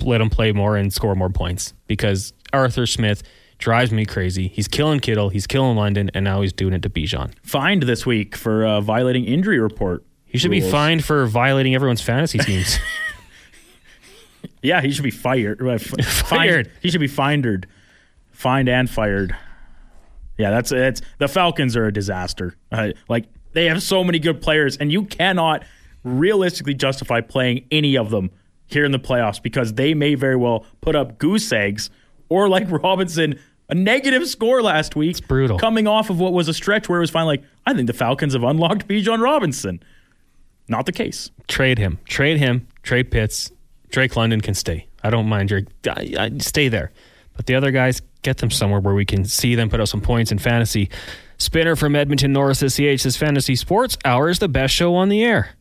let 0.00 0.20
him 0.20 0.30
play 0.30 0.52
more 0.52 0.76
and 0.76 0.92
score 0.92 1.14
more 1.14 1.30
points 1.30 1.74
because 1.86 2.32
Arthur 2.52 2.86
Smith 2.86 3.22
drives 3.62 3.92
me 3.92 4.04
crazy. 4.04 4.48
He's 4.48 4.66
killing 4.66 4.98
Kittle, 5.00 5.28
he's 5.28 5.46
killing 5.46 5.76
London, 5.76 6.10
and 6.14 6.24
now 6.24 6.42
he's 6.42 6.52
doing 6.52 6.74
it 6.74 6.82
to 6.82 6.90
Bijan. 6.90 7.32
fined 7.44 7.84
this 7.84 8.04
week 8.04 8.34
for 8.36 8.66
uh, 8.66 8.80
violating 8.80 9.24
injury 9.24 9.60
report. 9.60 10.04
He 10.26 10.36
should 10.36 10.50
be 10.50 10.60
fined 10.60 11.04
for 11.04 11.26
violating 11.26 11.74
everyone's 11.74 12.02
fantasy 12.02 12.38
teams. 12.38 12.78
Yeah, 14.60 14.80
he 14.80 14.90
should 14.92 15.02
be 15.04 15.10
fired. 15.10 15.60
Uh, 15.60 15.78
Fired. 16.02 16.70
He 16.80 16.90
should 16.90 17.00
be 17.00 17.08
fined, 17.08 17.66
fined 18.30 18.68
and 18.68 18.88
fired. 18.88 19.36
Yeah, 20.38 20.50
that's 20.50 20.70
it's 20.72 21.00
the 21.18 21.28
Falcons 21.28 21.76
are 21.76 21.86
a 21.86 21.92
disaster. 21.92 22.56
Uh, 22.70 22.90
like 23.08 23.26
they 23.52 23.66
have 23.66 23.82
so 23.82 24.02
many 24.04 24.18
good 24.20 24.40
players, 24.40 24.76
and 24.76 24.90
you 24.92 25.04
cannot 25.04 25.64
realistically 26.04 26.74
justify 26.74 27.20
playing 27.20 27.66
any 27.70 27.96
of 27.96 28.10
them 28.10 28.30
here 28.66 28.84
in 28.84 28.92
the 28.92 28.98
playoffs 29.00 29.42
because 29.42 29.74
they 29.74 29.94
may 29.94 30.14
very 30.14 30.36
well 30.36 30.64
put 30.80 30.94
up 30.96 31.18
goose 31.18 31.52
eggs 31.52 31.90
or 32.28 32.48
like 32.48 32.68
Robinson. 32.82 33.38
A 33.72 33.74
negative 33.74 34.28
score 34.28 34.60
last 34.60 34.96
week. 34.96 35.12
It's 35.12 35.20
brutal. 35.22 35.58
Coming 35.58 35.86
off 35.86 36.10
of 36.10 36.20
what 36.20 36.34
was 36.34 36.46
a 36.46 36.52
stretch 36.52 36.90
where 36.90 36.98
it 36.98 37.00
was 37.00 37.08
finally 37.08 37.38
like, 37.38 37.46
I 37.64 37.72
think 37.72 37.86
the 37.86 37.94
Falcons 37.94 38.34
have 38.34 38.42
unlocked 38.42 38.86
Bijan 38.86 39.22
Robinson. 39.22 39.82
Not 40.68 40.84
the 40.84 40.92
case. 40.92 41.30
trade 41.48 41.78
him. 41.78 41.98
Trade 42.04 42.36
him. 42.36 42.68
Trade 42.82 43.10
Pitts. 43.10 43.50
Drake 43.88 44.14
London 44.14 44.42
can 44.42 44.52
stay. 44.52 44.88
I 45.02 45.08
don't 45.08 45.26
mind 45.26 45.48
Drake. 45.48 45.68
I, 45.86 46.12
I, 46.18 46.30
stay 46.36 46.68
there. 46.68 46.92
But 47.34 47.46
the 47.46 47.54
other 47.54 47.70
guys, 47.70 48.02
get 48.20 48.36
them 48.36 48.50
somewhere 48.50 48.80
where 48.80 48.92
we 48.92 49.06
can 49.06 49.24
see 49.24 49.54
them 49.54 49.70
put 49.70 49.80
up 49.80 49.88
some 49.88 50.02
points 50.02 50.30
in 50.30 50.36
fantasy. 50.36 50.90
Spinner 51.38 51.74
from 51.74 51.96
Edmonton 51.96 52.34
Norris 52.34 52.58
CH 52.58 53.00
says 53.00 53.16
Fantasy 53.16 53.56
Sports 53.56 53.96
Hour 54.04 54.28
is 54.28 54.38
the 54.38 54.48
best 54.48 54.74
show 54.74 54.94
on 54.96 55.08
the 55.08 55.24
air. 55.24 55.56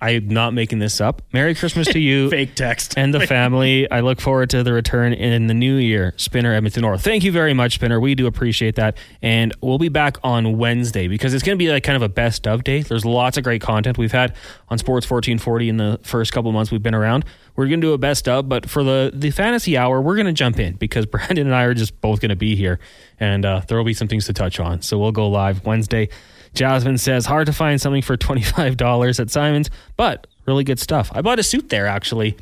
I'm 0.00 0.28
not 0.28 0.52
making 0.52 0.78
this 0.78 1.00
up. 1.00 1.22
Merry 1.32 1.54
Christmas 1.54 1.88
to 1.88 1.98
you. 1.98 2.28
Fake 2.36 2.54
text. 2.54 2.94
and 2.98 3.14
the 3.14 3.26
family. 3.26 3.90
I 3.90 4.00
look 4.00 4.20
forward 4.20 4.50
to 4.50 4.62
the 4.62 4.74
return 4.74 5.14
in 5.14 5.46
the 5.46 5.54
new 5.54 5.76
year. 5.76 6.12
Spinner 6.18 6.52
Edmonton 6.52 6.82
North. 6.82 7.02
Thank 7.02 7.24
you 7.24 7.32
very 7.32 7.54
much, 7.54 7.76
Spinner. 7.76 7.98
We 7.98 8.14
do 8.14 8.26
appreciate 8.26 8.74
that. 8.76 8.98
And 9.22 9.54
we'll 9.62 9.78
be 9.78 9.88
back 9.88 10.18
on 10.22 10.58
Wednesday 10.58 11.08
because 11.08 11.32
it's 11.32 11.42
going 11.42 11.56
to 11.56 11.58
be 11.58 11.70
like 11.70 11.82
kind 11.82 11.96
of 11.96 12.02
a 12.02 12.10
best 12.10 12.46
of 12.46 12.62
day. 12.62 12.82
There's 12.82 13.06
lots 13.06 13.38
of 13.38 13.44
great 13.44 13.62
content 13.62 13.96
we've 13.96 14.12
had 14.12 14.36
on 14.68 14.76
Sports 14.76 15.08
1440 15.10 15.68
in 15.70 15.76
the 15.78 15.98
first 16.02 16.30
couple 16.32 16.52
months 16.52 16.70
we've 16.70 16.82
been 16.82 16.94
around. 16.94 17.24
We're 17.56 17.66
going 17.66 17.80
to 17.80 17.86
do 17.86 17.92
a 17.94 17.98
best 17.98 18.28
of, 18.28 18.50
but 18.50 18.68
for 18.68 18.84
the, 18.84 19.10
the 19.14 19.30
fantasy 19.30 19.78
hour, 19.78 20.02
we're 20.02 20.16
going 20.16 20.26
to 20.26 20.32
jump 20.34 20.58
in 20.58 20.74
because 20.74 21.06
Brandon 21.16 21.46
and 21.46 21.54
I 21.54 21.62
are 21.62 21.74
just 21.74 21.98
both 22.02 22.20
going 22.20 22.28
to 22.28 22.36
be 22.36 22.54
here 22.54 22.78
and 23.18 23.46
uh, 23.46 23.62
there 23.66 23.78
will 23.78 23.84
be 23.84 23.94
some 23.94 24.08
things 24.08 24.26
to 24.26 24.34
touch 24.34 24.60
on. 24.60 24.82
So 24.82 24.98
we'll 24.98 25.12
go 25.12 25.26
live 25.28 25.64
Wednesday. 25.64 26.10
Jasmine 26.56 26.98
says, 26.98 27.26
hard 27.26 27.46
to 27.46 27.52
find 27.52 27.80
something 27.80 28.02
for 28.02 28.16
$25 28.16 29.20
at 29.20 29.30
Simon's, 29.30 29.70
but 29.96 30.26
really 30.46 30.64
good 30.64 30.80
stuff. 30.80 31.10
I 31.14 31.20
bought 31.22 31.38
a 31.38 31.42
suit 31.42 31.68
there 31.68 31.86
actually 31.86 32.36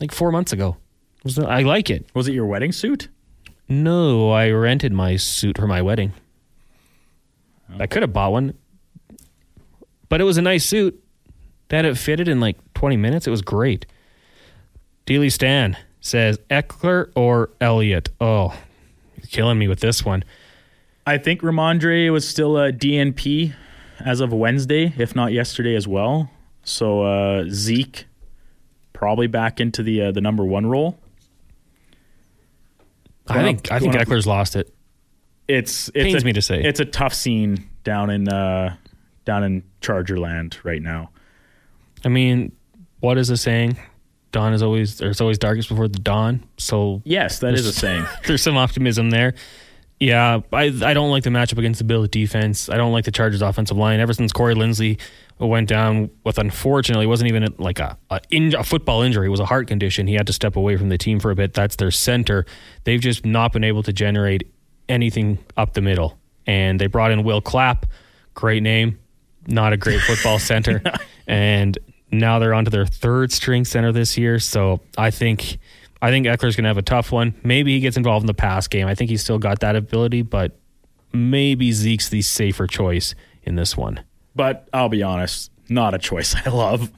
like 0.00 0.12
four 0.12 0.30
months 0.30 0.52
ago. 0.52 0.76
I 1.38 1.62
like 1.62 1.88
it. 1.88 2.06
Was 2.14 2.28
it 2.28 2.34
your 2.34 2.44
wedding 2.46 2.72
suit? 2.72 3.08
No, 3.66 4.30
I 4.30 4.50
rented 4.50 4.92
my 4.92 5.16
suit 5.16 5.56
for 5.56 5.66
my 5.66 5.80
wedding. 5.80 6.12
Oh. 7.72 7.76
I 7.80 7.86
could 7.86 8.02
have 8.02 8.12
bought 8.12 8.32
one, 8.32 8.54
but 10.10 10.20
it 10.20 10.24
was 10.24 10.36
a 10.36 10.42
nice 10.42 10.66
suit. 10.66 11.00
That 11.70 11.86
it 11.86 11.96
fitted 11.96 12.28
in 12.28 12.40
like 12.40 12.58
20 12.74 12.98
minutes. 12.98 13.26
It 13.26 13.30
was 13.30 13.40
great. 13.40 13.86
Dealey 15.06 15.32
Stan 15.32 15.78
says 16.02 16.38
Ekeler 16.50 17.10
or 17.16 17.50
Elliot. 17.58 18.10
Oh, 18.20 18.54
you're 19.16 19.26
killing 19.28 19.58
me 19.58 19.66
with 19.66 19.80
this 19.80 20.04
one. 20.04 20.24
I 21.06 21.18
think 21.18 21.42
Rhamondre 21.42 22.10
was 22.12 22.26
still 22.26 22.56
a 22.58 22.72
DNP 22.72 23.54
as 24.00 24.20
of 24.20 24.32
Wednesday, 24.32 24.92
if 24.96 25.14
not 25.14 25.32
yesterday 25.32 25.74
as 25.74 25.86
well. 25.86 26.30
So 26.62 27.02
uh, 27.02 27.44
Zeke 27.50 28.06
probably 28.92 29.26
back 29.26 29.60
into 29.60 29.82
the 29.82 30.02
uh, 30.02 30.12
the 30.12 30.20
number 30.20 30.44
one 30.44 30.66
role. 30.66 30.98
I 33.28 33.42
think 33.42 33.70
I 33.70 33.78
think 33.80 33.94
up- 33.94 34.06
Ekeler's 34.06 34.26
lost 34.26 34.56
it. 34.56 34.74
It's 35.46 35.88
it's 35.94 36.04
Pains 36.04 36.22
a, 36.22 36.26
me 36.26 36.32
to 36.32 36.42
say. 36.42 36.62
it's 36.62 36.80
a 36.80 36.86
tough 36.86 37.12
scene 37.12 37.68
down 37.82 38.08
in 38.08 38.28
uh, 38.28 38.76
down 39.26 39.44
in 39.44 39.62
Charger 39.82 40.18
land 40.18 40.58
right 40.64 40.80
now. 40.80 41.10
I 42.04 42.08
mean, 42.08 42.52
what 43.00 43.18
is 43.18 43.28
the 43.28 43.36
saying? 43.36 43.76
Dawn 44.32 44.52
is 44.52 44.62
always 44.62 44.98
there's 44.98 45.20
always 45.20 45.38
darkest 45.38 45.68
before 45.68 45.86
the 45.86 45.98
dawn. 45.98 46.44
So 46.56 47.02
Yes, 47.04 47.38
that 47.40 47.54
is 47.54 47.66
a 47.66 47.72
saying. 47.72 48.06
there's 48.26 48.42
some 48.42 48.56
optimism 48.56 49.10
there. 49.10 49.34
Yeah, 50.04 50.40
I 50.52 50.64
I 50.64 50.92
don't 50.92 51.10
like 51.10 51.22
the 51.22 51.30
matchup 51.30 51.56
against 51.56 51.78
the 51.78 51.84
Bills 51.84 52.10
defense. 52.10 52.68
I 52.68 52.76
don't 52.76 52.92
like 52.92 53.06
the 53.06 53.10
Chargers 53.10 53.40
offensive 53.40 53.78
line. 53.78 54.00
Ever 54.00 54.12
since 54.12 54.34
Corey 54.34 54.54
Linsley 54.54 55.00
went 55.38 55.66
down 55.66 56.10
with 56.24 56.36
unfortunately 56.38 57.06
wasn't 57.06 57.28
even 57.28 57.54
like 57.56 57.78
a 57.78 57.96
a, 58.10 58.20
in, 58.28 58.54
a 58.54 58.62
football 58.62 59.00
injury, 59.00 59.28
it 59.28 59.30
was 59.30 59.40
a 59.40 59.46
heart 59.46 59.66
condition. 59.66 60.06
He 60.06 60.12
had 60.12 60.26
to 60.26 60.34
step 60.34 60.56
away 60.56 60.76
from 60.76 60.90
the 60.90 60.98
team 60.98 61.20
for 61.20 61.30
a 61.30 61.34
bit. 61.34 61.54
That's 61.54 61.76
their 61.76 61.90
center. 61.90 62.44
They've 62.84 63.00
just 63.00 63.24
not 63.24 63.54
been 63.54 63.64
able 63.64 63.82
to 63.82 63.94
generate 63.94 64.46
anything 64.90 65.38
up 65.56 65.72
the 65.72 65.80
middle. 65.80 66.18
And 66.46 66.78
they 66.78 66.86
brought 66.86 67.10
in 67.10 67.24
Will 67.24 67.40
Clapp, 67.40 67.86
great 68.34 68.62
name, 68.62 68.98
not 69.46 69.72
a 69.72 69.78
great 69.78 70.02
football 70.02 70.38
center. 70.50 70.82
And 71.26 71.78
now 72.10 72.38
they're 72.38 72.52
onto 72.52 72.70
their 72.70 72.84
third 72.84 73.32
string 73.32 73.64
center 73.64 73.90
this 73.90 74.18
year. 74.18 74.38
So 74.38 74.80
I 74.98 75.10
think 75.10 75.58
I 76.04 76.10
think 76.10 76.26
Ekeler's 76.26 76.54
going 76.54 76.64
to 76.64 76.68
have 76.68 76.76
a 76.76 76.82
tough 76.82 77.10
one. 77.12 77.34
Maybe 77.42 77.72
he 77.72 77.80
gets 77.80 77.96
involved 77.96 78.24
in 78.24 78.26
the 78.26 78.34
pass 78.34 78.68
game. 78.68 78.86
I 78.86 78.94
think 78.94 79.08
he's 79.08 79.22
still 79.22 79.38
got 79.38 79.60
that 79.60 79.74
ability, 79.74 80.20
but 80.20 80.52
maybe 81.14 81.72
Zeke's 81.72 82.10
the 82.10 82.20
safer 82.20 82.66
choice 82.66 83.14
in 83.42 83.54
this 83.56 83.74
one. 83.74 84.04
But 84.36 84.68
I'll 84.70 84.90
be 84.90 85.02
honest, 85.02 85.50
not 85.70 85.94
a 85.94 85.98
choice 85.98 86.36
I 86.46 86.50
love. 86.50 86.92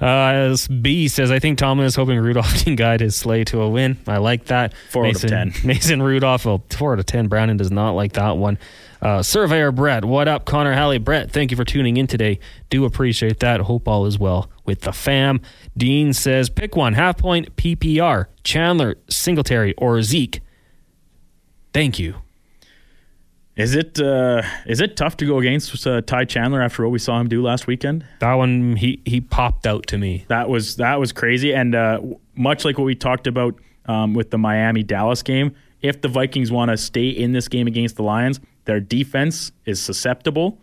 Uh, 0.00 0.56
B 0.82 1.08
says, 1.08 1.32
I 1.32 1.40
think 1.40 1.58
Tomlin 1.58 1.86
is 1.88 1.96
hoping 1.96 2.16
Rudolph 2.20 2.54
can 2.64 2.76
guide 2.76 3.00
his 3.00 3.16
sleigh 3.16 3.42
to 3.44 3.62
a 3.62 3.68
win. 3.68 3.98
I 4.06 4.18
like 4.18 4.44
that. 4.44 4.72
Four 4.90 5.06
out 5.06 5.16
of 5.16 5.22
Mason, 5.24 5.52
10. 5.52 5.54
Mason 5.64 6.00
Rudolph, 6.00 6.44
well, 6.44 6.62
four 6.70 6.92
out 6.92 7.00
of 7.00 7.06
10. 7.06 7.26
Brandon 7.26 7.56
does 7.56 7.72
not 7.72 7.92
like 7.96 8.12
that 8.12 8.36
one. 8.36 8.56
Uh, 9.00 9.22
Surveyor 9.22 9.72
Brett, 9.72 10.04
what 10.04 10.28
up? 10.28 10.44
Connor 10.44 10.72
Halley, 10.72 10.98
Brett, 10.98 11.30
thank 11.30 11.50
you 11.50 11.56
for 11.56 11.64
tuning 11.64 11.96
in 11.96 12.06
today. 12.06 12.38
Do 12.70 12.84
appreciate 12.84 13.40
that. 13.40 13.60
Hope 13.60 13.86
all 13.88 14.06
is 14.06 14.18
well 14.18 14.50
with 14.64 14.82
the 14.82 14.92
fam. 14.92 15.40
Dean 15.76 16.12
says, 16.12 16.48
pick 16.48 16.76
one, 16.76 16.94
half 16.94 17.18
point 17.18 17.54
PPR, 17.56 18.26
Chandler, 18.44 18.96
Singletary, 19.08 19.74
or 19.74 20.00
Zeke. 20.02 20.40
Thank 21.72 21.98
you. 21.98 22.16
Is 23.56 23.76
it 23.76 24.00
uh, 24.00 24.42
is 24.66 24.80
it 24.80 24.96
tough 24.96 25.16
to 25.18 25.26
go 25.26 25.38
against 25.38 25.86
uh, 25.86 26.00
Ty 26.00 26.24
Chandler 26.24 26.60
after 26.60 26.82
what 26.82 26.90
we 26.90 26.98
saw 26.98 27.20
him 27.20 27.28
do 27.28 27.40
last 27.40 27.68
weekend? 27.68 28.04
That 28.18 28.34
one, 28.34 28.74
he, 28.74 29.00
he 29.04 29.20
popped 29.20 29.64
out 29.64 29.86
to 29.88 29.98
me. 29.98 30.24
That 30.26 30.48
was 30.48 30.76
that 30.76 30.98
was 30.98 31.12
crazy, 31.12 31.54
and 31.54 31.72
uh, 31.74 32.00
much 32.34 32.64
like 32.64 32.78
what 32.78 32.84
we 32.84 32.96
talked 32.96 33.28
about 33.28 33.54
um, 33.86 34.12
with 34.12 34.30
the 34.30 34.38
Miami 34.38 34.82
Dallas 34.82 35.22
game, 35.22 35.54
if 35.82 36.00
the 36.00 36.08
Vikings 36.08 36.50
want 36.50 36.72
to 36.72 36.76
stay 36.76 37.08
in 37.08 37.30
this 37.32 37.46
game 37.46 37.68
against 37.68 37.94
the 37.94 38.02
Lions, 38.02 38.40
their 38.64 38.80
defense 38.80 39.52
is 39.64 39.80
susceptible, 39.80 40.60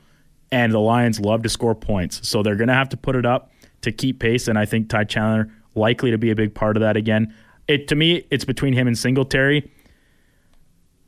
and 0.51 0.73
the 0.73 0.79
Lions 0.79 1.19
love 1.19 1.43
to 1.43 1.49
score 1.49 1.75
points, 1.75 2.27
so 2.27 2.43
they're 2.43 2.55
going 2.55 2.67
to 2.67 2.73
have 2.73 2.89
to 2.89 2.97
put 2.97 3.15
it 3.15 3.25
up 3.25 3.51
to 3.81 3.91
keep 3.91 4.19
pace. 4.19 4.47
And 4.47 4.57
I 4.57 4.65
think 4.65 4.89
Ty 4.89 5.05
Chandler 5.05 5.51
likely 5.75 6.11
to 6.11 6.17
be 6.17 6.31
a 6.31 6.35
big 6.35 6.53
part 6.53 6.77
of 6.77 6.81
that 6.81 6.97
again. 6.97 7.33
It 7.67 7.87
to 7.89 7.95
me, 7.95 8.25
it's 8.29 8.45
between 8.45 8.73
him 8.73 8.87
and 8.87 8.97
Singletary. 8.97 9.71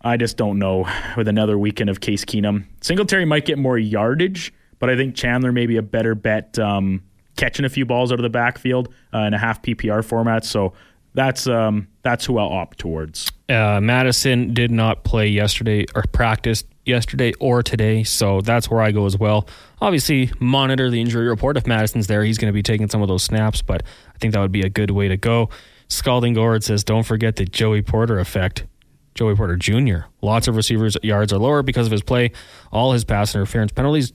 I 0.02 0.18
just 0.18 0.38
don't 0.38 0.60
know 0.60 0.88
with 1.16 1.28
another 1.28 1.58
weekend 1.58 1.90
of 1.90 2.02
Case 2.02 2.26
Keenum. 2.26 2.66
Singletary 2.82 3.26
might 3.26 3.46
get 3.46 3.58
more 3.58 3.78
yardage, 3.78 4.54
but 4.80 4.90
I 4.90 4.98
think 4.98 5.16
Chandler 5.16 5.52
may 5.52 5.66
be 5.66 5.78
a 5.78 5.82
better 5.82 6.14
bet 6.14 6.60
um, 6.60 7.04
catching 7.38 7.66
a 7.66 7.70
few 7.70 7.86
balls 7.86 8.12
out 8.12 8.20
of 8.20 8.24
the 8.24 8.30
backfield 8.30 8.94
uh, 9.14 9.20
in 9.20 9.34
a 9.34 9.38
half 9.38 9.62
PPR 9.62 10.04
format. 10.04 10.44
So 10.44 10.74
that's 11.14 11.48
um, 11.48 11.88
that's 12.02 12.26
who 12.26 12.38
I'll 12.38 12.50
opt 12.50 12.78
towards. 12.80 13.32
Uh, 13.50 13.80
Mattison 13.82 14.54
did 14.54 14.72
not 14.72 15.04
play 15.04 15.28
yesterday 15.28 15.86
or 15.96 16.04
practice 16.12 16.64
yesterday 16.86 17.34
or 17.40 17.64
today, 17.64 18.04
so 18.04 18.42
that's 18.42 18.70
where 18.70 18.82
I 18.82 18.92
go 18.92 19.06
as 19.06 19.18
well. 19.18 19.48
Obviously, 19.82 20.32
monitor 20.40 20.90
the 20.90 21.00
injury 21.00 21.28
report. 21.28 21.56
If 21.58 21.66
Mattison's 21.68 22.08
there, 22.08 22.24
he's 22.24 22.38
going 22.38 22.50
to 22.50 22.54
be 22.54 22.64
taking 22.64 22.90
some 22.90 23.02
of 23.02 23.08
those 23.08 23.24
snaps, 23.24 23.62
but 23.62 23.84
I 24.14 24.18
think 24.18 24.34
that 24.34 24.40
would 24.42 24.52
be 24.52 24.62
a 24.64 24.70
good 24.70 24.92
way 24.92 25.08
to 25.08 25.18
go. 25.18 25.50
Scalding 25.88 26.34
Gord 26.34 26.64
says, 26.64 26.84
don't 26.84 27.04
forget 27.04 27.36
the 27.36 27.46
Joey 27.46 27.82
Porter 27.82 28.20
effect. 28.20 28.66
Joey 29.14 29.36
Porter 29.36 29.56
Jr. 29.56 30.08
Lots 30.22 30.48
of 30.48 30.56
receivers' 30.56 30.98
yards 31.04 31.32
are 31.32 31.38
lower 31.38 31.62
because 31.62 31.86
of 31.86 31.92
his 31.92 32.02
play. 32.02 32.32
All 32.72 32.94
his 32.94 33.04
pass 33.04 33.36
interference 33.36 33.72
penalties 33.72 34.12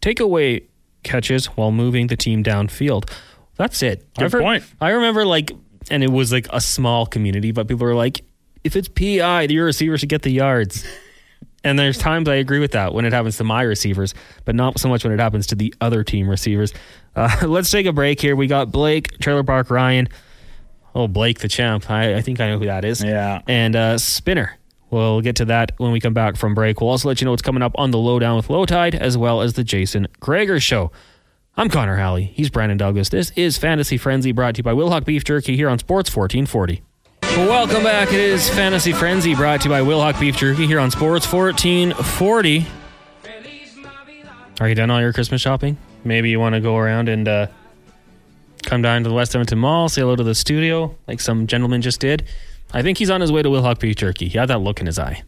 take 0.00 0.18
away 0.18 0.62
catches 1.04 1.46
while 1.46 1.70
moving 1.70 2.08
the 2.08 2.16
team 2.16 2.42
downfield. 2.42 3.08
That's 3.56 3.82
it. 3.82 4.12
Good 4.14 4.24
I've 4.24 4.32
heard- 4.32 4.42
point. 4.42 4.64
I 4.80 4.90
remember 4.90 5.24
like, 5.24 5.52
and 5.90 6.02
it 6.02 6.10
was 6.10 6.32
like 6.32 6.46
a 6.50 6.60
small 6.60 7.06
community, 7.06 7.52
but 7.52 7.68
people 7.68 7.86
were 7.86 7.94
like, 7.94 8.24
if 8.64 8.76
it's 8.76 8.88
PI, 8.88 9.42
your 9.42 9.66
receiver 9.66 9.98
should 9.98 10.08
get 10.08 10.22
the 10.22 10.32
yards. 10.32 10.84
And 11.64 11.78
there's 11.78 11.96
times 11.96 12.28
I 12.28 12.36
agree 12.36 12.58
with 12.58 12.72
that 12.72 12.92
when 12.92 13.04
it 13.04 13.12
happens 13.12 13.36
to 13.36 13.44
my 13.44 13.62
receivers, 13.62 14.14
but 14.44 14.54
not 14.54 14.80
so 14.80 14.88
much 14.88 15.04
when 15.04 15.12
it 15.12 15.20
happens 15.20 15.46
to 15.48 15.54
the 15.54 15.72
other 15.80 16.02
team 16.02 16.28
receivers. 16.28 16.74
Uh, 17.14 17.30
let's 17.46 17.70
take 17.70 17.86
a 17.86 17.92
break 17.92 18.20
here. 18.20 18.34
We 18.34 18.46
got 18.46 18.72
Blake, 18.72 19.18
Trailer 19.20 19.44
Park 19.44 19.70
Ryan. 19.70 20.08
Oh, 20.94 21.06
Blake 21.06 21.38
the 21.38 21.48
champ. 21.48 21.88
I, 21.90 22.16
I 22.16 22.20
think 22.20 22.40
I 22.40 22.48
know 22.48 22.58
who 22.58 22.66
that 22.66 22.84
is. 22.84 23.02
Yeah. 23.02 23.42
And 23.46 23.76
uh, 23.76 23.98
Spinner. 23.98 24.58
We'll 24.90 25.22
get 25.22 25.36
to 25.36 25.46
that 25.46 25.72
when 25.78 25.90
we 25.90 26.00
come 26.00 26.12
back 26.12 26.36
from 26.36 26.54
break. 26.54 26.80
We'll 26.80 26.90
also 26.90 27.08
let 27.08 27.20
you 27.20 27.24
know 27.24 27.30
what's 27.30 27.42
coming 27.42 27.62
up 27.62 27.72
on 27.76 27.92
the 27.92 27.98
Lowdown 27.98 28.36
with 28.36 28.48
Lowetide, 28.48 28.94
as 28.94 29.16
well 29.16 29.40
as 29.40 29.54
the 29.54 29.64
Jason 29.64 30.06
Gregor 30.20 30.60
Show. 30.60 30.92
I'm 31.54 31.68
Connor 31.68 31.96
Halley. 31.96 32.24
He's 32.34 32.48
Brandon 32.48 32.78
Douglas. 32.78 33.10
This 33.10 33.30
is 33.36 33.58
Fantasy 33.58 33.98
Frenzy, 33.98 34.32
brought 34.32 34.54
to 34.54 34.60
you 34.60 34.62
by 34.62 34.72
Wilhauk 34.72 35.04
Beef 35.04 35.22
Jerky 35.22 35.54
here 35.54 35.68
on 35.68 35.78
Sports 35.78 36.08
1440. 36.16 36.80
Welcome 37.46 37.82
back. 37.82 38.08
It 38.08 38.20
is 38.20 38.48
Fantasy 38.48 38.94
Frenzy, 38.94 39.34
brought 39.34 39.60
to 39.60 39.64
you 39.68 39.70
by 39.70 39.82
Wilhauk 39.82 40.18
Beef 40.18 40.34
Jerky 40.34 40.66
here 40.66 40.80
on 40.80 40.90
Sports 40.90 41.30
1440. 41.30 42.66
Are 44.60 44.68
you 44.68 44.74
done 44.74 44.90
all 44.90 44.98
your 45.02 45.12
Christmas 45.12 45.42
shopping? 45.42 45.76
Maybe 46.04 46.30
you 46.30 46.40
want 46.40 46.54
to 46.54 46.60
go 46.62 46.78
around 46.78 47.10
and 47.10 47.28
uh, 47.28 47.48
come 48.62 48.80
down 48.80 49.02
to 49.02 49.10
the 49.10 49.14
West 49.14 49.34
Edmonton 49.34 49.58
Mall, 49.58 49.90
say 49.90 50.00
hello 50.00 50.16
to 50.16 50.24
the 50.24 50.34
studio, 50.34 50.96
like 51.06 51.20
some 51.20 51.46
gentleman 51.46 51.82
just 51.82 52.00
did. 52.00 52.24
I 52.72 52.80
think 52.80 52.96
he's 52.96 53.10
on 53.10 53.20
his 53.20 53.30
way 53.30 53.42
to 53.42 53.50
Wilhauk 53.50 53.78
Beef 53.78 53.96
Jerky. 53.96 54.28
He 54.28 54.38
had 54.38 54.48
that 54.48 54.62
look 54.62 54.80
in 54.80 54.86
his 54.86 54.98
eye. 54.98 55.22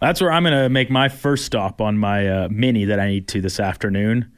That's 0.00 0.20
where 0.20 0.30
I'm 0.30 0.44
going 0.44 0.54
to 0.54 0.68
make 0.68 0.88
my 0.88 1.08
first 1.08 1.44
stop 1.44 1.80
on 1.80 1.98
my 1.98 2.28
uh, 2.28 2.48
mini 2.48 2.84
that 2.84 3.00
I 3.00 3.08
need 3.08 3.26
to 3.28 3.40
this 3.40 3.58
afternoon 3.58 4.30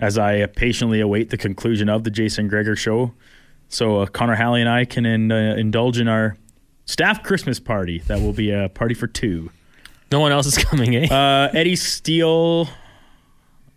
as 0.00 0.18
I 0.18 0.46
patiently 0.46 1.00
await 1.00 1.30
the 1.30 1.36
conclusion 1.36 1.88
of 1.88 2.04
the 2.04 2.10
Jason 2.10 2.48
Gregor 2.48 2.76
show. 2.76 3.12
So 3.68 4.00
uh, 4.00 4.06
Connor 4.06 4.34
Halley 4.34 4.60
and 4.60 4.68
I 4.68 4.84
can 4.84 5.06
in, 5.06 5.32
uh, 5.32 5.54
indulge 5.56 5.98
in 5.98 6.08
our 6.08 6.36
staff 6.84 7.22
Christmas 7.22 7.58
party. 7.60 8.00
That 8.06 8.20
will 8.20 8.32
be 8.32 8.50
a 8.50 8.68
party 8.68 8.94
for 8.94 9.06
two. 9.06 9.50
No 10.12 10.20
one 10.20 10.32
else 10.32 10.46
is 10.46 10.58
coming, 10.64 10.94
eh? 10.94 11.06
Uh, 11.12 11.50
Eddie 11.52 11.76
Steele 11.76 12.68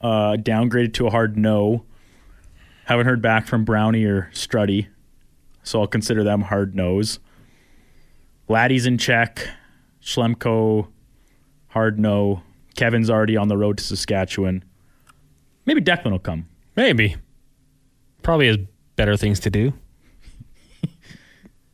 uh, 0.02 0.38
downgraded 0.38 0.94
to 0.96 1.08
a 1.08 1.10
hard 1.10 1.38
no. 1.38 1.84
Haven't 2.86 3.06
heard 3.06 3.22
back 3.22 3.48
from 3.48 3.66
Brownie 3.66 4.06
or 4.06 4.30
Struddy, 4.34 4.88
so 5.64 5.82
I'll 5.82 5.88
consider 5.88 6.24
them 6.24 6.42
hard 6.42 6.76
no's. 6.76 7.20
Laddie's 8.48 8.86
in 8.86 8.98
check. 8.98 9.50
Schlemko, 10.02 10.88
hard 11.70 12.00
no. 12.00 12.44
Kevin's 12.78 13.10
already 13.10 13.36
on 13.36 13.50
the 13.50 13.58
road 13.58 13.78
to 13.80 13.84
Saskatchewan. 13.84 14.64
Maybe 15.68 15.82
Declan 15.82 16.10
will 16.12 16.20
come. 16.20 16.48
Maybe. 16.76 17.16
Probably 18.24 18.48
has 18.48 18.58
better 18.96 19.16
things 19.16 19.40
to 19.42 19.52
do. 19.52 19.74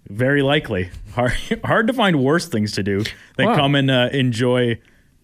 Very 0.10 0.42
likely. 0.42 0.90
Hard, 1.14 1.34
hard 1.64 1.88
to 1.88 1.94
find 1.94 2.24
worse 2.24 2.48
things 2.48 2.74
to 2.74 2.84
do 2.84 3.04
than 3.38 3.48
Wow. 3.48 3.56
come 3.56 3.76
and 3.76 3.90
uh, 3.90 4.10
enjoy 4.12 4.80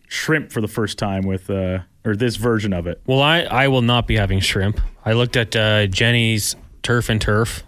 shrimp 0.08 0.52
for 0.52 0.62
the 0.62 0.68
first 0.68 0.98
time 0.98 1.24
with, 1.24 1.50
uh, 1.50 1.80
or 2.06 2.16
this 2.16 2.38
version 2.38 2.74
of 2.74 2.88
it. 2.88 3.02
Well, 3.06 3.22
I, 3.22 3.42
I 3.42 3.68
will 3.68 3.82
not 3.82 4.08
be 4.08 4.16
having 4.16 4.40
shrimp. 4.40 4.80
I 5.06 5.14
looked 5.14 5.36
at 5.36 5.56
uh, 5.56 5.88
Jenny's 5.88 6.56
Turf 6.82 7.10
and 7.10 7.20
Turf. 7.20 7.64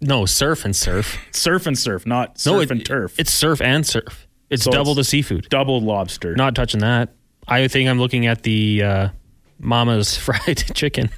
No, 0.00 0.24
Surf 0.26 0.64
and 0.64 0.74
Surf. 0.74 1.18
Surf 1.32 1.66
and 1.66 1.78
surf, 1.78 2.06
not 2.06 2.38
surf 2.38 2.52
no, 2.54 2.60
it- 2.60 2.70
and 2.70 2.84
turf. 2.84 3.14
It's 3.18 3.32
surf 3.32 3.60
and 3.60 3.86
surf. 3.86 4.26
It's 4.50 4.64
So 4.64 4.70
double 4.70 4.92
it's- 4.92 5.06
the 5.06 5.10
seafood. 5.10 5.48
double 5.48 5.80
lobster. 5.80 6.34
Not 6.34 6.54
touching 6.54 6.80
that. 6.80 7.10
I 7.46 7.68
think 7.68 7.88
I'm 7.88 7.98
looking 7.98 8.26
at 8.26 8.42
the 8.42 8.82
uh, 8.82 9.08
Mama's 9.62 10.16
fried 10.18 10.58
chicken. 10.74 11.08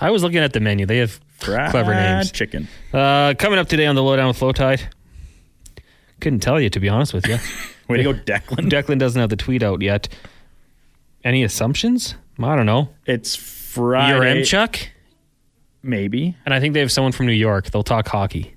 I 0.00 0.10
was 0.10 0.22
looking 0.22 0.38
at 0.40 0.52
the 0.52 0.60
menu. 0.60 0.84
They 0.84 0.98
have 0.98 1.18
Fried 1.38 1.70
clever 1.70 1.94
names. 1.94 2.30
Chicken. 2.32 2.68
Uh, 2.92 3.32
coming 3.38 3.58
up 3.58 3.68
today 3.68 3.86
on 3.86 3.94
the 3.94 4.02
Lowdown 4.02 4.28
with 4.28 4.36
Flow 4.36 4.52
Tide. 4.52 4.82
Couldn't 6.20 6.40
tell 6.40 6.60
you, 6.60 6.68
to 6.70 6.80
be 6.80 6.88
honest 6.88 7.14
with 7.14 7.26
you. 7.26 7.38
Way 7.88 7.98
to 7.98 8.02
go, 8.02 8.12
Declan. 8.14 8.68
Declan 8.68 8.98
doesn't 8.98 9.20
have 9.20 9.30
the 9.30 9.36
tweet 9.36 9.62
out 9.62 9.80
yet. 9.80 10.08
Any 11.24 11.44
assumptions? 11.44 12.14
I 12.38 12.56
don't 12.56 12.66
know. 12.66 12.90
It's 13.06 13.36
Friday. 13.36 14.42
Yaremchuk? 14.42 14.88
Maybe. 15.82 16.36
And 16.44 16.52
I 16.52 16.60
think 16.60 16.74
they 16.74 16.80
have 16.80 16.90
someone 16.92 17.12
from 17.12 17.26
New 17.26 17.32
York. 17.32 17.70
They'll 17.70 17.82
talk 17.82 18.08
hockey. 18.08 18.55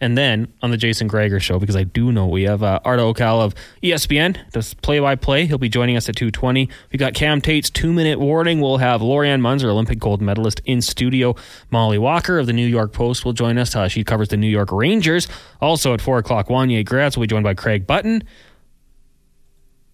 And 0.00 0.16
then 0.16 0.52
on 0.60 0.70
the 0.70 0.76
Jason 0.76 1.08
Gregor 1.08 1.40
show, 1.40 1.58
because 1.58 1.76
I 1.76 1.84
do 1.84 2.12
know 2.12 2.26
we 2.26 2.42
have 2.42 2.62
uh, 2.62 2.80
Arda 2.84 3.02
Ocal 3.02 3.40
of 3.40 3.54
ESPN, 3.82 4.50
does 4.50 4.74
play-by-play. 4.74 5.46
He'll 5.46 5.56
be 5.56 5.70
joining 5.70 5.96
us 5.96 6.08
at 6.08 6.16
2.20. 6.16 6.68
We've 6.92 6.98
got 6.98 7.14
Cam 7.14 7.40
Tate's 7.40 7.70
two-minute 7.70 8.20
warning. 8.20 8.60
We'll 8.60 8.76
have 8.76 9.00
Lori-Ann 9.00 9.40
Muenzer, 9.40 9.70
Olympic 9.70 9.98
gold 9.98 10.20
medalist, 10.20 10.60
in 10.66 10.82
studio. 10.82 11.34
Molly 11.70 11.96
Walker 11.96 12.38
of 12.38 12.46
the 12.46 12.52
New 12.52 12.66
York 12.66 12.92
Post 12.92 13.24
will 13.24 13.32
join 13.32 13.56
us. 13.56 13.74
Uh, 13.74 13.88
she 13.88 14.04
covers 14.04 14.28
the 14.28 14.36
New 14.36 14.48
York 14.48 14.70
Rangers. 14.70 15.28
Also 15.62 15.94
at 15.94 16.02
4 16.02 16.18
o'clock, 16.18 16.48
Wanye 16.48 16.84
Gratz 16.84 17.16
will 17.16 17.22
be 17.22 17.28
joined 17.28 17.44
by 17.44 17.54
Craig 17.54 17.86
Button. 17.86 18.22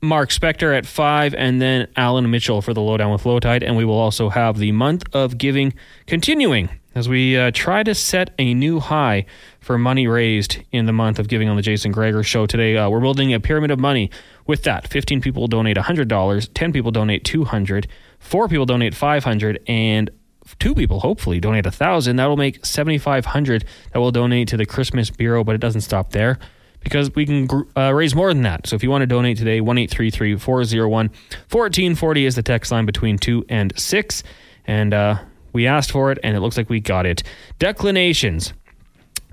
Mark 0.05 0.31
Spector 0.31 0.77
at 0.77 0.85
5, 0.85 1.33
and 1.35 1.63
then 1.63 1.87
Alan 1.95 2.29
Mitchell 2.29 2.61
for 2.61 2.75
the 2.75 2.81
Lowdown 2.81 3.13
with 3.13 3.23
Lowetide. 3.23 3.63
And 3.63 3.77
we 3.77 3.85
will 3.85 3.99
also 3.99 4.31
have 4.31 4.59
the 4.59 4.73
month 4.73 5.05
of 5.15 5.39
giving 5.39 5.75
continuing 6.09 6.71
as 6.95 7.09
we 7.09 7.37
uh, 7.37 7.51
try 7.53 7.83
to 7.83 7.95
set 7.95 8.31
a 8.39 8.55
new 8.55 8.81
high 8.81 9.27
for 9.61 9.79
money 9.79 10.07
raised 10.07 10.59
in 10.73 10.87
the 10.87 10.93
month 10.93 11.19
of 11.19 11.29
giving 11.29 11.49
on 11.49 11.57
the 11.57 11.63
Jason 11.63 11.93
Gregor 11.93 12.23
show 12.23 12.47
today. 12.47 12.77
Uh, 12.77 12.89
we're 12.89 13.01
building 13.01 13.33
a 13.33 13.41
pyramid 13.41 13.71
of 13.71 13.79
money. 13.79 14.11
With 14.47 14.65
that, 14.65 14.89
15 14.89 15.21
people 15.21 15.47
donate 15.47 15.77
$100, 15.77 16.49
10 16.55 16.73
people 16.73 16.91
donate 16.91 17.25
200, 17.25 17.87
4 18.19 18.49
people 18.49 18.67
donate 18.67 18.95
500, 18.95 19.63
and 19.67 20.11
two 20.59 20.75
people 20.75 21.01
hopefully 21.01 21.39
donate 21.39 21.65
1000 21.65 22.17
that 22.17 22.27
will 22.27 22.37
make 22.37 22.67
7500 22.67 23.65
that 23.93 24.01
will 24.01 24.11
donate 24.11 24.49
to 24.49 24.57
the 24.57 24.67
christmas 24.67 25.09
bureau 25.09 25.45
but 25.45 25.55
it 25.55 25.61
doesn't 25.61 25.83
stop 25.83 26.11
there 26.11 26.37
because 26.81 27.15
we 27.15 27.25
can 27.25 27.49
uh, 27.77 27.95
raise 27.95 28.13
more 28.13 28.35
than 28.35 28.43
that 28.43 28.67
so 28.67 28.75
if 28.75 28.83
you 28.83 28.91
want 28.91 29.03
to 29.03 29.07
donate 29.07 29.39
today 29.39 29.61
1-833-401-1440 29.61 32.27
is 32.27 32.35
the 32.35 32.43
text 32.43 32.73
line 32.73 32.85
between 32.85 33.19
2 33.19 33.45
and 33.49 33.73
6 33.79 34.25
and 34.67 34.93
uh, 34.93 35.19
we 35.53 35.67
asked 35.67 35.91
for 35.91 36.11
it 36.13 36.19
and 36.23 36.37
it 36.37 36.41
looks 36.41 36.57
like 36.57 36.69
we 36.69 36.81
got 36.81 37.07
it. 37.07 37.23
Declinations 37.59 38.53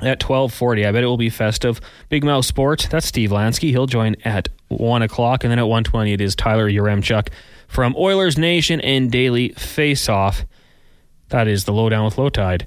at 0.01 0.23
1240 0.23 0.85
i 0.85 0.91
bet 0.93 1.03
it 1.03 1.07
will 1.07 1.17
be 1.17 1.29
festive. 1.29 1.81
Big 2.07 2.23
mouth 2.23 2.45
sports 2.45 2.87
that's 2.87 3.05
steve 3.05 3.31
lansky. 3.31 3.69
He'll 3.69 3.87
join 3.87 4.15
at 4.23 4.49
1 4.69 5.01
o'clock 5.01 5.43
and 5.43 5.51
then 5.51 5.59
at 5.59 5.67
120 5.67 6.13
it 6.13 6.21
is 6.21 6.35
tyler 6.35 6.69
Yaremchuk 6.69 7.29
from 7.67 7.95
oilers 7.97 8.37
nation 8.37 8.79
and 8.81 9.11
daily 9.11 9.49
face 9.49 10.07
off. 10.07 10.45
That 11.29 11.47
is 11.47 11.65
the 11.65 11.73
lowdown 11.73 12.05
with 12.05 12.15
Lowetide. 12.15 12.63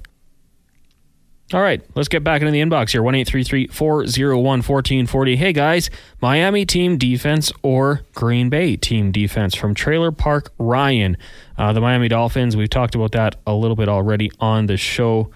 All 1.51 1.61
right, 1.61 1.83
let's 1.93 2.07
get 2.07 2.23
back 2.23 2.41
into 2.41 2.51
the 2.51 2.61
inbox 2.61 2.91
here. 2.91 3.03
1 3.03 3.13
401 3.25 4.43
1440. 4.43 5.35
Hey 5.35 5.53
guys, 5.53 5.89
Miami 6.21 6.65
team 6.65 6.97
defense 6.97 7.51
or 7.61 8.01
Green 8.15 8.49
Bay 8.49 8.75
team 8.75 9.11
defense 9.11 9.53
from 9.53 9.75
Trailer 9.75 10.11
Park 10.11 10.51
Ryan. 10.57 11.17
Uh, 11.57 11.73
the 11.73 11.81
Miami 11.81 12.07
Dolphins, 12.07 12.57
we've 12.57 12.69
talked 12.69 12.95
about 12.95 13.11
that 13.11 13.35
a 13.45 13.53
little 13.53 13.75
bit 13.75 13.87
already 13.87 14.31
on 14.39 14.65
the 14.65 14.77
show. 14.77 15.29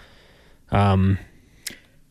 Um, 0.71 1.19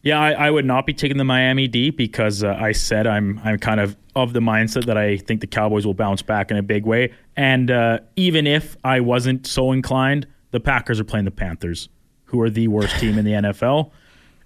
yeah, 0.03 0.21
I, 0.21 0.33
I, 0.33 0.51
would 0.53 0.65
not 0.65 0.87
be 0.87 0.95
taking 0.95 1.17
the 1.17 1.25
Miami 1.25 1.67
D 1.67 1.91
because 1.91 2.45
uh, 2.45 2.57
I 2.61 2.73
said 2.73 3.09
I'm 3.09 3.41
I'm 3.43 3.59
kind 3.59 3.81
of 3.81 3.97
of 4.15 4.33
the 4.33 4.41
mindset 4.41 4.85
that 4.87 4.97
I 4.97 5.17
think 5.17 5.41
the 5.41 5.49
Cowboys 5.49 5.85
will 5.85 5.95
bounce 5.95 6.23
back 6.23 6.53
in 6.53 6.57
a 6.57 6.63
big 6.63 6.87
way. 6.87 7.13
And 7.37 7.73
uh, 7.73 7.99
even 8.15 8.47
if 8.47 8.77
I 8.85 9.01
wasn't 9.01 9.47
so 9.49 9.73
inclined, 9.73 10.29
the 10.53 10.61
Packers 10.61 11.01
are 11.01 11.05
playing 11.05 11.25
the 11.25 11.33
Panthers, 11.33 11.89
who 12.27 12.41
are 12.41 12.51
the 12.51 12.69
worst 12.69 12.99
team 12.99 13.19
in 13.19 13.25
the 13.25 13.33
NFL. 13.33 13.91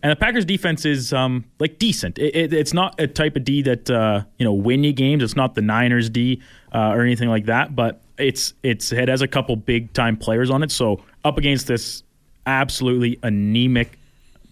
And 0.02 0.10
the 0.10 0.16
Packers 0.16 0.46
defense 0.46 0.86
is 0.86 1.12
um, 1.12 1.44
like 1.58 1.78
decent. 1.78 2.18
It, 2.18 2.34
it, 2.34 2.52
it's 2.54 2.72
not 2.72 2.98
a 2.98 3.06
type 3.06 3.36
of 3.36 3.44
D 3.44 3.62
that 3.62 3.90
uh, 3.90 4.22
you 4.38 4.44
know 4.44 4.52
win 4.54 4.82
you 4.82 4.92
games. 4.92 5.22
It's 5.22 5.36
not 5.36 5.54
the 5.54 5.62
Niners 5.62 6.08
D 6.08 6.40
uh, 6.72 6.92
or 6.94 7.02
anything 7.02 7.28
like 7.28 7.46
that. 7.46 7.76
But 7.76 8.00
it's 8.16 8.54
it's 8.62 8.92
it 8.92 9.08
has 9.08 9.20
a 9.20 9.28
couple 9.28 9.56
big 9.56 9.92
time 9.92 10.16
players 10.16 10.48
on 10.48 10.62
it. 10.62 10.70
So 10.70 11.02
up 11.24 11.36
against 11.36 11.66
this 11.66 12.02
absolutely 12.46 13.18
anemic 13.22 13.98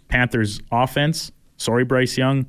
Panthers 0.09 0.61
offense. 0.70 1.33
Sorry, 1.57 1.85
Bryce 1.85 2.18
Young. 2.18 2.47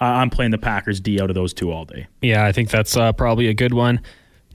Uh, 0.00 0.04
I'm 0.04 0.30
playing 0.30 0.50
the 0.50 0.58
Packers 0.58 1.00
D 1.00 1.20
out 1.20 1.30
of 1.30 1.34
those 1.34 1.52
two 1.52 1.70
all 1.70 1.84
day. 1.84 2.06
Yeah, 2.20 2.46
I 2.46 2.52
think 2.52 2.70
that's 2.70 2.96
uh, 2.96 3.12
probably 3.12 3.48
a 3.48 3.54
good 3.54 3.74
one. 3.74 4.00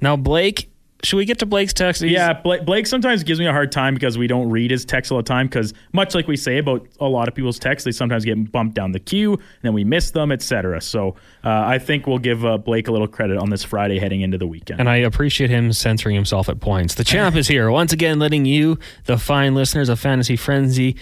Now 0.02 0.18
Blake 0.18 0.70
should 1.04 1.18
we 1.18 1.26
get 1.26 1.40
to 1.40 1.46
Blake's 1.46 1.74
text? 1.74 2.02
He's, 2.02 2.12
yeah, 2.12 2.34
Blake, 2.34 2.66
Blake, 2.66 2.88
sometimes 2.88 3.24
gives 3.24 3.40
me 3.40 3.46
a 3.46 3.52
hard 3.52 3.72
time 3.72 3.94
because 3.94 4.18
we 4.18 4.28
don't 4.28 4.50
read 4.50 4.72
his 4.72 4.86
text 4.86 5.12
all 5.12 5.18
the 5.18 5.24
time. 5.24 5.48
Because 5.48 5.74
much 5.94 6.16
like 6.16 6.28
we 6.28 6.36
say 6.36 6.58
about 6.58 6.88
a 7.00 7.08
lot 7.08 7.28
of 7.28 7.36
people's 7.36 7.60
texts, 7.60 7.86
they 7.86 7.92
sometimes 7.92 8.26
get 8.26 8.52
bumped 8.52 8.76
down 8.76 8.92
the 8.92 9.00
queue, 9.00 9.34
and 9.34 9.62
then 9.62 9.74
we 9.74 9.84
miss 9.84 10.12
them, 10.12 10.32
etc. 10.32 10.82
So 10.82 11.16
uh, 11.44 11.64
I 11.66 11.78
think 11.78 12.08
we'll 12.08 12.18
give 12.18 12.46
uh, 12.46 12.58
Blake 12.58 12.88
a 12.88 12.92
little 12.92 13.08
credit 13.08 13.38
on 13.38 13.50
this 13.50 13.64
Friday 13.64 14.00
heading 14.00 14.22
into 14.22 14.38
the 14.38 14.48
weekend. 14.48 14.80
And 14.80 14.90
I 14.90 14.98
appreciate 14.98 15.50
him 15.50 15.72
censoring 15.74 16.16
himself 16.16 16.50
at 16.50 16.60
points. 16.60 16.96
The 16.96 17.04
champ 17.04 17.36
is 17.38 17.48
here 17.48 17.70
once 17.70 17.94
again, 17.94 18.18
letting 18.18 18.46
you, 18.46 18.80
the 19.06 19.18
fine 19.18 19.54
listeners 19.54 19.90
of 19.90 20.00
Fantasy 20.00 20.36
Frenzy, 20.36 20.96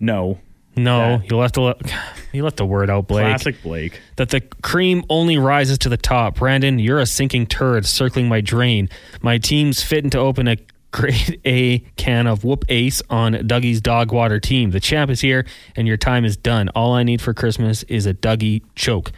know 0.00 0.38
no, 0.76 1.20
you 1.24 1.36
left 1.36 1.54
the 1.54 1.74
you 2.32 2.44
left 2.44 2.56
the 2.56 2.66
word 2.66 2.90
out, 2.90 3.08
Blake. 3.08 3.26
Classic 3.26 3.62
Blake. 3.62 4.00
That 4.16 4.30
the 4.30 4.40
cream 4.40 5.04
only 5.08 5.38
rises 5.38 5.78
to 5.78 5.88
the 5.88 5.96
top. 5.96 6.36
Brandon, 6.36 6.78
you're 6.78 6.98
a 6.98 7.06
sinking 7.06 7.46
turd 7.46 7.86
circling 7.86 8.28
my 8.28 8.40
drain. 8.40 8.88
My 9.20 9.38
team's 9.38 9.82
fitting 9.82 10.10
to 10.10 10.18
open 10.18 10.48
a 10.48 10.56
grade 10.92 11.40
A 11.46 11.78
can 11.96 12.26
of 12.26 12.44
whoop 12.44 12.64
ace 12.68 13.02
on 13.10 13.34
Dougie's 13.34 13.80
dog 13.80 14.12
water 14.12 14.38
team. 14.38 14.70
The 14.70 14.80
champ 14.80 15.10
is 15.10 15.20
here, 15.20 15.44
and 15.74 15.88
your 15.88 15.96
time 15.96 16.24
is 16.24 16.36
done. 16.36 16.68
All 16.70 16.92
I 16.92 17.02
need 17.02 17.20
for 17.20 17.34
Christmas 17.34 17.82
is 17.84 18.06
a 18.06 18.14
Dougie 18.14 18.62
choke. 18.76 19.10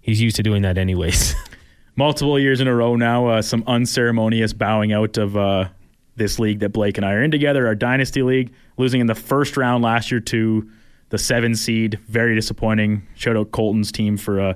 He's 0.00 0.20
used 0.20 0.36
to 0.36 0.42
doing 0.42 0.62
that 0.62 0.78
anyways. 0.78 1.34
Multiple 1.96 2.38
years 2.38 2.60
in 2.60 2.68
a 2.68 2.74
row 2.74 2.94
now, 2.94 3.26
uh, 3.26 3.42
some 3.42 3.64
unceremonious 3.66 4.52
bowing 4.52 4.92
out 4.92 5.16
of 5.16 5.36
uh, 5.36 5.68
this 6.14 6.38
league 6.38 6.60
that 6.60 6.68
Blake 6.70 6.96
and 6.96 7.04
I 7.04 7.12
are 7.12 7.22
in 7.22 7.30
together, 7.30 7.66
our 7.66 7.74
dynasty 7.74 8.22
league, 8.22 8.52
losing 8.76 9.00
in 9.00 9.06
the 9.06 9.14
first 9.14 9.56
round 9.56 9.82
last 9.82 10.10
year 10.10 10.20
to 10.20 10.70
the 11.10 11.18
seven 11.18 11.54
seed. 11.54 11.98
Very 12.08 12.34
disappointing. 12.34 13.06
Shout 13.14 13.36
out 13.36 13.52
Colton's 13.52 13.92
team 13.92 14.16
for 14.16 14.40
uh, 14.40 14.54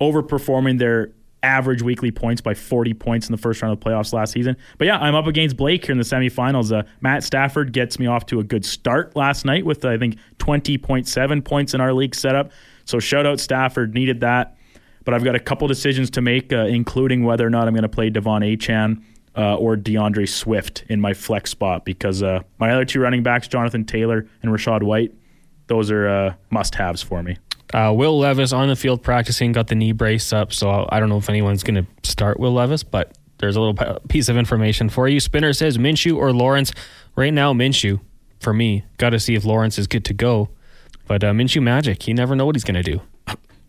overperforming 0.00 0.78
their 0.78 1.12
average 1.42 1.82
weekly 1.82 2.10
points 2.10 2.40
by 2.40 2.54
40 2.54 2.94
points 2.94 3.28
in 3.28 3.32
the 3.32 3.38
first 3.38 3.62
round 3.62 3.72
of 3.72 3.80
the 3.80 3.88
playoffs 3.88 4.12
last 4.12 4.32
season. 4.32 4.56
But 4.76 4.86
yeah, 4.86 4.98
I'm 4.98 5.14
up 5.14 5.26
against 5.26 5.56
Blake 5.56 5.84
here 5.84 5.92
in 5.92 5.98
the 5.98 6.04
semifinals. 6.04 6.76
Uh, 6.76 6.82
Matt 7.00 7.22
Stafford 7.22 7.72
gets 7.72 7.98
me 7.98 8.06
off 8.06 8.26
to 8.26 8.40
a 8.40 8.44
good 8.44 8.64
start 8.64 9.14
last 9.14 9.44
night 9.44 9.64
with, 9.64 9.84
I 9.84 9.98
think, 9.98 10.16
20.7 10.38 11.44
points 11.44 11.74
in 11.74 11.80
our 11.80 11.92
league 11.92 12.14
setup. 12.14 12.50
So 12.84 12.98
shout 12.98 13.26
out 13.26 13.38
Stafford, 13.38 13.94
needed 13.94 14.20
that. 14.20 14.56
But 15.04 15.14
I've 15.14 15.24
got 15.24 15.36
a 15.36 15.40
couple 15.40 15.68
decisions 15.68 16.10
to 16.10 16.20
make, 16.20 16.52
uh, 16.52 16.66
including 16.66 17.24
whether 17.24 17.46
or 17.46 17.50
not 17.50 17.66
I'm 17.66 17.72
going 17.72 17.82
to 17.82 17.88
play 17.88 18.10
De'Von 18.10 18.56
Achane 18.56 19.02
uh, 19.36 19.54
or 19.54 19.76
DeAndre 19.76 20.28
Swift 20.28 20.84
in 20.88 21.00
my 21.00 21.14
flex 21.14 21.50
spot 21.50 21.84
because 21.84 22.22
uh, 22.22 22.42
my 22.58 22.72
other 22.72 22.84
two 22.84 23.00
running 23.00 23.22
backs, 23.22 23.48
Jonathan 23.48 23.84
Taylor 23.84 24.26
and 24.42 24.52
Rachaad 24.52 24.82
White, 24.82 25.14
those 25.68 25.90
are 25.90 26.08
uh, 26.08 26.34
must 26.50 26.74
haves 26.74 27.02
for 27.02 27.22
me. 27.22 27.38
Uh, 27.72 27.92
Will 27.94 28.18
Levis 28.18 28.52
on 28.52 28.68
the 28.68 28.76
field 28.76 29.02
practicing, 29.02 29.52
got 29.52 29.68
the 29.68 29.74
knee 29.74 29.92
brace 29.92 30.32
up. 30.32 30.52
So 30.52 30.88
I 30.90 31.00
don't 31.00 31.08
know 31.08 31.18
if 31.18 31.28
anyone's 31.28 31.62
going 31.62 31.84
to 31.84 32.08
start 32.08 32.40
Will 32.40 32.52
Levis, 32.52 32.82
but 32.82 33.16
there's 33.38 33.56
a 33.56 33.60
little 33.60 34.00
piece 34.08 34.28
of 34.28 34.36
information 34.36 34.88
for 34.88 35.06
you. 35.06 35.20
Spinner 35.20 35.52
says 35.52 35.78
Minshew 35.78 36.16
or 36.16 36.32
Lawrence. 36.32 36.72
Right 37.14 37.32
now, 37.32 37.52
Minshew 37.52 38.00
for 38.40 38.52
me. 38.52 38.84
Got 38.96 39.10
to 39.10 39.20
see 39.20 39.34
if 39.34 39.44
Lawrence 39.44 39.78
is 39.78 39.86
good 39.86 40.04
to 40.06 40.14
go. 40.14 40.48
But 41.06 41.24
uh, 41.24 41.32
Minshew 41.32 41.62
magic. 41.62 42.08
You 42.08 42.14
never 42.14 42.34
know 42.34 42.46
what 42.46 42.56
he's 42.56 42.64
going 42.64 42.82
to 42.82 42.82
do. 42.82 43.00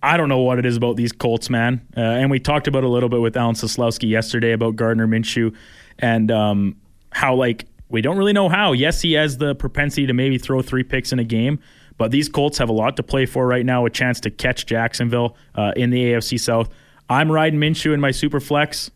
I 0.01 0.15
don't 0.15 0.29
know 0.29 0.39
what 0.39 0.59
it 0.59 0.65
is 0.65 0.77
about 0.77 0.95
these 0.95 1.11
Colts, 1.11 1.49
man. 1.49 1.85
Uh, 1.95 1.99
and 1.99 2.31
we 2.31 2.39
talked 2.39 2.67
about 2.67 2.83
a 2.83 2.87
little 2.87 3.09
bit 3.09 3.19
with 3.19 3.35
Alan 3.35 3.55
Seslowsky 3.55 4.09
yesterday 4.09 4.53
about 4.53 4.77
Gardner 4.77 5.07
Minshew 5.07 5.53
and 5.97 6.31
um, 6.31 6.77
how 7.11 7.35
like 7.35 7.65
we 7.89 8.01
don't 8.01 8.17
really 8.17 8.33
know 8.33 8.49
how. 8.49 8.71
Yes, 8.71 9.01
he 9.01 9.13
has 9.13 9.37
the 9.37 9.55
propensity 9.55 10.07
to 10.07 10.13
maybe 10.13 10.37
throw 10.37 10.61
three 10.61 10.83
picks 10.83 11.11
in 11.11 11.19
a 11.19 11.23
game, 11.23 11.59
but 11.99 12.09
these 12.09 12.29
Colts 12.29 12.57
have 12.57 12.69
a 12.69 12.73
lot 12.73 12.95
to 12.95 13.03
play 13.03 13.27
for 13.27 13.45
right 13.45 13.65
now, 13.65 13.85
a 13.85 13.89
chance 13.91 14.19
to 14.21 14.31
catch 14.31 14.65
Jacksonville 14.65 15.35
uh, 15.53 15.73
in 15.75 15.91
the 15.91 16.13
AFC 16.13 16.39
South. 16.39 16.69
I'm 17.09 17.31
riding 17.31 17.59
Minshew 17.59 17.93
in 17.93 17.99
my 17.99 18.11
super 18.11 18.39
flex. 18.39 18.89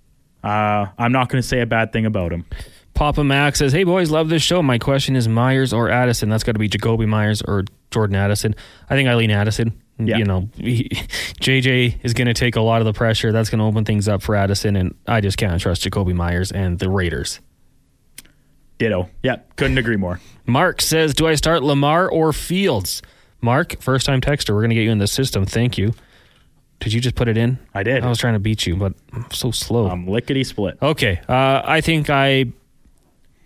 Uh, 0.44 0.88
I'm 0.98 1.12
not 1.12 1.30
going 1.30 1.42
to 1.42 1.48
say 1.48 1.60
a 1.62 1.66
bad 1.66 1.94
thing 1.94 2.06
about 2.06 2.32
him. 2.32 2.46
Papa 2.94 3.24
Mac 3.24 3.56
says, 3.56 3.74
"Hey 3.74 3.84
boys, 3.84 4.10
love 4.10 4.30
this 4.30 4.42
show. 4.42 4.62
My 4.62 4.78
question 4.78 5.16
is 5.16 5.28
Meyers 5.28 5.74
or 5.74 5.90
Addison. 5.90 6.30
That's 6.30 6.44
got 6.44 6.54
to 6.54 6.60
be 6.60 6.70
Jakobi 6.70 7.08
Meyers 7.08 7.42
or 7.42 7.66
Jordan 7.92 8.16
Addison. 8.16 8.56
I 8.90 8.96
think 8.96 9.10
I 9.10 9.16
lean 9.16 9.32
Addison. 9.32 9.82
Yeah. 10.00 10.18
You 10.18 10.26
know, 10.26 10.50
he, 10.56 10.90
JJ 11.42 12.00
is 12.04 12.14
going 12.14 12.28
to 12.28 12.34
take 12.34 12.56
a 12.56 12.62
lot 12.62 12.82
of 12.82 12.86
the 12.86 12.94
pressure. 12.94 13.32
That's 13.32 13.50
going 13.50 13.60
to 13.60 13.66
open 13.66 13.84
things 13.84 14.08
up 14.08 14.22
for 14.22 14.36
Addison, 14.36 14.76
and 14.76 14.96
I 15.08 15.22
just 15.22 15.38
can't 15.38 15.60
trust 15.60 15.84
Jakobi 15.84 16.14
Meyers 16.14 16.52
and 16.52 16.80
the 16.80 16.90
Raiders. 16.90 17.40
Ditto. 18.84 19.10
Yeah, 19.24 19.38
couldn't 19.56 19.78
agree 19.78 19.96
more. 19.96 20.20
Mark 20.46 20.82
says, 20.82 21.14
"Do 21.14 21.26
I 21.26 21.36
start 21.36 21.64
Lamar 21.64 22.10
or 22.10 22.34
Fields?" 22.34 23.02
Mark, 23.40 23.82
first 23.82 24.06
time 24.06 24.20
texter. 24.20 24.50
We're 24.54 24.60
going 24.60 24.72
to 24.72 24.76
get 24.76 24.84
you 24.84 24.92
in 24.92 24.98
the 24.98 25.08
system. 25.08 25.46
Thank 25.46 25.78
you. 25.78 25.94
Did 26.82 26.92
you 26.92 27.00
just 27.00 27.16
put 27.16 27.30
it 27.30 27.38
in? 27.38 27.60
I 27.74 27.84
did. 27.84 28.04
I 28.04 28.10
was 28.10 28.18
trying 28.18 28.34
to 28.34 28.40
beat 28.40 28.66
you, 28.66 28.76
but 28.76 28.94
I'm 29.14 29.32
so 29.32 29.52
slow. 29.52 29.88
I'm 29.88 30.06
lickety 30.06 30.44
split. 30.44 30.78
Okay. 30.82 31.22
Uh, 31.30 31.62
I 31.64 31.80
think 31.80 32.10
I. 32.10 32.48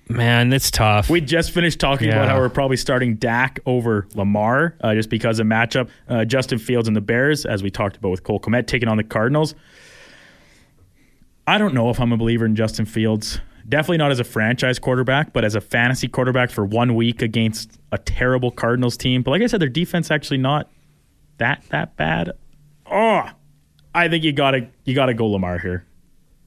Man, 0.09 0.53
it's 0.53 0.71
tough. 0.71 1.07
We 1.09 1.21
just 1.21 1.51
finished 1.51 1.79
talking 1.79 2.07
yeah. 2.07 2.15
about 2.15 2.29
how 2.29 2.39
we're 2.39 2.49
probably 2.49 2.77
starting 2.77 3.15
Dak 3.15 3.59
over 3.65 4.07
Lamar 4.15 4.75
uh, 4.81 4.95
just 4.95 5.09
because 5.09 5.37
of 5.37 5.45
matchup. 5.45 5.89
Uh, 6.07 6.25
Justin 6.25 6.57
Fields 6.57 6.87
and 6.87 6.95
the 6.97 7.01
Bears, 7.01 7.45
as 7.45 7.61
we 7.61 7.69
talked 7.69 7.97
about 7.97 8.09
with 8.09 8.23
Cole 8.23 8.39
Kmet 8.39 8.65
taking 8.65 8.87
on 8.87 8.97
the 8.97 9.03
Cardinals. 9.03 9.53
I 11.45 11.57
don't 11.57 11.73
know 11.73 11.89
if 11.89 11.99
I'm 11.99 12.11
a 12.11 12.17
believer 12.17 12.45
in 12.45 12.55
Justin 12.55 12.85
Fields. 12.85 13.39
Definitely 13.69 13.97
not 13.97 14.11
as 14.11 14.19
a 14.19 14.23
franchise 14.23 14.79
quarterback, 14.79 15.33
but 15.33 15.43
as 15.43 15.55
a 15.55 15.61
fantasy 15.61 16.07
quarterback 16.07 16.49
for 16.49 16.63
one 16.65 16.95
week 16.95 17.21
against 17.21 17.79
a 17.91 17.97
terrible 17.97 18.49
Cardinals 18.49 18.95
team. 18.95 19.23
But 19.23 19.31
like 19.31 19.41
I 19.41 19.47
said, 19.47 19.59
their 19.59 19.67
defense 19.69 20.09
actually 20.09 20.37
not 20.37 20.69
that 21.37 21.63
that 21.69 21.95
bad. 21.97 22.31
Oh, 22.89 23.29
I 23.93 24.07
think 24.07 24.23
you 24.23 24.31
gotta 24.31 24.67
you 24.85 24.95
gotta 24.95 25.13
go 25.13 25.27
Lamar 25.27 25.59
here. 25.59 25.85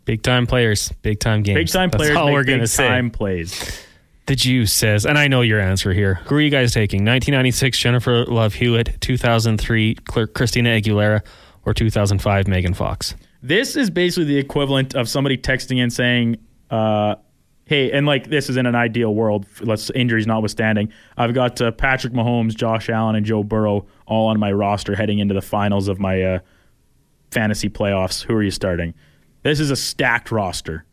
Big 0.06 0.22
time 0.22 0.46
players, 0.46 0.90
big 1.02 1.20
time 1.20 1.42
games. 1.42 1.56
Big 1.56 1.68
time 1.68 1.90
That's 1.90 2.02
players. 2.02 2.16
all 2.16 2.32
we're 2.32 2.44
gonna 2.44 2.66
say. 2.66 2.88
Time 2.88 3.10
plays. 3.10 3.84
The 4.26 4.36
Juice 4.36 4.72
says, 4.72 5.06
and 5.06 5.18
I 5.18 5.26
know 5.26 5.40
your 5.40 5.58
answer 5.60 5.92
here. 5.92 6.14
Who 6.26 6.36
are 6.36 6.40
you 6.40 6.50
guys 6.50 6.72
taking? 6.72 7.00
1996 7.00 7.76
Jennifer 7.76 8.24
Love 8.26 8.54
Hewitt, 8.54 9.00
2003 9.00 9.96
Christina 10.32 10.70
Aguilera, 10.70 11.22
or 11.64 11.74
2005 11.74 12.46
Megan 12.46 12.72
Fox? 12.72 13.16
This 13.42 13.74
is 13.74 13.90
basically 13.90 14.24
the 14.24 14.38
equivalent 14.38 14.94
of 14.94 15.08
somebody 15.08 15.36
texting 15.36 15.82
and 15.82 15.92
saying, 15.92 16.36
uh, 16.70 17.16
hey, 17.66 17.90
and 17.92 18.06
like 18.06 18.28
this 18.28 18.48
is 18.48 18.56
in 18.56 18.66
an 18.66 18.74
ideal 18.74 19.14
world, 19.14 19.46
let's 19.60 19.90
injuries 19.90 20.26
notwithstanding. 20.26 20.92
I've 21.16 21.34
got 21.34 21.60
uh, 21.60 21.70
Patrick 21.72 22.12
Mahomes, 22.12 22.54
Josh 22.54 22.88
Allen, 22.88 23.16
and 23.16 23.24
Joe 23.26 23.42
Burrow 23.44 23.86
all 24.06 24.28
on 24.28 24.38
my 24.38 24.52
roster 24.52 24.94
heading 24.94 25.18
into 25.18 25.34
the 25.34 25.42
finals 25.42 25.88
of 25.88 25.98
my 25.98 26.22
uh, 26.22 26.38
fantasy 27.30 27.68
playoffs. 27.68 28.22
Who 28.22 28.34
are 28.34 28.42
you 28.42 28.50
starting? 28.50 28.94
This 29.42 29.60
is 29.60 29.70
a 29.70 29.76
stacked 29.76 30.30
roster, 30.30 30.84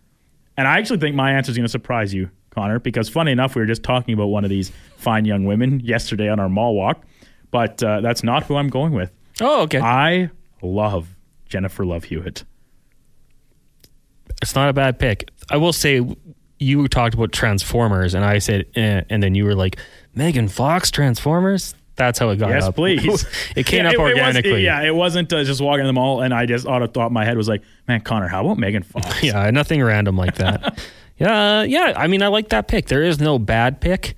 and 0.56 0.68
I 0.68 0.78
actually 0.80 1.00
think 1.00 1.16
my 1.16 1.32
answer 1.32 1.52
is 1.52 1.58
going 1.58 1.66
to 1.66 1.70
surprise 1.70 2.14
you, 2.14 2.30
Connor, 2.52 2.80
because 2.80 3.10
funny 3.10 3.32
enough, 3.32 3.56
we 3.56 3.62
were 3.62 3.66
just 3.66 3.84
talking 3.84 4.14
about 4.14 4.28
one 4.28 4.44
of 4.44 4.50
these 4.50 4.72
fine 4.98 5.26
young 5.26 5.46
women 5.46 5.80
yesterday 5.82 6.30
on 6.30 6.40
our 6.40 6.50
mall 6.50 6.76
walk, 6.76 7.04
but 7.52 7.82
uh, 7.84 8.02
that's 8.02 8.24
not 8.24 8.44
who 8.44 8.56
I'm 8.56 8.70
going 8.70 8.94
with. 8.94 9.12
Oh, 9.42 9.64
okay. 9.64 9.80
I 9.80 10.30
love 10.62 11.16
Jennifer 11.50 11.86
Love 11.86 12.06
Hewitt. 12.06 12.44
It's 14.42 14.56
not 14.56 14.70
a 14.70 14.74
bad 14.74 15.00
pick. 15.00 15.30
I 15.50 15.58
will 15.58 15.74
say 15.74 16.02
you 16.60 16.88
talked 16.88 17.14
about 17.14 17.32
Transformers, 17.32 18.14
and 18.14 18.26
I 18.26 18.40
said, 18.40 18.66
eh, 18.76 19.02
and 19.10 19.22
then 19.22 19.36
you 19.36 19.46
were 19.46 19.56
like, 19.56 19.78
Megan 20.16 20.48
Fox 20.48 20.90
Transformers. 20.92 21.76
That's 21.96 22.20
how 22.20 22.30
it 22.30 22.38
got 22.38 22.50
Yes, 22.50 22.64
up. 22.66 22.76
please. 22.76 23.26
it 23.56 23.66
came 23.66 23.84
Yeah, 23.84 23.90
up 23.90 23.94
it- 23.94 24.00
it 24.00 24.04
was- 24.04 24.12
organically. 24.14 24.64
yeah, 24.64 24.82
it 24.84 24.94
wasn't 24.96 25.32
uh, 25.34 25.44
just 25.44 25.62
walking 25.62 25.82
in 25.82 25.88
the 25.88 25.94
mall, 25.94 26.22
and 26.22 26.34
I 26.34 26.46
just 26.46 26.68
out 26.68 26.82
of 26.84 26.94
thought 26.94 27.12
my 27.12 27.26
head 27.26 27.38
was 27.38 27.48
like, 27.48 27.62
man, 27.88 28.02
Connor, 28.02 28.28
how 28.28 28.44
about 28.46 28.58
Megan 28.58 28.84
Fox? 28.84 29.06
Yeah, 29.24 29.50
nothing 29.52 29.82
random 29.84 30.16
like 30.18 30.36
that. 30.36 30.80
yeah, 31.18 31.64
yeah. 31.64 31.94
I 31.96 32.08
mean, 32.08 32.22
I 32.22 32.28
like 32.28 32.50
that 32.50 32.68
pick. 32.68 32.86
There 32.88 33.04
is 33.04 33.20
no 33.20 33.40
bad 33.40 33.82
pick. 33.82 34.16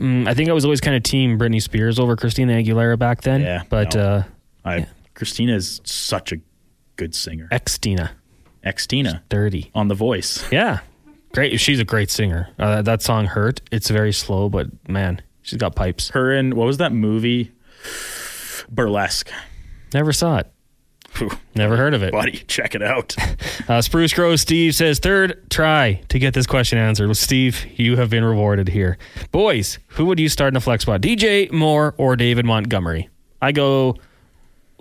Mm, 0.00 0.26
I 0.26 0.34
think 0.34 0.48
I 0.48 0.52
was 0.52 0.64
always 0.64 0.80
kind 0.80 0.96
of 0.96 1.02
team 1.02 1.38
Britney 1.38 1.60
Spears 1.62 1.98
over 1.98 2.16
Christina 2.16 2.54
Aguilera 2.54 2.98
back 2.98 3.20
then. 3.22 3.42
Yeah, 3.42 3.62
but 3.68 3.94
no. 3.94 4.00
uh, 4.02 4.22
I, 4.64 4.86
Christina 5.14 5.54
is 5.54 5.80
such 5.84 6.32
a 6.32 6.36
good 6.96 7.14
singer. 7.14 7.48
ex 7.50 7.78
Tina, 7.78 8.10
Ex 8.62 8.86
Tina 8.86 9.22
dirty. 9.28 9.70
on 9.74 9.88
The 9.88 9.94
Voice. 9.94 10.44
Yeah, 10.52 10.80
great. 11.32 11.58
She's 11.60 11.80
a 11.80 11.84
great 11.84 12.10
singer. 12.10 12.48
Uh, 12.58 12.82
that 12.82 13.02
song 13.02 13.26
"Hurt." 13.26 13.60
It's 13.72 13.88
very 13.90 14.12
slow, 14.12 14.48
but 14.48 14.66
man, 14.88 15.22
she's 15.42 15.58
got 15.58 15.74
pipes. 15.74 16.10
Her 16.10 16.32
in 16.32 16.54
what 16.56 16.66
was 16.66 16.78
that 16.78 16.92
movie? 16.92 17.52
Burlesque. 18.70 19.30
Never 19.94 20.12
saw 20.12 20.38
it. 20.38 20.46
Whew. 21.16 21.30
Never 21.56 21.76
heard 21.76 21.92
of 21.94 22.02
it. 22.04 22.12
Buddy, 22.12 22.38
check 22.46 22.74
it 22.74 22.82
out. 22.82 23.16
Uh, 23.68 23.80
Spruce 23.80 24.12
Grove 24.12 24.40
Steve 24.40 24.74
says 24.74 24.98
third 24.98 25.48
try 25.48 26.00
to 26.08 26.18
get 26.18 26.34
this 26.34 26.46
question 26.46 26.76
answered. 26.76 27.06
Well, 27.06 27.14
Steve, 27.14 27.66
you 27.76 27.94
have 27.96 28.10
been 28.10 28.24
rewarded 28.24 28.68
here. 28.68 28.98
Boys, 29.30 29.78
who 29.88 30.06
would 30.06 30.18
you 30.18 30.28
start 30.28 30.48
in 30.48 30.54
the 30.54 30.60
flex 30.60 30.82
spot? 30.82 31.00
DJ 31.02 31.52
Moore 31.52 31.94
or 31.98 32.16
David 32.16 32.44
Montgomery? 32.46 33.08
I 33.40 33.52
go. 33.52 33.96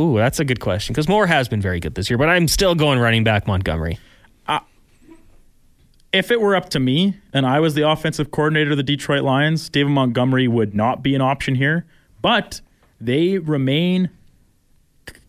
Ooh, 0.02 0.16
that's 0.16 0.40
a 0.40 0.46
good 0.46 0.60
question 0.60 0.94
because 0.94 1.10
Moore 1.10 1.28
has 1.28 1.50
been 1.50 1.62
very 1.62 1.80
good 1.80 1.96
this 1.96 2.10
year, 2.10 2.18
but 2.18 2.30
I'm 2.30 2.48
still 2.48 2.74
going 2.74 3.00
running 3.00 3.24
back 3.24 3.48
Montgomery. 3.48 4.00
if 6.12 6.32
it 6.32 6.42
were 6.42 6.56
up 6.56 6.70
to 6.70 6.80
me 6.80 7.18
and 7.34 7.46
I 7.46 7.60
was 7.60 7.76
the 7.76 7.88
offensive 7.88 8.32
coordinator 8.32 8.72
of 8.72 8.78
the 8.78 8.84
Detroit 8.84 9.24
Lions, 9.24 9.70
David 9.70 9.92
Montgomery 9.92 10.48
would 10.48 10.74
not 10.74 11.04
be 11.04 11.16
an 11.16 11.22
option 11.22 11.56
here. 11.56 11.86
But 12.22 12.62
they 13.00 13.38
remain 13.38 14.10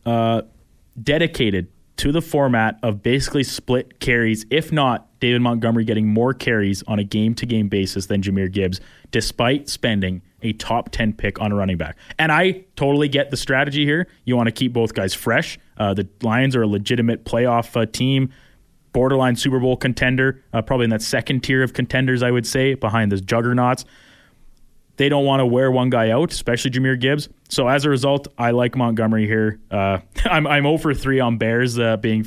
uh, 0.07 0.43
dedicated 1.01 1.69
to 1.99 2.13
the 2.13 2.23
format 2.23 2.79
of 2.83 3.03
basically 3.03 3.45
split 3.45 4.01
carries, 4.01 4.47
if 4.51 4.73
not 4.73 5.07
David 5.21 5.43
Montgomery 5.43 5.85
getting 5.85 6.09
more 6.09 6.33
carries 6.33 6.83
on 6.85 6.99
a 6.99 7.05
game 7.05 7.35
to 7.35 7.47
game 7.47 7.69
basis 7.69 8.07
than 8.07 8.23
Jahmyr 8.23 8.51
Gibbs, 8.51 8.81
despite 9.11 9.69
spending 9.69 10.23
a 10.43 10.53
top 10.55 10.91
10 10.91 11.13
pick 11.15 11.41
on 11.41 11.53
a 11.53 11.55
running 11.55 11.77
back. 11.77 11.97
And 12.19 12.31
I 12.33 12.65
totally 12.77 13.09
get 13.09 13.31
the 13.31 13.37
strategy 13.37 13.85
here. 13.85 14.07
You 14.25 14.37
want 14.37 14.47
to 14.49 14.53
keep 14.53 14.73
both 14.73 14.95
guys 14.95 15.15
fresh. 15.15 15.59
Uh, 15.77 15.95
the 15.95 16.09
Lions 16.23 16.57
are 16.57 16.63
a 16.63 16.67
legitimate 16.67 17.25
playoff 17.25 17.81
uh, 17.81 17.87
team 17.87 18.31
borderline 18.93 19.37
Super 19.37 19.59
Bowl 19.61 19.77
contender, 19.77 20.43
uh, 20.53 20.63
probably 20.63 20.85
in 20.85 20.91
that 20.91 21.03
second 21.03 21.41
tier 21.41 21.63
of 21.63 21.73
contenders, 21.73 22.23
I 22.23 22.31
would 22.31 22.47
say, 22.47 22.75
behind 22.75 23.13
the 23.13 23.21
juggernauts. 23.21 23.85
They 24.97 25.09
don't 25.09 25.25
want 25.25 25.41
to 25.41 25.47
wear 25.47 25.71
one 25.71 25.89
guy 25.89 26.11
out, 26.11 26.31
especially 26.31 26.73
Jahmyr 26.73 27.01
Gibbs. 27.01 27.29
So 27.49 27.69
as 27.69 27.85
a 27.85 27.91
result, 27.91 28.29
I 28.37 28.51
like 28.51 28.77
Montgomery 28.77 29.27
here. 29.27 29.59
Uh, 29.71 30.01
I'm 30.25 30.47
I'm 30.47 30.65
0 30.65 30.79
for 30.79 30.93
3 30.93 31.21
on 31.21 31.39
Bears 31.39 31.79
uh, 31.79 31.97
being 31.97 32.25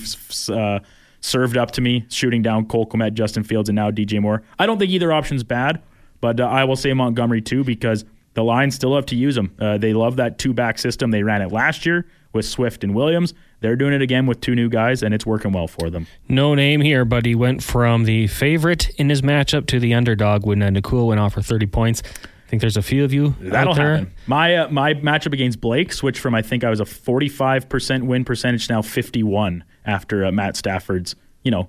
uh, 0.49 0.79
served 1.21 1.57
up 1.57 1.71
to 1.71 1.81
me, 1.81 2.05
shooting 2.09 2.41
down 2.41 2.65
Cole 2.65 2.87
Kmet, 2.87 3.13
Justin 3.13 3.43
Fields, 3.43 3.69
and 3.69 3.75
now 3.75 3.91
DJ 3.91 4.19
Moore. 4.19 4.43
I 4.57 4.65
don't 4.65 4.79
think 4.79 4.91
either 4.91 5.11
option's 5.13 5.43
bad, 5.43 5.83
but 6.23 6.39
uh, 6.39 6.45
I 6.45 6.63
will 6.63 6.77
say 6.77 6.93
Montgomery 6.93 7.41
too 7.41 7.65
because 7.65 8.05
the 8.33 8.45
Lions 8.45 8.75
still 8.75 8.95
have 8.95 9.05
to 9.07 9.15
use 9.17 9.35
him. 9.35 9.53
Uh, 9.59 9.77
they 9.77 9.91
love 9.91 10.15
that 10.15 10.39
two 10.39 10.53
back 10.53 10.79
system. 10.79 11.11
They 11.11 11.21
ran 11.21 11.41
it 11.41 11.51
last 11.51 11.85
year 11.85 12.07
with 12.31 12.45
Swift 12.45 12.85
and 12.85 12.95
Williams. 12.95 13.33
They're 13.59 13.75
doing 13.75 13.91
it 13.91 14.01
again 14.01 14.25
with 14.25 14.39
two 14.39 14.55
new 14.55 14.69
guys, 14.69 15.03
and 15.03 15.13
it's 15.13 15.25
working 15.25 15.51
well 15.51 15.67
for 15.67 15.89
them. 15.89 16.07
No 16.29 16.55
name 16.55 16.79
here, 16.79 17.03
but 17.03 17.25
he 17.25 17.35
went 17.35 17.61
from 17.61 18.05
the 18.05 18.27
favorite 18.27 18.89
in 18.91 19.09
his 19.09 19.21
matchup 19.21 19.65
to 19.67 19.81
the 19.81 19.93
underdog 19.95 20.45
when 20.45 20.61
uh, 20.63 20.69
Nacua 20.69 21.07
went 21.07 21.19
off 21.19 21.33
for 21.33 21.41
30 21.41 21.65
points. 21.65 22.01
I 22.05 22.49
think 22.49 22.61
there's 22.61 22.77
a 22.77 22.81
few 22.81 23.03
of 23.03 23.11
you 23.11 23.35
That'll 23.41 23.73
out 23.73 23.75
there. 23.75 23.97
happen. 23.97 24.13
My 24.25 24.55
uh, 24.55 24.69
my 24.69 24.93
matchup 24.93 25.33
against 25.33 25.59
Blake 25.59 25.91
switched 25.91 26.21
from 26.21 26.35
I 26.35 26.41
think 26.41 26.63
I 26.63 26.69
was 26.69 26.79
a 26.79 26.85
45% 26.85 28.03
win 28.03 28.23
percentage 28.23 28.69
now 28.69 28.81
51 28.81 29.65
after 29.85 30.23
uh, 30.23 30.31
Matt 30.31 30.55
Stafford's, 30.55 31.17
you 31.43 31.51
know, 31.51 31.67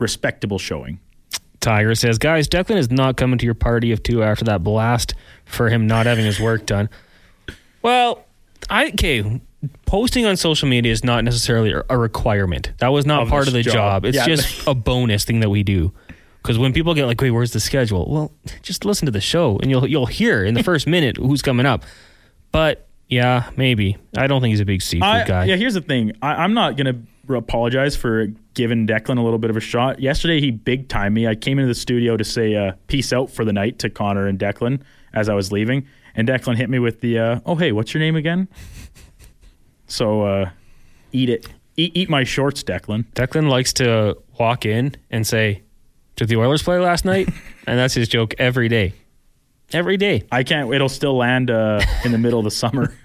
respectable 0.00 0.58
showing. 0.58 0.98
Tiger 1.64 1.94
says, 1.94 2.18
guys, 2.18 2.48
Declan 2.48 2.76
is 2.76 2.90
not 2.90 3.16
coming 3.16 3.38
to 3.38 3.44
your 3.44 3.54
party 3.54 3.90
of 3.92 4.02
two 4.02 4.22
after 4.22 4.44
that 4.44 4.62
blast 4.62 5.14
for 5.44 5.68
him 5.68 5.86
not 5.86 6.06
having 6.06 6.24
his 6.24 6.38
work 6.38 6.66
done. 6.66 6.88
Well, 7.82 8.24
I 8.70 8.88
okay. 8.88 9.40
Posting 9.86 10.26
on 10.26 10.36
social 10.36 10.68
media 10.68 10.92
is 10.92 11.02
not 11.04 11.24
necessarily 11.24 11.72
a- 11.88 11.96
requirement. 11.98 12.72
That 12.78 12.88
was 12.88 13.06
not 13.06 13.22
Of 13.22 13.28
part 13.28 13.46
of 13.46 13.54
the 13.54 13.62
job. 13.62 13.72
job. 13.72 14.04
It's 14.04 14.16
Yeah. 14.16 14.26
just 14.26 14.66
a 14.66 14.74
bonus 14.74 15.24
thing 15.24 15.40
that 15.40 15.48
we 15.50 15.62
do. 15.62 15.92
Because 16.42 16.58
when 16.58 16.74
people 16.74 16.92
get 16.92 17.06
like, 17.06 17.18
"Wait, 17.20 17.30
where's 17.30 17.52
the 17.52 17.60
schedule?" 17.60 18.06
Well, 18.10 18.32
just 18.62 18.84
listen 18.84 19.06
to 19.06 19.12
the 19.12 19.22
show, 19.22 19.58
and 19.60 19.70
you'll 19.70 19.86
you'll 19.88 20.04
hear 20.06 20.44
in 20.44 20.52
the 20.52 20.62
first 20.70 20.86
minute 20.86 21.16
who's 21.16 21.40
coming 21.40 21.64
up. 21.64 21.82
But 22.52 22.86
yeah, 23.08 23.48
maybe 23.56 23.96
I 24.14 24.26
don't 24.26 24.42
think 24.42 24.50
he's 24.52 24.60
a 24.60 24.66
big 24.66 24.82
seafood 24.82 25.02
I, 25.08 25.24
guy. 25.26 25.44
yeah, 25.46 25.56
here's 25.56 25.72
the 25.74 25.80
thing. 25.80 26.12
I, 26.20 26.34
I'm 26.44 26.52
not 26.52 26.76
going 26.76 27.06
to 27.26 27.34
apologize 27.34 27.96
for 27.96 28.26
giving 28.54 28.86
Declan 28.86 29.18
a 29.18 29.22
little 29.22 29.38
bit 29.38 29.50
of 29.50 29.56
a 29.56 29.60
shot. 29.60 30.00
Yesterday, 30.00 30.40
he 30.40 30.50
big 30.50 30.88
timed 30.88 31.14
me. 31.14 31.26
I 31.26 31.34
came 31.34 31.58
into 31.58 31.68
the 31.68 31.74
studio 31.74 32.16
to 32.16 32.24
say 32.24 32.54
uh, 32.54 32.72
peace 32.86 33.12
out 33.12 33.30
for 33.30 33.44
the 33.44 33.52
night 33.52 33.78
to 33.80 33.90
Connor 33.90 34.26
and 34.26 34.38
Declan 34.38 34.80
as 35.12 35.28
I 35.28 35.34
was 35.34 35.52
leaving. 35.52 35.86
And 36.14 36.28
Declan 36.28 36.56
hit 36.56 36.70
me 36.70 36.78
with 36.78 37.00
the, 37.00 37.18
uh, 37.18 37.40
oh, 37.44 37.56
hey, 37.56 37.72
what's 37.72 37.92
your 37.92 38.00
name 38.00 38.16
again? 38.16 38.48
So 39.86 40.22
uh, 40.22 40.50
eat 41.12 41.28
it. 41.28 41.46
Eat, 41.76 41.92
eat 41.96 42.08
my 42.08 42.24
shorts, 42.24 42.62
Declan. 42.62 43.04
Declan 43.14 43.48
likes 43.48 43.72
to 43.74 44.16
walk 44.38 44.64
in 44.64 44.94
and 45.10 45.26
say, 45.26 45.62
"Did 46.16 46.28
the 46.28 46.36
Oilers 46.36 46.62
play 46.62 46.78
last 46.78 47.04
night?" 47.04 47.28
and 47.66 47.78
that's 47.78 47.94
his 47.94 48.08
joke 48.08 48.34
every 48.38 48.68
day. 48.68 48.94
Every 49.72 49.96
day. 49.96 50.22
I 50.30 50.44
can't. 50.44 50.72
It'll 50.72 50.88
still 50.88 51.16
land 51.16 51.50
uh, 51.50 51.80
in 52.04 52.12
the 52.12 52.18
middle 52.18 52.38
of 52.38 52.44
the 52.44 52.50
summer. 52.50 52.94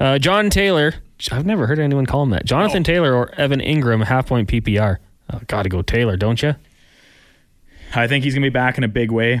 Uh, 0.00 0.18
John 0.18 0.48
Taylor. 0.48 0.94
I've 1.30 1.46
never 1.46 1.66
heard 1.66 1.78
anyone 1.78 2.06
call 2.06 2.22
him 2.22 2.30
that. 2.30 2.44
Jonathan 2.44 2.82
Taylor 2.82 3.14
or 3.14 3.32
Evan 3.36 3.60
Engram, 3.60 4.04
half 4.04 4.26
point 4.26 4.48
PPR. 4.48 4.98
Oh, 5.32 5.40
Got 5.46 5.62
to 5.62 5.68
go 5.68 5.82
Taylor, 5.82 6.16
don't 6.16 6.42
you? 6.42 6.54
I 7.94 8.06
think 8.08 8.24
he's 8.24 8.34
gonna 8.34 8.46
be 8.46 8.50
back 8.50 8.78
in 8.78 8.84
a 8.84 8.88
big 8.88 9.10
way. 9.10 9.40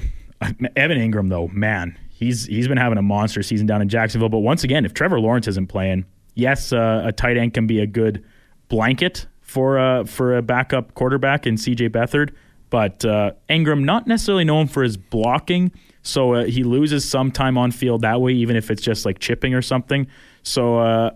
Evan 0.76 0.98
Engram, 0.98 1.28
though, 1.28 1.48
man, 1.48 1.98
he's 2.10 2.46
he's 2.46 2.68
been 2.68 2.78
having 2.78 2.98
a 2.98 3.02
monster 3.02 3.42
season 3.42 3.66
down 3.66 3.82
in 3.82 3.88
Jacksonville. 3.88 4.28
But 4.28 4.40
once 4.40 4.64
again, 4.64 4.84
if 4.84 4.94
Trevor 4.94 5.20
Lawrence 5.20 5.48
isn't 5.48 5.68
playing, 5.68 6.04
yes, 6.34 6.72
uh, 6.72 7.02
a 7.04 7.12
tight 7.12 7.36
end 7.36 7.54
can 7.54 7.66
be 7.66 7.80
a 7.80 7.86
good 7.86 8.24
blanket 8.68 9.26
for 9.40 9.78
uh, 9.78 10.04
for 10.04 10.36
a 10.36 10.42
backup 10.42 10.94
quarterback 10.94 11.46
in 11.46 11.56
C.J. 11.56 11.88
Beathard. 11.88 12.30
But 12.70 13.04
uh, 13.04 13.32
Engram, 13.50 13.84
not 13.84 14.06
necessarily 14.06 14.44
known 14.44 14.66
for 14.66 14.82
his 14.82 14.96
blocking, 14.96 15.72
so 16.02 16.34
uh, 16.34 16.44
he 16.44 16.62
loses 16.62 17.08
some 17.08 17.30
time 17.30 17.58
on 17.58 17.70
field 17.70 18.00
that 18.02 18.20
way, 18.20 18.32
even 18.32 18.56
if 18.56 18.70
it's 18.70 18.82
just 18.82 19.04
like 19.04 19.18
chipping 19.18 19.54
or 19.54 19.60
something. 19.60 20.06
So 20.42 20.78
uh, 20.78 21.10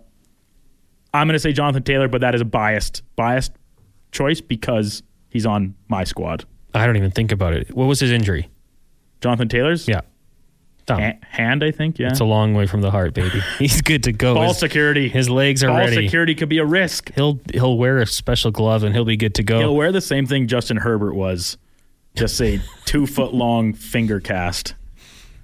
I'm 1.16 1.26
going 1.26 1.34
to 1.34 1.40
say 1.40 1.52
Jonathan 1.52 1.82
Taylor, 1.82 2.08
but 2.08 2.20
that 2.20 2.34
is 2.34 2.40
a 2.40 2.44
biased 2.44 3.02
biased 3.16 3.52
choice 4.12 4.40
because 4.40 5.02
he's 5.28 5.46
on 5.46 5.74
my 5.88 6.04
squad. 6.04 6.44
I 6.74 6.86
don't 6.86 6.96
even 6.96 7.10
think 7.10 7.32
about 7.32 7.54
it. 7.54 7.74
What 7.74 7.86
was 7.86 8.00
his 8.00 8.10
injury? 8.10 8.48
Jonathan 9.20 9.48
Taylor's 9.48 9.88
Yeah. 9.88 10.02
Thumb. 10.86 11.00
Ha- 11.00 11.14
hand, 11.22 11.64
I 11.64 11.72
think. 11.72 11.98
Yeah, 11.98 12.08
It's 12.10 12.20
a 12.20 12.24
long 12.24 12.54
way 12.54 12.66
from 12.66 12.80
the 12.80 12.92
heart, 12.92 13.12
baby. 13.12 13.40
He's 13.58 13.82
good 13.82 14.04
to 14.04 14.12
go. 14.12 14.34
ball 14.34 14.48
his, 14.48 14.58
security. 14.58 15.08
his 15.08 15.28
legs 15.28 15.64
are 15.64 15.68
ball 15.68 15.78
ready. 15.78 15.96
security 15.96 16.34
could 16.36 16.48
be 16.48 16.58
a 16.58 16.64
risk. 16.64 17.12
He'll 17.14 17.40
he'll 17.52 17.76
wear 17.76 17.98
a 17.98 18.06
special 18.06 18.52
glove 18.52 18.84
and 18.84 18.94
he'll 18.94 19.04
be 19.04 19.16
good 19.16 19.34
to 19.36 19.42
go. 19.42 19.58
He'll 19.58 19.74
wear 19.74 19.90
the 19.90 20.00
same 20.00 20.26
thing 20.26 20.46
Justin 20.46 20.76
Herbert 20.76 21.14
was, 21.14 21.56
just 22.14 22.40
a 22.40 22.60
two 22.84 23.06
foot 23.06 23.34
long 23.34 23.72
finger 23.72 24.20
cast 24.20 24.74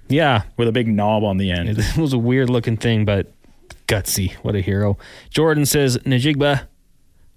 yeah, 0.09 0.43
with 0.57 0.67
a 0.67 0.71
big 0.71 0.87
knob 0.87 1.23
on 1.23 1.37
the 1.37 1.49
end. 1.51 1.77
It 1.77 1.97
was 1.97 2.13
a 2.13 2.17
weird 2.17 2.49
looking 2.49 2.77
thing, 2.77 3.03
but 3.03 3.31
gutsy. 3.93 4.33
What 4.43 4.55
a 4.55 4.61
hero. 4.61 4.97
Jordan 5.29 5.65
says 5.65 5.97
Njigba 5.99 6.67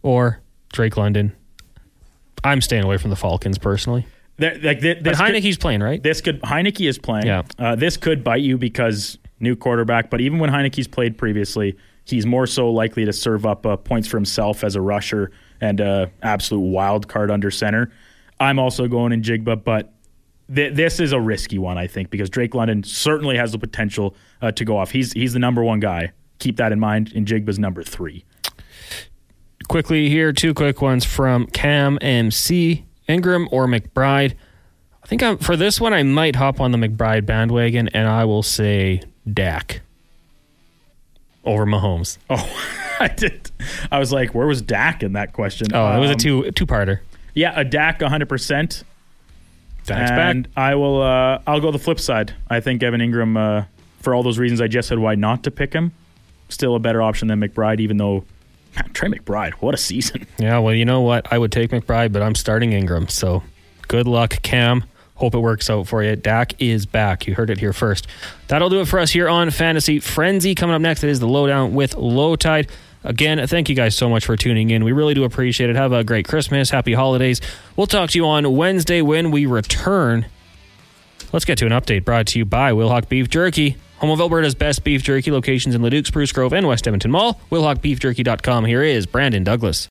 or 0.02 0.40
Drake 0.72 0.96
London. 0.96 1.34
I'm 2.44 2.60
staying 2.60 2.84
away 2.84 2.96
from 2.98 3.10
the 3.10 3.16
Falcons 3.16 3.58
personally. 3.58 4.06
There- 4.38 4.58
like 4.62 4.80
But 4.80 5.02
this 5.02 5.18
could- 5.18 5.34
Heineke's 5.34 5.56
playing, 5.56 5.80
right? 5.80 6.02
this 6.02 6.20
could 6.20 6.40
Heineke 6.42 6.86
is 6.88 6.98
playing. 6.98 7.26
Yeah. 7.26 7.42
Uh, 7.58 7.74
this 7.74 7.96
could 7.96 8.22
bite 8.22 8.42
you 8.42 8.58
because 8.58 9.18
new 9.40 9.56
quarterback. 9.56 10.10
But 10.10 10.20
even 10.20 10.38
when 10.38 10.50
Heineke's 10.50 10.86
played 10.88 11.16
previously, 11.18 11.76
he's 12.04 12.26
more 12.26 12.46
so 12.46 12.70
likely 12.70 13.04
to 13.06 13.12
serve 13.12 13.46
up 13.46 13.64
uh, 13.66 13.76
points 13.76 14.06
for 14.08 14.16
himself 14.16 14.62
as 14.62 14.76
a 14.76 14.80
rusher 14.80 15.30
and 15.60 15.80
uh, 15.80 16.06
absolute 16.22 16.60
wild 16.60 17.08
card 17.08 17.30
under 17.30 17.50
center. 17.50 17.90
I'm 18.38 18.58
also 18.58 18.86
going 18.88 19.12
Njigba, 19.22 19.64
but 19.64 19.94
th- 20.54 20.74
this 20.74 21.00
is 21.00 21.12
a 21.12 21.20
risky 21.20 21.58
one, 21.58 21.78
I 21.78 21.86
think, 21.86 22.10
because 22.10 22.28
Drake 22.28 22.54
London 22.54 22.82
certainly 22.82 23.38
has 23.38 23.52
the 23.52 23.58
potential 23.58 24.14
uh, 24.42 24.52
to 24.52 24.64
go 24.66 24.76
off. 24.76 24.90
He's 24.90 25.12
he's 25.14 25.32
the 25.32 25.38
number 25.38 25.64
one 25.64 25.80
guy. 25.80 26.12
Keep 26.38 26.56
that 26.56 26.72
in 26.72 26.80
mind. 26.80 27.12
And 27.14 27.26
Jigba's 27.26 27.58
number 27.58 27.82
three. 27.82 28.24
Quickly 29.68 30.08
here, 30.08 30.32
two 30.32 30.54
quick 30.54 30.80
ones 30.80 31.04
from 31.04 31.46
Cam 31.46 31.98
MC 32.00 32.84
Engram 33.08 33.46
or 33.50 33.66
McBride. 33.66 34.34
I 35.02 35.06
think 35.06 35.22
I'm, 35.22 35.38
for 35.38 35.56
this 35.56 35.80
one, 35.80 35.92
I 35.92 36.02
might 36.02 36.36
hop 36.36 36.60
on 36.60 36.72
the 36.72 36.78
McBride 36.78 37.26
bandwagon, 37.26 37.88
and 37.88 38.08
I 38.08 38.24
will 38.24 38.42
say 38.42 39.02
Dak 39.32 39.80
over 41.44 41.64
Mahomes. 41.66 42.18
Oh, 42.30 42.36
I 43.00 43.08
did. 43.08 43.50
I 43.90 43.98
was 43.98 44.12
like, 44.12 44.34
where 44.34 44.46
was 44.46 44.62
Dak 44.62 45.02
in 45.02 45.12
that 45.14 45.32
question? 45.32 45.68
Oh, 45.74 45.96
it 45.96 46.00
was 46.00 46.10
a 46.10 46.14
Um, 46.14 46.18
two 46.18 46.50
two 46.52 46.66
parter. 46.66 47.00
Yeah, 47.34 47.52
a 47.58 47.64
Dak 47.64 48.00
100. 48.00 48.28
percent 48.28 48.84
Dak's 49.84 50.10
and 50.10 50.44
back. 50.44 50.52
I 50.56 50.74
will. 50.74 51.02
Uh, 51.02 51.40
I'll 51.46 51.60
go 51.60 51.70
the 51.70 51.78
flip 51.78 52.00
side. 52.00 52.34
I 52.48 52.60
think 52.60 52.82
Evan 52.82 53.00
Engram, 53.00 53.36
uh, 53.36 53.66
for 54.00 54.14
all 54.14 54.22
those 54.22 54.38
reasons 54.38 54.60
I 54.60 54.66
just 54.68 54.88
said, 54.88 54.98
why 54.98 55.14
not 55.14 55.42
to 55.44 55.50
pick 55.50 55.72
him, 55.72 55.92
still 56.48 56.74
a 56.74 56.78
better 56.78 57.02
option 57.02 57.28
than 57.28 57.40
McBride. 57.40 57.80
Even 57.80 57.96
though 57.96 58.24
man, 58.74 58.90
Trey 58.92 59.08
McBride, 59.08 59.52
what 59.54 59.74
a 59.74 59.78
season! 59.78 60.26
Yeah, 60.38 60.58
well, 60.58 60.74
you 60.74 60.84
know 60.84 61.00
what? 61.00 61.32
I 61.32 61.38
would 61.38 61.50
take 61.52 61.70
McBride, 61.70 62.12
but 62.12 62.22
I'm 62.22 62.34
starting 62.34 62.70
Engram. 62.70 63.10
So 63.10 63.42
good 63.88 64.06
luck, 64.06 64.42
Cam. 64.42 64.84
Hope 65.14 65.34
it 65.34 65.38
works 65.38 65.70
out 65.70 65.88
for 65.88 66.02
you. 66.02 66.14
Dak 66.14 66.60
is 66.60 66.84
back. 66.84 67.26
You 67.26 67.34
heard 67.34 67.48
it 67.48 67.58
here 67.58 67.72
first. 67.72 68.06
That'll 68.48 68.68
do 68.68 68.80
it 68.82 68.86
for 68.88 68.98
us 68.98 69.10
here 69.10 69.30
on 69.30 69.50
Fantasy 69.50 69.98
Frenzy. 69.98 70.54
Coming 70.54 70.74
up 70.76 70.82
next, 70.82 71.02
it 71.04 71.08
is 71.08 71.20
the 71.20 71.26
lowdown 71.26 71.72
with 71.72 71.94
Lowetide. 71.94 72.68
Again, 73.02 73.46
thank 73.46 73.70
you 73.70 73.74
guys 73.74 73.94
so 73.94 74.10
much 74.10 74.26
for 74.26 74.36
tuning 74.36 74.68
in. 74.68 74.84
We 74.84 74.92
really 74.92 75.14
do 75.14 75.24
appreciate 75.24 75.70
it. 75.70 75.76
Have 75.76 75.92
a 75.92 76.04
great 76.04 76.28
Christmas. 76.28 76.68
Happy 76.68 76.92
holidays. 76.92 77.40
We'll 77.76 77.86
talk 77.86 78.10
to 78.10 78.18
you 78.18 78.26
on 78.26 78.56
Wednesday 78.56 79.00
when 79.00 79.30
we 79.30 79.46
return. 79.46 80.26
Let's 81.32 81.44
get 81.44 81.56
to 81.58 81.66
an 81.66 81.72
update 81.72 82.04
brought 82.04 82.26
to 82.28 82.38
you 82.38 82.44
by 82.44 82.72
Wilhauk 82.72 83.08
Beef 83.08 83.28
Jerky, 83.30 83.76
home 83.98 84.10
of 84.10 84.20
Alberta's 84.20 84.54
best 84.54 84.84
beef 84.84 85.02
jerky 85.02 85.30
locations 85.30 85.74
in 85.74 85.82
Leduc, 85.82 86.06
Spruce 86.06 86.32
Grove, 86.32 86.52
and 86.52 86.66
West 86.66 86.86
Edmonton 86.86 87.10
Mall. 87.10 87.40
WilhaukBeefJerky.com. 87.50 88.64
Here 88.64 88.82
is 88.82 89.06
Brandon 89.06 89.44
Douglas. 89.44 89.84